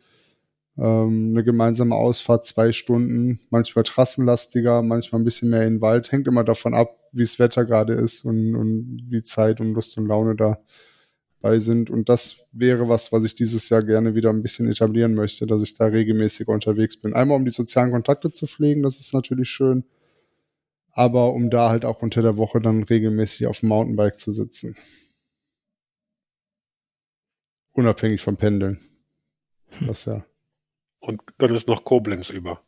[0.77, 6.12] Ähm, eine gemeinsame Ausfahrt, zwei Stunden, manchmal trassenlastiger, manchmal ein bisschen mehr in den Wald.
[6.12, 9.97] Hängt immer davon ab, wie das Wetter gerade ist und, und wie Zeit und Lust
[9.97, 10.59] und Laune da
[11.40, 11.89] bei sind.
[11.89, 15.62] Und das wäre was, was ich dieses Jahr gerne wieder ein bisschen etablieren möchte, dass
[15.62, 17.15] ich da regelmäßiger unterwegs bin.
[17.15, 19.85] Einmal um die sozialen Kontakte zu pflegen, das ist natürlich schön
[20.99, 24.77] aber um da halt auch unter der Woche dann regelmäßig auf dem Mountainbike zu sitzen.
[27.73, 28.81] Unabhängig vom Pendeln.
[29.79, 30.25] Was ja.
[30.99, 32.61] Und dann ist noch Koblenz über.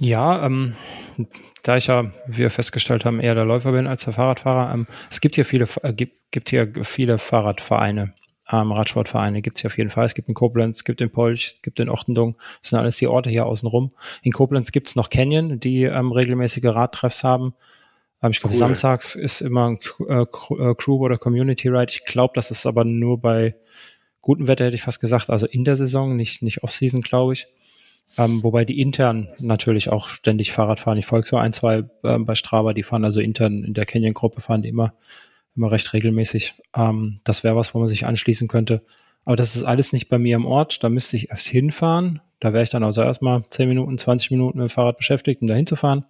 [0.00, 0.74] Ja, ähm,
[1.62, 4.88] da ich ja, wie wir festgestellt haben, eher der Läufer bin als der Fahrradfahrer, ähm,
[5.08, 8.14] es gibt hier viele, äh, gibt, gibt hier viele Fahrradvereine
[8.52, 10.06] ähm, Radsportvereine gibt es hier auf jeden Fall.
[10.06, 12.36] Es gibt in Koblenz, es gibt in Polch, es gibt in Ochtendung.
[12.60, 13.90] Das sind alles die Orte hier außenrum.
[14.22, 17.54] In Koblenz gibt es noch Canyon, die ähm, regelmäßige Radtreffs haben.
[18.22, 18.58] Ähm, ich glaube, cool.
[18.58, 19.78] samstags ist immer ein
[20.08, 21.92] äh, äh, Crew oder Community Ride.
[21.92, 23.54] Ich glaube, das ist aber nur bei
[24.20, 25.30] gutem Wetter, hätte ich fast gesagt.
[25.30, 27.46] Also in der Saison, nicht, nicht Off-Season, glaube ich.
[28.18, 30.98] Ähm, wobei die intern natürlich auch ständig Fahrrad fahren.
[30.98, 34.40] Ich folge so ein, zwei äh, bei Strava, die fahren also intern in der Canyon-Gruppe,
[34.40, 34.94] fahren die immer
[35.56, 36.54] immer recht regelmäßig.
[36.74, 38.82] Ähm, das wäre was, wo man sich anschließen könnte.
[39.24, 40.82] Aber das ist alles nicht bei mir im Ort.
[40.82, 42.20] Da müsste ich erst hinfahren.
[42.40, 45.46] Da wäre ich dann also erstmal 10 Minuten, 20 Minuten mit dem Fahrrad beschäftigt, um
[45.46, 46.06] da hinzufahren.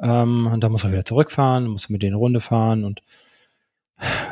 [0.00, 2.84] Ähm, und dann muss er wieder zurückfahren, muss mit denen Runde fahren.
[2.84, 3.02] Und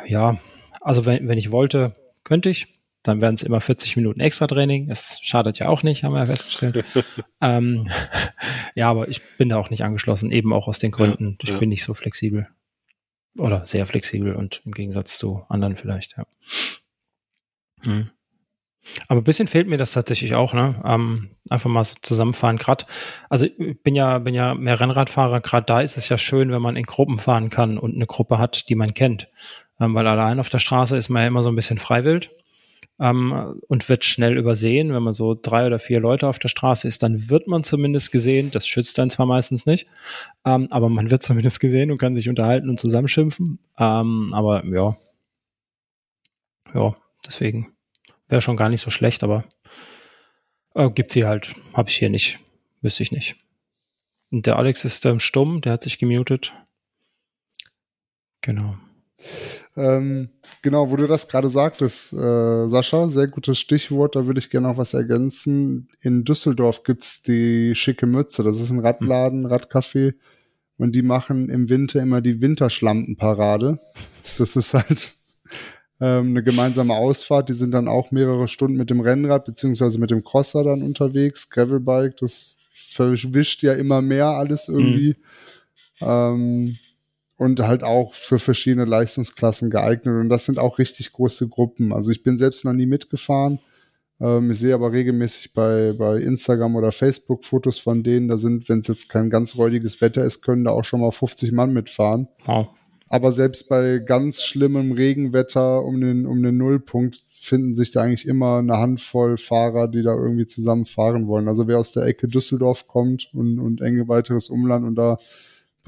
[0.07, 0.37] ja,
[0.81, 1.93] also wenn, wenn ich wollte,
[2.23, 2.73] könnte ich.
[3.01, 4.87] Dann wären es immer 40 Minuten extra Training.
[4.89, 6.83] Das schadet ja auch nicht, haben wir ja festgestellt.
[7.41, 7.87] ähm,
[8.75, 11.31] ja, aber ich bin da auch nicht angeschlossen, eben auch aus den Gründen.
[11.31, 11.57] Ja, ich ja.
[11.57, 12.47] bin nicht so flexibel.
[13.39, 16.25] Oder sehr flexibel und im Gegensatz zu anderen vielleicht, ja.
[17.81, 18.09] Hm.
[19.07, 20.81] Aber ein bisschen fehlt mir das tatsächlich auch, ne?
[20.85, 22.57] Ähm, einfach mal so zusammenfahren.
[22.57, 22.85] Gerade,
[23.29, 26.61] also ich bin ja, bin ja mehr Rennradfahrer, gerade da ist es ja schön, wenn
[26.61, 29.29] man in Gruppen fahren kann und eine Gruppe hat, die man kennt.
[29.79, 32.31] Ähm, weil allein auf der Straße ist man ja immer so ein bisschen freiwillig
[32.99, 34.93] ähm, und wird schnell übersehen.
[34.93, 38.11] Wenn man so drei oder vier Leute auf der Straße ist, dann wird man zumindest
[38.11, 38.51] gesehen.
[38.51, 39.87] Das schützt dann zwar meistens nicht,
[40.45, 43.59] ähm, aber man wird zumindest gesehen und kann sich unterhalten und zusammenschimpfen.
[43.77, 44.97] Ähm, aber ja,
[46.73, 46.95] ja,
[47.25, 47.73] deswegen
[48.27, 49.43] wäre schon gar nicht so schlecht, aber
[50.75, 52.39] äh, gibt sie halt, habe ich hier nicht,
[52.81, 53.35] wüsste ich nicht.
[54.31, 56.53] Und der Alex ist ähm, stumm, der hat sich gemutet.
[58.41, 58.77] Genau.
[59.79, 60.29] Ähm,
[60.61, 64.67] genau, wo du das gerade sagtest, äh, Sascha, sehr gutes Stichwort, da würde ich gerne
[64.67, 65.87] noch was ergänzen.
[66.01, 70.15] In Düsseldorf gibt's die schicke Mütze, das ist ein Radladen, Radcafé
[70.77, 73.79] und die machen im Winter immer die Winterschlampenparade.
[74.37, 75.13] Das ist halt
[76.01, 80.11] ähm, eine gemeinsame Ausfahrt, die sind dann auch mehrere Stunden mit dem Rennrad beziehungsweise mit
[80.11, 85.15] dem Crosser dann unterwegs, Gravelbike, das verwischt ja immer mehr alles irgendwie.
[86.01, 86.07] Mhm.
[86.07, 86.77] Ähm,
[87.39, 90.19] und halt auch für verschiedene Leistungsklassen geeignet.
[90.19, 91.93] Und das sind auch richtig große Gruppen.
[91.93, 93.59] Also ich bin selbst noch nie mitgefahren.
[94.19, 98.27] Ähm, ich sehe aber regelmäßig bei, bei Instagram oder Facebook Fotos von denen.
[98.27, 101.11] Da sind, wenn es jetzt kein ganz räudiges Wetter ist, können da auch schon mal
[101.11, 102.27] 50 Mann mitfahren.
[102.45, 102.67] Wow.
[103.07, 108.27] Aber selbst bei ganz schlimmem Regenwetter um den, um den Nullpunkt finden sich da eigentlich
[108.27, 111.47] immer eine Handvoll Fahrer, die da irgendwie zusammen fahren wollen.
[111.47, 115.17] Also wer aus der Ecke Düsseldorf kommt und, und enge weiteres Umland und da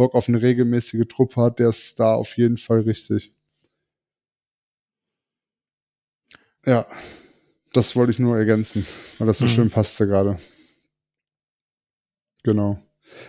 [0.01, 3.35] Bock auf eine regelmäßige Truppe hat, der ist da auf jeden Fall richtig.
[6.65, 6.87] Ja,
[7.71, 8.83] das wollte ich nur ergänzen,
[9.19, 9.49] weil das so mhm.
[9.49, 10.39] schön passte gerade.
[12.41, 12.79] Genau.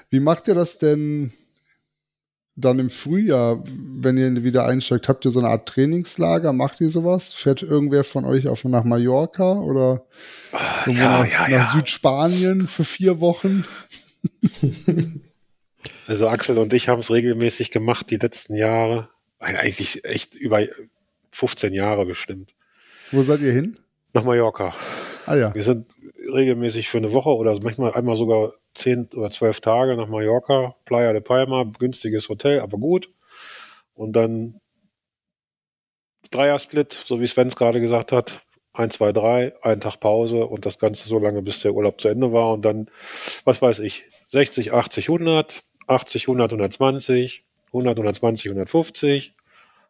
[0.09, 1.31] Wie macht ihr das denn
[2.57, 5.11] dann im Frühjahr, wenn ihr wieder einsteigt?
[5.11, 6.55] Habt ihr so eine Art Trainingslager?
[6.55, 7.35] Macht ihr sowas?
[7.35, 10.07] Fährt irgendwer von euch auf nach Mallorca oder
[10.53, 11.71] ah, ja, nach, ja, nach ja.
[11.71, 13.67] Südspanien für vier Wochen?
[16.07, 19.09] Also Axel und ich haben es regelmäßig gemacht die letzten Jahre.
[19.39, 20.67] Eigentlich echt über
[21.33, 22.55] 15 Jahre bestimmt.
[23.11, 23.79] Wo seid ihr hin?
[24.13, 24.75] Nach Mallorca.
[25.27, 25.55] Ah ja.
[25.55, 25.87] Wir sind
[26.33, 30.77] regelmäßig für eine Woche oder manchmal einmal sogar 10 oder 12 Tage nach Mallorca.
[30.85, 33.11] Playa de Palma, günstiges Hotel, aber gut.
[33.95, 34.61] Und dann
[36.31, 38.43] Dreier-Split, so wie Sven es gerade gesagt hat.
[38.75, 42.09] 1, 2, 3, ein Tag Pause und das Ganze so lange, bis der Urlaub zu
[42.09, 42.55] Ende war.
[42.55, 42.89] Und dann,
[43.45, 49.35] was weiß ich, 60, 80, 100, 80, 100, 120, 100, 120, 150,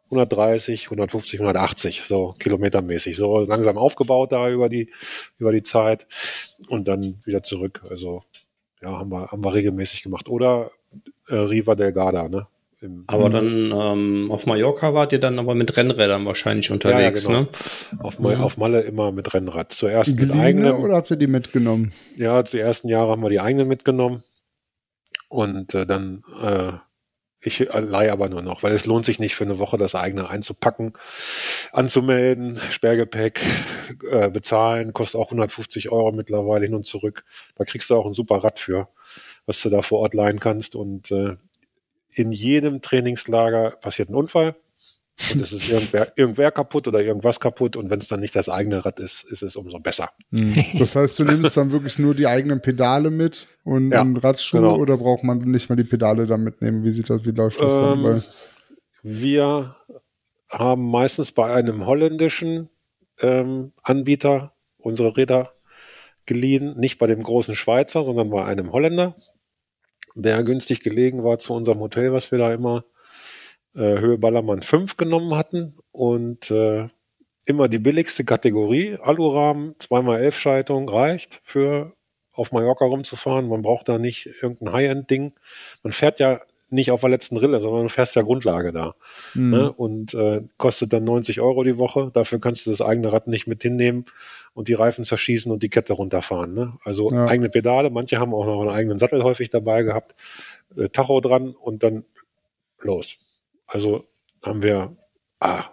[0.06, 4.90] 130, 150, 180, so kilometermäßig, so langsam aufgebaut da über die,
[5.38, 6.06] über die Zeit
[6.68, 7.82] und dann wieder zurück.
[7.88, 8.22] Also
[8.82, 10.28] ja, haben wir, haben wir regelmäßig gemacht.
[10.28, 10.70] Oder
[11.28, 12.46] äh, Riva del Garda, ne?
[12.80, 17.32] Im, aber dann ähm, auf Mallorca wart ihr dann aber mit Rennrädern wahrscheinlich unterwegs, ja,
[17.32, 17.50] ja, genau.
[17.92, 18.02] ne?
[18.02, 18.26] Auf, mhm.
[18.42, 19.72] auf Malle immer mit Rennrad.
[19.72, 20.72] Zuerst mit eigenen.
[20.72, 21.92] Oder habt ihr die mitgenommen?
[22.16, 24.24] Ja, die ersten Jahre haben wir die eigenen mitgenommen.
[25.32, 26.72] Und äh, dann, äh,
[27.40, 30.28] ich leihe aber nur noch, weil es lohnt sich nicht für eine Woche das eigene
[30.28, 30.92] einzupacken,
[31.72, 33.40] anzumelden, Sperrgepäck,
[34.10, 37.24] äh, bezahlen, kostet auch 150 Euro mittlerweile hin und zurück.
[37.54, 38.88] Da kriegst du auch ein super Rad für,
[39.46, 40.76] was du da vor Ort leihen kannst.
[40.76, 41.36] Und äh,
[42.10, 44.54] in jedem Trainingslager passiert ein Unfall.
[45.34, 47.76] Und es ist irgendwer, irgendwer kaputt oder irgendwas kaputt.
[47.76, 50.10] Und wenn es dann nicht das eigene Rad ist, ist es umso besser.
[50.30, 50.54] Mhm.
[50.78, 54.62] Das heißt, du nimmst dann wirklich nur die eigenen Pedale mit und, ja, und Radschuhe
[54.62, 54.76] genau.
[54.76, 56.82] oder braucht man nicht mal die Pedale dann mitnehmen?
[56.82, 58.02] Wie sieht das, wie läuft das ähm, dann?
[58.02, 58.22] Bei?
[59.02, 59.76] Wir
[60.50, 62.68] haben meistens bei einem holländischen
[63.20, 65.52] ähm, Anbieter unsere Räder
[66.26, 69.16] geliehen, nicht bei dem großen Schweizer, sondern bei einem Holländer
[70.14, 72.84] der günstig gelegen war zu unserem Hotel, was wir da immer
[73.74, 76.88] äh, Höhe Ballermann 5 genommen hatten und äh,
[77.44, 81.94] immer die billigste Kategorie, Alurahmen, zweimal elf Schaltung reicht für
[82.32, 83.48] auf Mallorca rumzufahren.
[83.48, 85.34] Man braucht da nicht irgendein High-End-Ding.
[85.82, 86.40] Man fährt ja
[86.72, 88.94] nicht auf der letzten Rille, sondern du fährst ja Grundlage da.
[89.34, 89.50] Mhm.
[89.50, 89.72] Ne?
[89.72, 92.10] Und äh, kostet dann 90 Euro die Woche.
[92.14, 94.06] Dafür kannst du das eigene Rad nicht mit hinnehmen
[94.54, 96.54] und die Reifen zerschießen und die Kette runterfahren.
[96.54, 96.78] Ne?
[96.82, 97.26] Also ja.
[97.26, 97.90] eigene Pedale.
[97.90, 100.14] Manche haben auch noch einen eigenen Sattel häufig dabei gehabt.
[100.76, 102.04] Äh, Tacho dran und dann
[102.80, 103.18] los.
[103.72, 104.04] Also
[104.42, 104.94] haben wir
[105.40, 105.64] ah,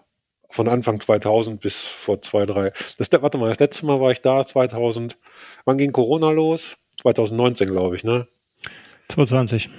[0.49, 2.71] von Anfang 2000 bis vor zwei, drei.
[2.97, 5.17] Das, warte mal, das letzte Mal war ich da 2000.
[5.65, 6.77] Wann ging Corona los?
[7.01, 8.27] 2019, glaube ich, ne?
[9.09, 9.69] 2020.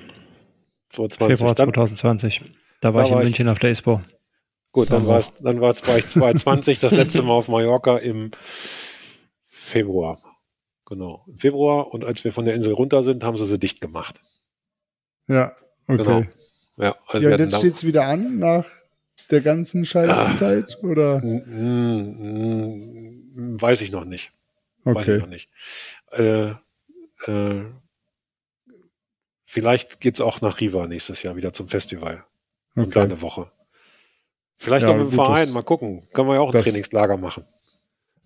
[0.91, 1.39] 2020.
[1.39, 2.43] Februar 2020.
[2.81, 4.03] Da war da ich in war München ich, auf der ISPO.
[4.73, 7.97] Gut, dann, war es, dann war es, war ich 2020 das letzte Mal auf Mallorca
[7.97, 8.31] im
[9.49, 10.21] Februar.
[10.85, 11.93] Genau, im Februar.
[11.93, 14.21] Und als wir von der Insel runter sind, haben sie sie dicht gemacht.
[15.27, 15.55] Ja,
[15.89, 15.97] okay.
[15.97, 16.23] Genau.
[16.81, 18.67] Ja, also ja jetzt steht es wieder an nach
[19.31, 21.23] der ganzen Scheißzeit, ah, oder?
[23.61, 24.33] Weiß ich noch nicht.
[24.85, 24.99] Okay.
[24.99, 25.49] Weiß ich noch nicht.
[26.13, 26.55] Äh,
[27.27, 27.65] äh,
[29.53, 32.25] Vielleicht geht's auch nach Riva nächstes Jahr wieder zum Festival.
[32.77, 32.87] Okay.
[32.87, 33.51] Und eine Woche.
[34.59, 36.07] Vielleicht ja, auch mit dem Verein, mal gucken.
[36.13, 37.45] Können wir ja auch ein Trainingslager machen.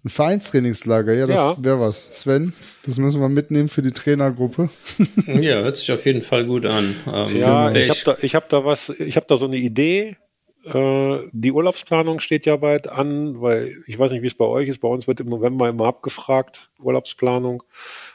[0.05, 1.65] Ein Vereinstrainingslager, ja, das ja.
[1.65, 2.21] wäre was.
[2.21, 2.53] Sven,
[2.85, 4.69] das müssen wir mitnehmen für die Trainergruppe.
[5.27, 6.95] ja, hört sich auf jeden Fall gut an.
[7.11, 10.19] Ähm, ja, ich habe da, ich hab da was, ich habe da so eine Idee.
[10.67, 14.69] Äh, die Urlaubsplanung steht ja bald an, weil ich weiß nicht, wie es bei euch
[14.69, 14.81] ist.
[14.81, 17.63] Bei uns wird im November immer abgefragt, Urlaubsplanung.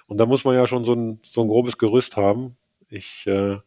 [0.05, 2.55] Und da muss man ja schon so ein, so ein grobes Gerüst haben.
[2.89, 3.57] Ich, äh,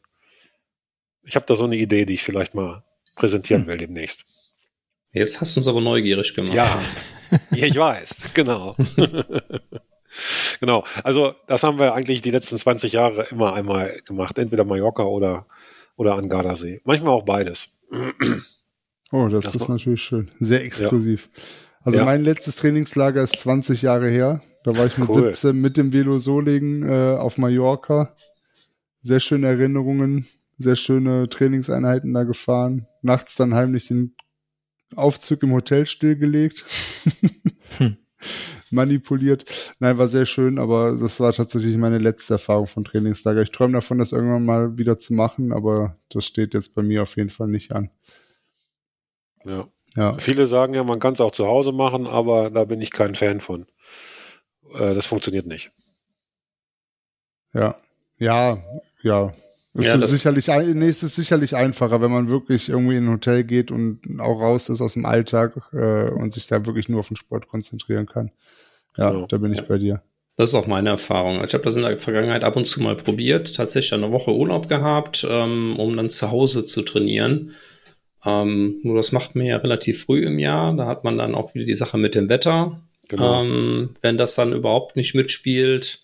[1.24, 2.85] ich habe da so eine Idee, die ich vielleicht mal
[3.16, 3.69] präsentieren hm.
[3.69, 4.24] will demnächst.
[5.12, 6.55] Jetzt hast du uns aber neugierig gemacht.
[6.55, 6.80] Ja,
[7.51, 8.76] ja ich weiß, genau.
[10.60, 15.05] genau, also das haben wir eigentlich die letzten 20 Jahre immer einmal gemacht, entweder Mallorca
[15.05, 15.47] oder,
[15.97, 16.80] oder an Gardasee.
[16.84, 17.68] Manchmal auch beides.
[19.10, 20.30] Oh, das, das ist natürlich schön.
[20.40, 21.28] Sehr exklusiv.
[21.34, 21.43] Ja.
[21.84, 22.05] Also ja.
[22.05, 24.40] mein letztes Trainingslager ist 20 Jahre her.
[24.64, 25.32] Da war ich mit cool.
[25.32, 28.14] 17 mit dem Velo Solingen äh, auf Mallorca
[29.02, 30.26] sehr schöne Erinnerungen,
[30.59, 32.86] sehr schöne Trainingseinheiten da gefahren.
[33.02, 34.14] Nachts dann heimlich den
[34.97, 36.64] Aufzug im Hotel stillgelegt.
[37.78, 37.97] hm.
[38.70, 39.44] Manipuliert.
[39.81, 43.43] Nein, war sehr schön, aber das war tatsächlich meine letzte Erfahrung von Trainingslager.
[43.43, 47.02] Ich träume davon, das irgendwann mal wieder zu machen, aber das steht jetzt bei mir
[47.02, 47.90] auf jeden Fall nicht an.
[49.44, 49.69] Ja.
[49.94, 50.16] ja.
[50.19, 53.14] Viele sagen ja, man kann es auch zu Hause machen, aber da bin ich kein
[53.14, 53.66] Fan von.
[54.73, 55.70] Äh, das funktioniert nicht.
[57.52, 57.77] Ja.
[58.19, 58.59] Ja,
[59.02, 59.32] ja.
[59.74, 63.12] Es ja, ist sicherlich, nee, es ist sicherlich einfacher, wenn man wirklich irgendwie in ein
[63.12, 67.01] Hotel geht und auch raus ist aus dem Alltag äh, und sich da wirklich nur
[67.01, 68.31] auf den Sport konzentrieren kann.
[68.99, 69.27] Ja, genau.
[69.27, 70.03] da bin ich bei dir.
[70.36, 71.43] Das ist auch meine Erfahrung.
[71.44, 74.69] Ich habe das in der Vergangenheit ab und zu mal probiert, tatsächlich eine Woche Urlaub
[74.69, 77.53] gehabt, ähm, um dann zu Hause zu trainieren.
[78.24, 80.74] Ähm, nur das macht man ja relativ früh im Jahr.
[80.77, 82.81] Da hat man dann auch wieder die Sache mit dem Wetter.
[83.09, 83.43] Genau.
[83.43, 86.03] Ähm, wenn das dann überhaupt nicht mitspielt,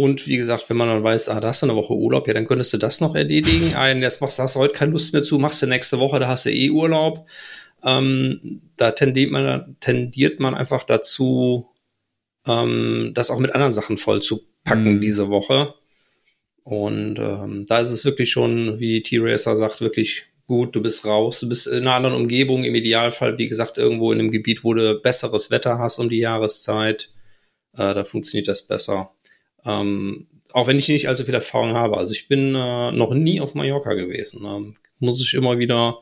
[0.00, 2.32] und wie gesagt, wenn man dann weiß, ah, da hast du eine Woche Urlaub, ja,
[2.32, 3.74] dann könntest du das noch erledigen.
[3.76, 6.28] Ein, jetzt machst, hast du heute keine Lust mehr zu, machst du nächste Woche, da
[6.28, 7.28] hast du eh Urlaub.
[7.84, 11.68] Ähm, da tendiert man, tendiert man einfach dazu,
[12.46, 15.00] ähm, das auch mit anderen Sachen voll zu packen mhm.
[15.00, 15.74] diese Woche.
[16.62, 21.40] Und ähm, da ist es wirklich schon, wie T-Racer sagt, wirklich gut, du bist raus,
[21.40, 24.74] du bist in einer anderen Umgebung, im Idealfall, wie gesagt, irgendwo in einem Gebiet, wo
[24.74, 27.10] du besseres Wetter hast um die Jahreszeit.
[27.74, 29.12] Äh, da funktioniert das besser.
[29.64, 31.96] Ähm, auch wenn ich nicht allzu viel Erfahrung habe.
[31.96, 34.44] Also ich bin äh, noch nie auf Mallorca gewesen.
[34.44, 35.98] Ähm, muss ich immer wieder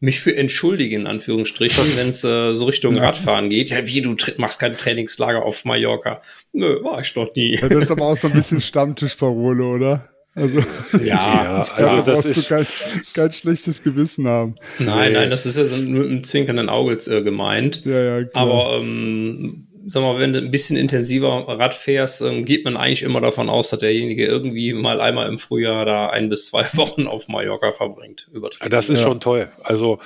[0.00, 3.04] mich für entschuldigen, in Anführungsstrichen, wenn es äh, so Richtung ja.
[3.04, 3.70] Radfahren geht.
[3.70, 6.22] Ja, wie, du machst kein Trainingslager auf Mallorca.
[6.52, 7.56] Nö, war ich noch nie.
[7.56, 10.08] Ja, das ist aber auch so ein bisschen Stammtischparole, oder?
[10.34, 10.60] Also,
[11.04, 12.66] ja, ja also das ist kein,
[13.14, 14.54] kein, schlechtes Gewissen haben.
[14.78, 17.84] Nein, nein, das ist ja so mit einem zwinkernden Auge äh, gemeint.
[17.84, 18.42] Ja, ja, klar.
[18.42, 23.02] Aber ähm, sag mal, wenn du ein bisschen intensiver Rad fährst, ähm, geht man eigentlich
[23.02, 27.06] immer davon aus, dass derjenige irgendwie mal einmal im Frühjahr da ein bis zwei Wochen
[27.06, 28.28] auf Mallorca verbringt.
[28.68, 29.06] Das ist ja.
[29.06, 29.50] schon toll.
[29.62, 29.98] Also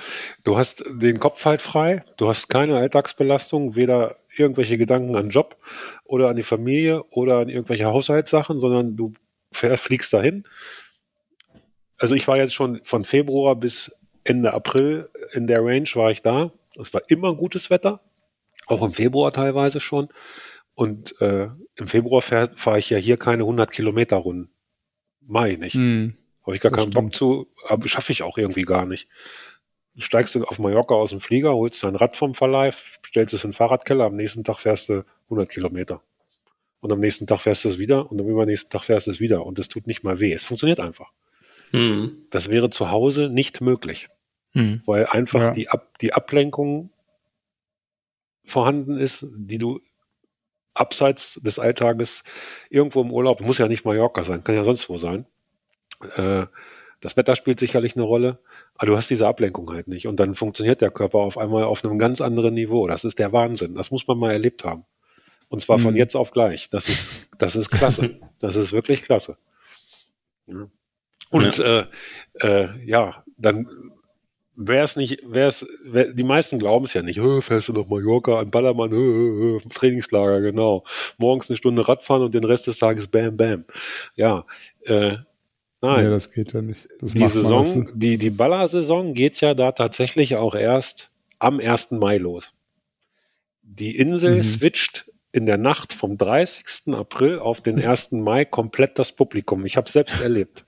[0.43, 5.57] du hast den Kopf halt frei, du hast keine Alltagsbelastung, weder irgendwelche Gedanken an Job
[6.05, 9.13] oder an die Familie oder an irgendwelche Haushaltssachen, sondern du
[9.51, 10.43] fliegst dahin.
[11.97, 13.91] Also ich war jetzt schon von Februar bis
[14.23, 16.51] Ende April in der Range war ich da.
[16.79, 18.01] Es war immer gutes Wetter
[18.67, 20.09] auch im Februar teilweise schon.
[20.75, 24.51] Und äh, im Februar fahre fahr ich ja hier keine 100 Kilometer Runden.
[25.21, 25.73] Mai nicht.
[25.73, 26.93] Hm, Habe ich gar keinen stimmt.
[26.93, 29.09] Bock zu, aber schaffe ich auch irgendwie gar nicht.
[29.95, 32.71] Du steigst du auf Mallorca aus dem Flieger, holst dein Rad vom Verleih,
[33.03, 36.03] stellst es in den Fahrradkeller, am nächsten Tag fährst du 100 Kilometer.
[36.79, 39.19] Und am nächsten Tag fährst du es wieder und am übernächsten Tag fährst du es
[39.19, 39.45] wieder.
[39.45, 40.31] Und es tut nicht mal weh.
[40.31, 41.11] Es funktioniert einfach.
[41.71, 42.27] Hm.
[42.29, 44.09] Das wäre zu Hause nicht möglich.
[44.51, 44.83] Hm.
[44.85, 45.51] Weil einfach ja.
[45.51, 46.91] die, Ab die Ablenkung
[48.47, 49.79] vorhanden ist, die du
[50.73, 52.23] abseits des Alltages
[52.69, 55.25] irgendwo im Urlaub, muss ja nicht Mallorca sein, kann ja sonst wo sein.
[56.15, 56.45] Äh,
[56.99, 58.39] das Wetter spielt sicherlich eine Rolle,
[58.75, 60.07] aber du hast diese Ablenkung halt nicht.
[60.07, 62.87] Und dann funktioniert der Körper auf einmal auf einem ganz anderen Niveau.
[62.87, 63.75] Das ist der Wahnsinn.
[63.75, 64.85] Das muss man mal erlebt haben.
[65.49, 65.99] Und zwar von mhm.
[65.99, 66.69] jetzt auf gleich.
[66.69, 68.19] Das ist, das ist klasse.
[68.39, 69.37] Das ist wirklich klasse.
[70.45, 70.69] Ja.
[71.31, 71.79] Und ja.
[71.79, 71.85] Äh,
[72.35, 73.67] äh, ja, dann
[74.57, 77.87] wäre es nicht, wäre es, wär, die meisten glauben es ja nicht, fährst du nach
[77.87, 80.83] Mallorca an Ballermann, hö, hö, Trainingslager, genau.
[81.17, 83.65] Morgens eine Stunde Radfahren und den Rest des Tages bam, bam.
[84.15, 84.45] Ja,
[84.85, 85.17] äh,
[85.81, 86.05] nein.
[86.05, 86.89] Nee, das geht ja nicht.
[86.99, 91.91] Das die Saison, die, die Ballersaison geht ja da tatsächlich auch erst am 1.
[91.91, 92.53] Mai los.
[93.61, 94.43] Die Insel mhm.
[94.43, 96.95] switcht in der Nacht vom 30.
[96.95, 98.13] April auf den 1.
[98.13, 99.65] Mai komplett das Publikum.
[99.65, 100.65] Ich habe es selbst erlebt.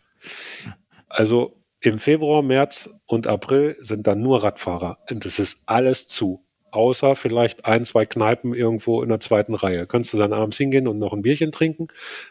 [1.08, 6.44] Also im Februar, März und April sind dann nur Radfahrer und es ist alles zu.
[6.72, 9.88] Außer vielleicht ein, zwei Kneipen irgendwo in der zweiten Reihe.
[9.88, 11.88] Kannst du dann abends hingehen und noch ein Bierchen trinken.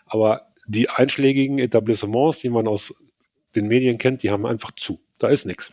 [0.06, 2.94] Aber die einschlägigen Etablissements, die man aus
[3.56, 5.00] den Medien kennt, die haben einfach zu.
[5.18, 5.72] Da ist nichts.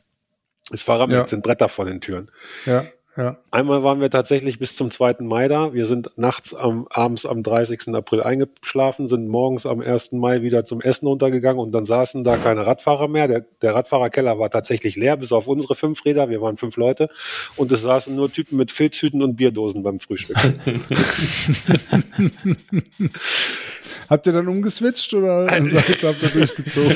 [0.71, 1.27] Es Fahrrad ja.
[1.27, 2.31] sind Bretter vor den Türen.
[2.65, 2.85] Ja.
[3.17, 3.37] Ja.
[3.49, 5.17] Einmal waren wir tatsächlich bis zum 2.
[5.19, 5.73] Mai da.
[5.73, 7.95] Wir sind nachts am, abends am 30.
[7.95, 10.11] April eingeschlafen, sind morgens am 1.
[10.13, 13.29] Mai wieder zum Essen untergegangen und dann saßen da keine Radfahrer mehr.
[13.29, 16.29] Der, der Radfahrerkeller war tatsächlich leer, bis auf unsere fünf Räder.
[16.29, 17.07] Wir waren fünf Leute
[17.55, 20.35] und es saßen nur Typen mit Filzhüten und Bierdosen beim Frühstück.
[24.09, 26.95] Habt ihr dann umgeswitcht oder seid, habt ihr durchgezogen?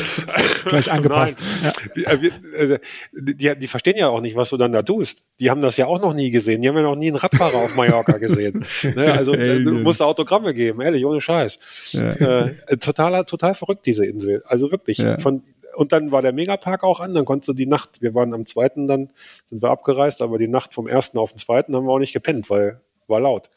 [0.65, 1.44] Gleich angepasst.
[1.64, 2.15] Ja.
[2.15, 2.80] Die, äh,
[3.11, 5.23] die, die, verstehen ja auch nicht, was du dann da tust.
[5.40, 6.61] Die haben das ja auch noch nie gesehen.
[6.61, 8.65] Die haben ja noch nie einen Radfahrer auf Mallorca gesehen.
[8.95, 9.11] Ne?
[9.14, 9.65] Also Aliens.
[9.65, 11.60] du musst Autogramme geben, ehrlich, ohne Scheiß.
[11.91, 12.11] Ja.
[12.11, 14.41] Äh, total, total verrückt, diese Insel.
[14.45, 14.98] Also wirklich.
[14.98, 15.18] Ja.
[15.18, 15.44] Von,
[15.76, 18.45] und dann war der Megapark auch an, dann konntest du die Nacht, wir waren am
[18.45, 19.10] zweiten, dann
[19.45, 22.14] sind wir abgereist, aber die Nacht vom ersten auf den zweiten haben wir auch nicht
[22.14, 23.49] gepennt, weil war laut.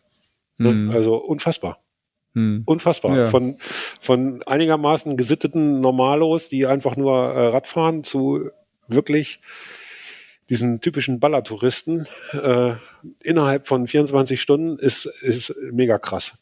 [0.58, 0.72] Ne?
[0.72, 0.90] Mhm.
[0.90, 1.81] Also unfassbar.
[2.34, 2.62] Hm.
[2.64, 3.16] Unfassbar.
[3.16, 3.26] Ja.
[3.28, 3.56] Von,
[4.00, 8.50] von einigermaßen gesitteten Normalos, die einfach nur äh, Radfahren, zu
[8.88, 9.40] wirklich
[10.48, 12.74] diesen typischen Ballertouristen äh,
[13.22, 16.32] innerhalb von 24 Stunden ist, ist mega krass.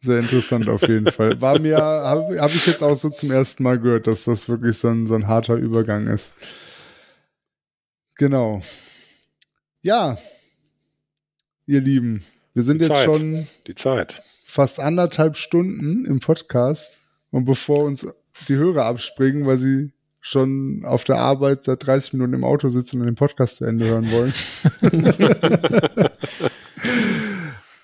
[0.00, 1.40] Sehr interessant auf jeden Fall.
[1.40, 4.76] War mir, habe hab ich jetzt auch so zum ersten Mal gehört, dass das wirklich
[4.76, 6.34] so ein, so ein harter Übergang ist.
[8.14, 8.60] Genau.
[9.82, 10.18] Ja,
[11.66, 12.24] ihr Lieben,
[12.54, 13.04] wir sind die jetzt Zeit.
[13.04, 13.46] schon.
[13.66, 18.08] Die Zeit fast anderthalb Stunden im Podcast und bevor uns
[18.48, 22.98] die Hörer abspringen, weil sie schon auf der Arbeit seit 30 Minuten im Auto sitzen
[23.00, 24.32] und den Podcast zu Ende hören wollen,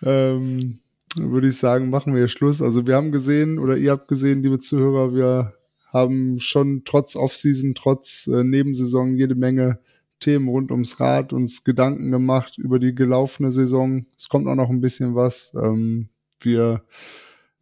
[0.03, 0.79] ähm,
[1.17, 2.63] würde ich sagen, machen wir hier Schluss.
[2.63, 5.53] Also wir haben gesehen oder ihr habt gesehen, liebe Zuhörer, wir
[5.93, 9.81] haben schon trotz Offseason, trotz äh, Nebensaison jede Menge
[10.19, 14.07] Themen rund ums Rad, uns Gedanken gemacht über die gelaufene Saison.
[14.17, 15.55] Es kommt auch noch ein bisschen was.
[15.63, 16.09] Ähm,
[16.41, 16.85] wir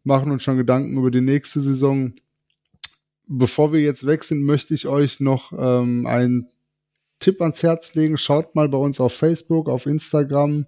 [0.03, 2.13] machen uns schon Gedanken über die nächste Saison.
[3.27, 6.49] Bevor wir jetzt weg sind, möchte ich euch noch ähm, einen
[7.19, 8.17] Tipp ans Herz legen.
[8.17, 10.65] Schaut mal bei uns auf Facebook, auf Instagram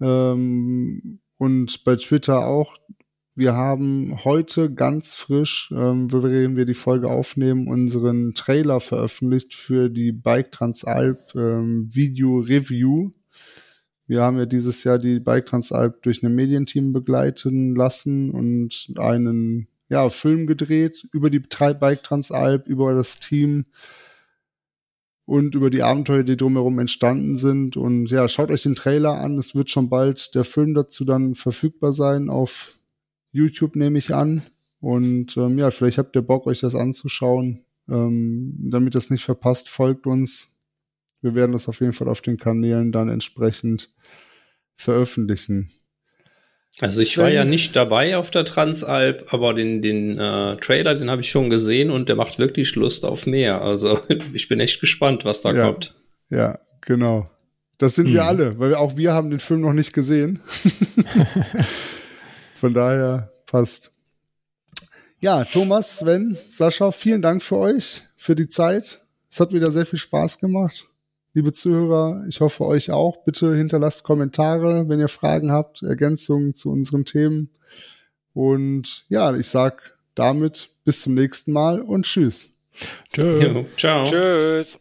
[0.00, 2.76] ähm, und bei Twitter auch.
[3.36, 9.90] Wir haben heute ganz frisch, ähm, während wir die Folge aufnehmen, unseren Trailer veröffentlicht für
[9.90, 13.10] die Bike Transalp ähm, Video Review.
[14.06, 19.68] Wir haben ja dieses Jahr die Bike Transalp durch ein Medienteam begleiten lassen und einen
[19.88, 23.64] ja, Film gedreht über die Bike Transalp, über das Team.
[25.26, 27.76] und über die Abenteuer, die drumherum entstanden sind.
[27.76, 29.38] Und ja, schaut euch den Trailer an.
[29.38, 32.78] Es wird schon bald der Film dazu dann verfügbar sein auf
[33.32, 34.42] YouTube, nehme ich an.
[34.80, 37.64] Und ähm, ja, vielleicht habt ihr Bock, euch das anzuschauen.
[37.88, 40.53] Ähm, damit das nicht verpasst, folgt uns.
[41.24, 43.88] Wir werden das auf jeden Fall auf den Kanälen dann entsprechend
[44.76, 45.70] veröffentlichen.
[46.80, 51.08] Also ich war ja nicht dabei auf der Transalp, aber den, den äh, Trailer, den
[51.08, 53.62] habe ich schon gesehen und der macht wirklich Lust auf mehr.
[53.62, 54.00] Also
[54.34, 55.94] ich bin echt gespannt, was da ja, kommt.
[56.28, 57.30] Ja, genau.
[57.78, 58.14] Das sind hm.
[58.14, 60.40] wir alle, weil auch wir haben den Film noch nicht gesehen.
[62.54, 63.92] Von daher passt.
[65.20, 69.06] Ja, Thomas, Sven, Sascha, vielen Dank für euch, für die Zeit.
[69.30, 70.86] Es hat wieder sehr viel Spaß gemacht
[71.34, 73.24] liebe Zuhörer, ich hoffe euch auch.
[73.24, 77.50] Bitte hinterlasst Kommentare, wenn ihr Fragen habt, Ergänzungen zu unseren Themen.
[78.32, 82.56] Und ja, ich sag damit bis zum nächsten Mal und tschüss.
[83.12, 83.64] Tschüss.
[83.76, 84.04] ciao.
[84.04, 84.78] Tschüss.